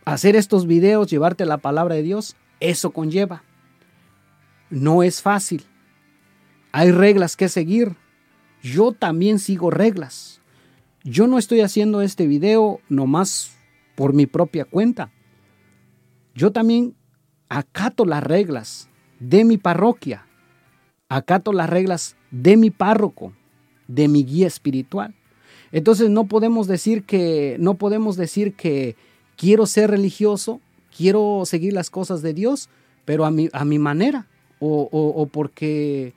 hacer 0.03 0.35
estos 0.35 0.67
videos, 0.67 1.09
llevarte 1.09 1.45
la 1.45 1.59
palabra 1.59 1.95
de 1.95 2.03
Dios, 2.03 2.35
eso 2.59 2.91
conlleva. 2.91 3.43
No 4.69 5.01
es 5.01 5.21
fácil. 5.21 5.65
Hay 6.73 6.91
reglas 6.91 7.37
que 7.37 7.47
seguir. 7.47 7.95
Yo 8.61 8.91
también 8.91 9.39
sigo 9.39 9.69
reglas. 9.69 10.41
Yo 11.03 11.27
no 11.27 11.37
estoy 11.37 11.61
haciendo 11.61 12.01
este 12.01 12.27
video 12.27 12.81
nomás 12.89 13.55
por 13.95 14.13
mi 14.13 14.25
propia 14.25 14.65
cuenta. 14.65 15.11
Yo 16.33 16.51
también 16.51 16.95
acato 17.47 18.05
las 18.05 18.23
reglas 18.23 18.89
de 19.19 19.45
mi 19.45 19.57
parroquia. 19.57 20.25
Acato 21.09 21.53
las 21.53 21.69
reglas 21.69 22.15
de 22.31 22.57
mi 22.57 22.71
párroco, 22.71 23.33
de 23.87 24.07
mi 24.07 24.23
guía 24.23 24.47
espiritual. 24.47 25.13
Entonces 25.71 26.09
no 26.09 26.25
podemos 26.25 26.65
decir 26.65 27.03
que 27.03 27.55
no 27.59 27.75
podemos 27.75 28.17
decir 28.17 28.55
que 28.55 28.95
quiero 29.37 29.67
ser 29.67 29.91
religioso, 29.91 30.59
quiero 30.95 31.43
seguir 31.45 31.73
las 31.73 31.91
cosas 31.91 32.23
de 32.23 32.33
Dios, 32.33 32.69
pero 33.05 33.25
a 33.25 33.31
mi, 33.31 33.49
a 33.53 33.63
mi 33.63 33.77
manera 33.77 34.27
o, 34.59 35.29
porque 35.31 36.13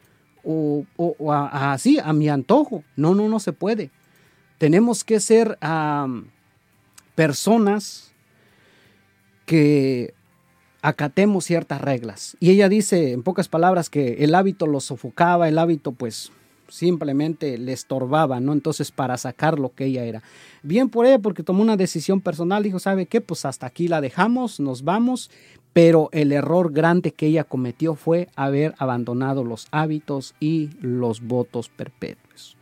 o, 0.47 0.85
así 1.33 1.99
a 2.03 2.13
mi 2.13 2.29
antojo. 2.29 2.85
No, 2.95 3.15
no, 3.15 3.29
no 3.29 3.41
se 3.41 3.53
puede. 3.53 3.91
Tenemos 4.59 5.05
que 5.05 5.21
ser 5.21 5.59
personas 7.15 8.13
que 9.45 10.15
acatemos 10.83 11.45
ciertas 11.45 11.81
reglas. 11.81 12.37
Y 12.39 12.51
ella 12.51 12.69
dice, 12.69 13.13
en 13.13 13.23
pocas 13.23 13.49
palabras, 13.49 13.91
que 13.91 14.25
el 14.25 14.35
hábito 14.35 14.67
lo 14.67 14.81
sofocaba, 14.81 15.49
el 15.49 15.59
hábito 15.59 15.93
pues 15.93 16.31
simplemente 16.69 17.59
le 17.59 17.73
estorbaba, 17.73 18.41
¿no? 18.41 18.53
Entonces 18.53 18.91
para 18.91 19.17
sacar 19.17 19.59
lo 19.59 19.73
que 19.73 19.87
ella 19.87 20.05
era. 20.05 20.23
Bien 20.63 20.89
por 20.89 21.07
ella 21.07 21.19
porque 21.19 21.43
tomó 21.43 21.63
una 21.63 21.77
decisión 21.77 22.21
personal, 22.21 22.63
dijo, 22.63 22.79
¿sabe 22.79 23.07
qué? 23.07 23.21
Pues 23.21 23.45
hasta 23.45 23.67
aquí 23.67 23.89
la 23.89 24.01
dejamos, 24.01 24.61
nos 24.61 24.83
vamos, 24.83 25.31
pero 25.77 26.09
el 26.13 26.33
error 26.33 26.73
grande 26.73 27.13
que 27.13 27.27
ella 27.27 27.45
cometió 27.45 27.97
fue 27.97 28.31
haber 28.35 28.75
abandonado 28.79 29.45
los 29.45 29.69
hábitos 29.73 30.35
y 30.41 30.71
los 30.81 31.21
votos 31.21 31.69
perpetuos. 31.69 32.57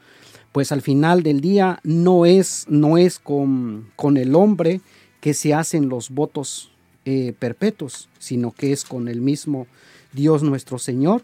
pues 0.50 0.72
al 0.72 0.82
final 0.82 1.22
del 1.22 1.40
día 1.40 1.78
no 1.84 2.26
es, 2.26 2.64
no 2.68 2.98
es 2.98 3.20
con, 3.20 3.92
con 3.94 4.16
el 4.16 4.34
hombre 4.34 4.80
que 5.20 5.32
se 5.32 5.54
hacen 5.54 5.88
los 5.88 6.10
votos 6.10 6.72
eh, 7.04 7.34
perpetuos, 7.38 8.08
sino 8.18 8.50
que 8.50 8.72
es 8.72 8.82
con 8.82 9.06
el 9.06 9.20
mismo 9.20 9.68
Dios 10.12 10.42
nuestro 10.42 10.80
Señor 10.80 11.22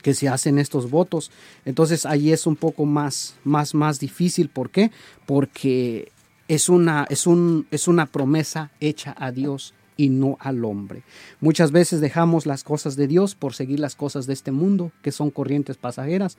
que 0.00 0.14
se 0.14 0.30
hacen 0.30 0.58
estos 0.58 0.88
votos. 0.88 1.30
Entonces 1.66 2.06
ahí 2.06 2.32
es 2.32 2.46
un 2.46 2.56
poco 2.56 2.86
más, 2.86 3.34
más, 3.44 3.74
más 3.74 4.00
difícil. 4.00 4.48
¿Por 4.48 4.70
qué? 4.70 4.90
Porque 5.26 6.10
es 6.48 6.70
una, 6.70 7.06
es, 7.10 7.26
un, 7.26 7.66
es 7.70 7.86
una 7.86 8.06
promesa 8.06 8.70
hecha 8.80 9.14
a 9.18 9.30
Dios 9.30 9.74
y 9.96 10.10
no 10.10 10.36
al 10.40 10.64
hombre. 10.64 11.02
Muchas 11.40 11.72
veces 11.72 12.00
dejamos 12.00 12.46
las 12.46 12.64
cosas 12.64 12.96
de 12.96 13.06
Dios 13.06 13.34
por 13.34 13.54
seguir 13.54 13.80
las 13.80 13.96
cosas 13.96 14.26
de 14.26 14.32
este 14.32 14.52
mundo, 14.52 14.92
que 15.02 15.12
son 15.12 15.30
corrientes 15.30 15.76
pasajeras, 15.76 16.36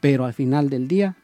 pero 0.00 0.24
al 0.24 0.34
final 0.34 0.68
del 0.68 0.88
día, 0.88 1.16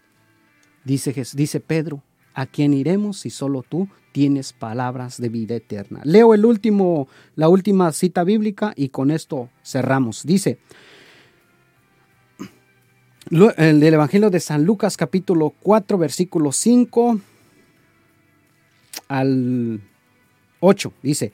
dice, 0.84 1.14
dice 1.34 1.60
Pedro, 1.60 2.02
¿a 2.34 2.46
quién 2.46 2.72
iremos 2.72 3.18
si 3.18 3.30
solo 3.30 3.64
tú 3.68 3.88
tienes 4.12 4.52
palabras 4.52 5.20
de 5.20 5.28
vida 5.28 5.56
eterna? 5.56 6.00
Leo 6.04 6.34
el 6.34 6.44
último, 6.44 7.08
la 7.36 7.48
última 7.48 7.92
cita 7.92 8.24
bíblica 8.24 8.72
y 8.76 8.88
con 8.88 9.10
esto 9.10 9.50
cerramos. 9.64 10.24
Dice, 10.24 10.58
el 13.56 13.80
del 13.80 13.94
Evangelio 13.94 14.30
de 14.30 14.40
San 14.40 14.64
Lucas 14.64 14.96
capítulo 14.96 15.52
4 15.60 15.98
versículo 15.98 16.50
5 16.50 17.20
al 19.08 19.80
8 20.60 20.92
dice, 21.02 21.32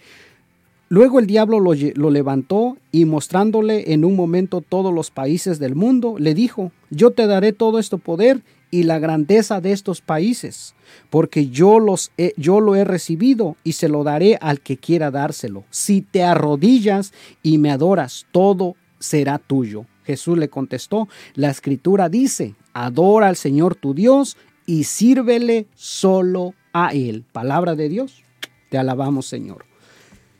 Luego 0.95 1.19
el 1.19 1.27
diablo 1.27 1.61
lo, 1.61 2.11
levantó 2.11 2.77
y 2.93 3.05
mostrándole 3.07 3.93
en 3.95 4.05
un 4.05 4.17
momento 4.17 4.61
todos 4.61 4.93
los 4.93 5.11
países 5.11 5.59
del 5.59 5.75
mundo, 5.75 6.17
le 6.19 6.35
dijo, 6.35 6.73
yo 6.91 7.11
te 7.11 7.27
daré 7.27 7.53
todo 7.53 7.79
este 7.79 7.97
poder 7.97 8.43
y 8.71 8.83
la 8.83 8.99
grandeza 8.99 9.61
de 9.61 9.73
estos 9.73 10.03
países, 10.03 10.75
porque 11.09 11.49
yo, 11.49 11.79
los 11.79 12.13
yo 12.37 12.61
lo 12.61 12.77
he 12.77 12.85
recibido 12.85 13.57
y 13.65 13.73
se 13.73 13.89
lo 13.89 14.05
daré 14.05 14.37
al 14.41 14.61
que 14.61 14.77
quiera 14.77 15.11
dárselo. 15.11 15.65
Si 15.71 16.03
te 16.03 16.23
arrodillas 16.23 17.13
y 17.43 17.59
me 17.59 17.71
adoras, 17.71 18.27
todo 18.31 18.77
será 18.99 19.39
tuyo. 19.39 19.87
Jesús 20.05 20.37
le 20.37 20.51
contestó, 20.51 21.09
la 21.35 21.51
escritura 21.51 22.09
dice, 22.09 22.57
adora 22.75 23.29
al 23.29 23.37
Señor 23.37 23.75
tu 23.75 23.95
Dios 23.95 24.37
y 24.67 24.85
sírvele 24.85 25.67
solo 25.75 26.55
a 26.75 26.93
Él. 26.93 27.25
Palabra 27.33 27.75
de 27.75 27.89
Dios, 27.89 28.24
te 28.75 28.79
alabamos 28.79 29.27
Señor. 29.27 29.67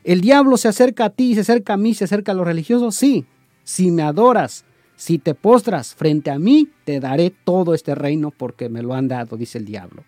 ¿El 0.03 0.19
diablo 0.19 0.57
se 0.57 0.67
acerca 0.67 1.05
a 1.05 1.09
ti, 1.09 1.35
se 1.35 1.39
acerca 1.39 1.75
a 1.75 1.77
mí, 1.77 1.93
se 1.93 2.03
acerca 2.03 2.33
a 2.33 2.35
los 2.35 2.45
religiosos? 2.45 2.93
Sí. 2.93 3.23
Si 3.63 3.91
me 3.91 4.03
adoras, 4.03 4.65
si 4.97 5.19
te 5.19 5.35
postras 5.35 5.95
frente 5.95 6.31
a 6.31 6.37
mí, 6.37 6.67
te 6.83 6.99
daré 6.99 7.29
todo 7.29 7.73
este 7.73 7.95
reino 7.95 8.31
porque 8.31 8.67
me 8.67 8.81
lo 8.81 8.93
han 8.93 9.07
dado, 9.07 9.37
dice 9.37 9.57
el 9.57 9.63
diablo. 9.63 10.03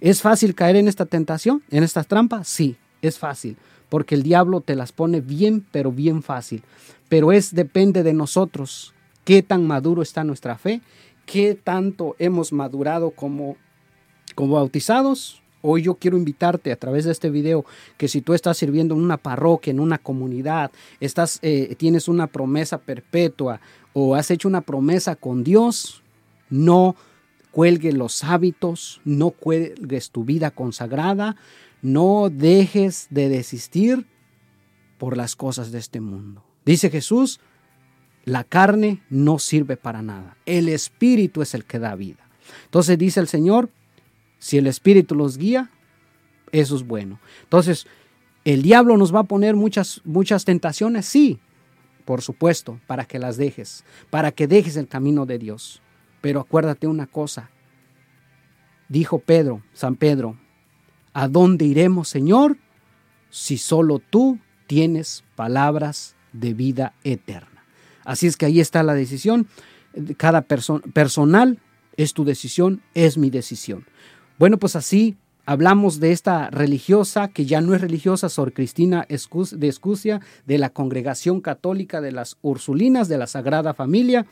¿Es 0.00 0.22
fácil 0.22 0.56
caer 0.56 0.74
en 0.74 0.88
esta 0.88 1.06
tentación, 1.06 1.62
en 1.70 1.84
estas 1.84 2.08
trampas? 2.08 2.48
Sí, 2.48 2.76
es 3.00 3.16
fácil, 3.16 3.56
porque 3.88 4.16
el 4.16 4.24
diablo 4.24 4.60
te 4.60 4.74
las 4.74 4.90
pone 4.90 5.20
bien, 5.20 5.64
pero 5.70 5.92
bien 5.92 6.24
fácil. 6.24 6.64
Pero 7.08 7.30
es 7.30 7.54
depende 7.54 8.02
de 8.02 8.12
nosotros 8.12 8.92
qué 9.24 9.44
tan 9.44 9.68
maduro 9.68 10.02
está 10.02 10.24
nuestra 10.24 10.58
fe, 10.58 10.80
qué 11.26 11.54
tanto 11.54 12.16
hemos 12.18 12.52
madurado 12.52 13.12
como, 13.12 13.56
como 14.34 14.56
bautizados. 14.56 15.42
Hoy 15.70 15.82
yo 15.82 15.96
quiero 15.96 16.16
invitarte 16.16 16.72
a 16.72 16.76
través 16.76 17.04
de 17.04 17.12
este 17.12 17.28
video 17.28 17.66
que 17.98 18.08
si 18.08 18.22
tú 18.22 18.32
estás 18.32 18.56
sirviendo 18.56 18.94
en 18.94 19.02
una 19.02 19.18
parroquia, 19.18 19.70
en 19.70 19.80
una 19.80 19.98
comunidad, 19.98 20.70
estás, 20.98 21.40
eh, 21.42 21.74
tienes 21.76 22.08
una 22.08 22.26
promesa 22.26 22.78
perpetua 22.78 23.60
o 23.92 24.14
has 24.14 24.30
hecho 24.30 24.48
una 24.48 24.62
promesa 24.62 25.14
con 25.14 25.44
Dios, 25.44 26.02
no 26.48 26.96
cuelgues 27.50 27.92
los 27.92 28.24
hábitos, 28.24 29.02
no 29.04 29.28
cuelgues 29.28 30.10
tu 30.10 30.24
vida 30.24 30.52
consagrada, 30.52 31.36
no 31.82 32.30
dejes 32.30 33.06
de 33.10 33.28
desistir 33.28 34.06
por 34.96 35.18
las 35.18 35.36
cosas 35.36 35.70
de 35.70 35.80
este 35.80 36.00
mundo. 36.00 36.42
Dice 36.64 36.88
Jesús, 36.88 37.40
la 38.24 38.42
carne 38.42 39.02
no 39.10 39.38
sirve 39.38 39.76
para 39.76 40.00
nada. 40.00 40.38
El 40.46 40.70
Espíritu 40.70 41.42
es 41.42 41.52
el 41.52 41.66
que 41.66 41.78
da 41.78 41.94
vida. 41.94 42.26
Entonces 42.64 42.96
dice 42.96 43.20
el 43.20 43.28
Señor, 43.28 43.68
si 44.38 44.58
el 44.58 44.66
Espíritu 44.66 45.14
los 45.14 45.38
guía, 45.38 45.70
eso 46.52 46.76
es 46.76 46.86
bueno. 46.86 47.18
Entonces, 47.42 47.86
¿el 48.44 48.62
diablo 48.62 48.96
nos 48.96 49.14
va 49.14 49.20
a 49.20 49.24
poner 49.24 49.56
muchas, 49.56 50.00
muchas 50.04 50.44
tentaciones? 50.44 51.06
Sí, 51.06 51.38
por 52.04 52.22
supuesto, 52.22 52.80
para 52.86 53.04
que 53.04 53.18
las 53.18 53.36
dejes, 53.36 53.84
para 54.10 54.32
que 54.32 54.46
dejes 54.46 54.76
el 54.76 54.88
camino 54.88 55.26
de 55.26 55.38
Dios. 55.38 55.82
Pero 56.20 56.40
acuérdate 56.40 56.86
una 56.86 57.06
cosa, 57.06 57.50
dijo 58.88 59.18
Pedro, 59.18 59.62
San 59.72 59.96
Pedro, 59.96 60.36
¿a 61.12 61.28
dónde 61.28 61.64
iremos, 61.64 62.08
Señor, 62.08 62.56
si 63.30 63.58
solo 63.58 63.98
tú 63.98 64.38
tienes 64.66 65.24
palabras 65.36 66.16
de 66.32 66.54
vida 66.54 66.94
eterna? 67.04 67.64
Así 68.04 68.26
es 68.26 68.36
que 68.36 68.46
ahí 68.46 68.60
está 68.60 68.82
la 68.82 68.94
decisión. 68.94 69.46
Cada 70.16 70.42
persona 70.42 70.80
personal 70.92 71.60
es 71.98 72.14
tu 72.14 72.24
decisión, 72.24 72.80
es 72.94 73.18
mi 73.18 73.28
decisión. 73.28 73.84
Bueno, 74.38 74.58
pues 74.58 74.76
así 74.76 75.16
hablamos 75.46 75.98
de 75.98 76.12
esta 76.12 76.48
religiosa, 76.50 77.28
que 77.28 77.44
ya 77.44 77.60
no 77.60 77.74
es 77.74 77.80
religiosa, 77.80 78.28
Sor 78.28 78.52
Cristina 78.52 79.04
de 79.08 79.68
Escucia, 79.68 80.20
de 80.46 80.58
la 80.58 80.70
Congregación 80.70 81.40
Católica 81.40 82.00
de 82.00 82.12
las 82.12 82.36
Ursulinas 82.42 83.08
de 83.08 83.18
la 83.18 83.26
Sagrada 83.26 83.74
Familia, 83.74 84.26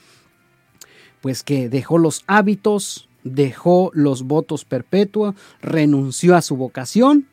pues 1.22 1.42
que 1.42 1.68
dejó 1.68 1.98
los 1.98 2.22
hábitos, 2.28 3.08
dejó 3.24 3.90
los 3.94 4.22
votos 4.22 4.64
perpetuos, 4.64 5.34
renunció 5.60 6.36
a 6.36 6.42
su 6.42 6.56
vocación 6.56 7.26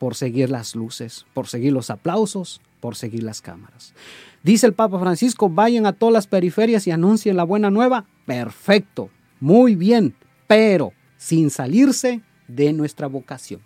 por 0.00 0.16
seguir 0.16 0.50
las 0.50 0.74
luces, 0.74 1.26
por 1.32 1.46
seguir 1.46 1.72
los 1.72 1.90
aplausos, 1.90 2.60
por 2.80 2.96
seguir 2.96 3.22
las 3.22 3.40
cámaras. 3.40 3.94
Dice 4.42 4.66
el 4.66 4.72
Papa 4.72 4.98
Francisco, 4.98 5.48
vayan 5.48 5.86
a 5.86 5.92
todas 5.92 6.12
las 6.12 6.26
periferias 6.26 6.86
y 6.88 6.90
anuncien 6.90 7.36
la 7.36 7.44
buena 7.44 7.70
nueva. 7.70 8.06
Perfecto, 8.26 9.10
muy 9.38 9.76
bien, 9.76 10.16
pero 10.48 10.92
sin 11.20 11.50
salirse 11.50 12.22
de 12.48 12.72
nuestra 12.72 13.06
vocación, 13.06 13.60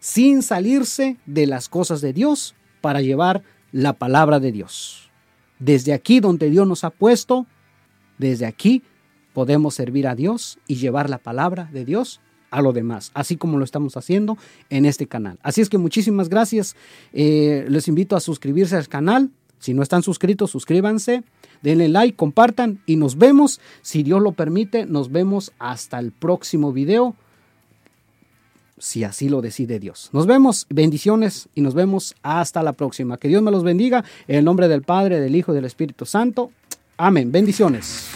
sin 0.00 0.42
salirse 0.42 1.18
de 1.26 1.46
las 1.46 1.68
cosas 1.68 2.00
de 2.00 2.14
Dios 2.14 2.54
para 2.80 3.02
llevar 3.02 3.42
la 3.72 3.92
palabra 3.92 4.40
de 4.40 4.52
Dios. 4.52 5.10
Desde 5.58 5.92
aquí 5.92 6.20
donde 6.20 6.48
Dios 6.48 6.66
nos 6.66 6.82
ha 6.82 6.88
puesto, 6.88 7.46
desde 8.16 8.46
aquí 8.46 8.82
podemos 9.34 9.74
servir 9.74 10.08
a 10.08 10.14
Dios 10.14 10.58
y 10.66 10.76
llevar 10.76 11.10
la 11.10 11.18
palabra 11.18 11.68
de 11.74 11.84
Dios 11.84 12.22
a 12.50 12.62
lo 12.62 12.72
demás, 12.72 13.10
así 13.12 13.36
como 13.36 13.58
lo 13.58 13.64
estamos 13.64 13.98
haciendo 13.98 14.38
en 14.70 14.86
este 14.86 15.06
canal. 15.06 15.38
Así 15.42 15.60
es 15.60 15.68
que 15.68 15.76
muchísimas 15.76 16.30
gracias. 16.30 16.74
Eh, 17.12 17.66
les 17.68 17.86
invito 17.86 18.16
a 18.16 18.20
suscribirse 18.20 18.76
al 18.76 18.88
canal, 18.88 19.30
si 19.58 19.74
no 19.74 19.82
están 19.82 20.02
suscritos, 20.02 20.50
suscríbanse, 20.50 21.24
denle 21.62 21.88
like, 21.88 22.16
compartan 22.16 22.80
y 22.86 22.96
nos 22.96 23.16
vemos, 23.16 23.60
si 23.82 24.02
Dios 24.02 24.20
lo 24.20 24.32
permite, 24.32 24.86
nos 24.86 25.10
vemos 25.10 25.52
hasta 25.58 25.98
el 25.98 26.12
próximo 26.12 26.72
video, 26.72 27.16
si 28.78 29.04
así 29.04 29.28
lo 29.28 29.40
decide 29.40 29.78
Dios. 29.78 30.10
Nos 30.12 30.26
vemos, 30.26 30.66
bendiciones 30.68 31.48
y 31.54 31.60
nos 31.60 31.74
vemos 31.74 32.14
hasta 32.22 32.62
la 32.62 32.72
próxima. 32.72 33.16
Que 33.16 33.28
Dios 33.28 33.42
me 33.42 33.50
los 33.50 33.62
bendiga 33.62 34.04
en 34.28 34.36
el 34.36 34.44
nombre 34.44 34.68
del 34.68 34.82
Padre, 34.82 35.20
del 35.20 35.36
Hijo 35.36 35.52
y 35.52 35.54
del 35.54 35.64
Espíritu 35.64 36.04
Santo. 36.04 36.50
Amén. 36.96 37.32
Bendiciones. 37.32 38.10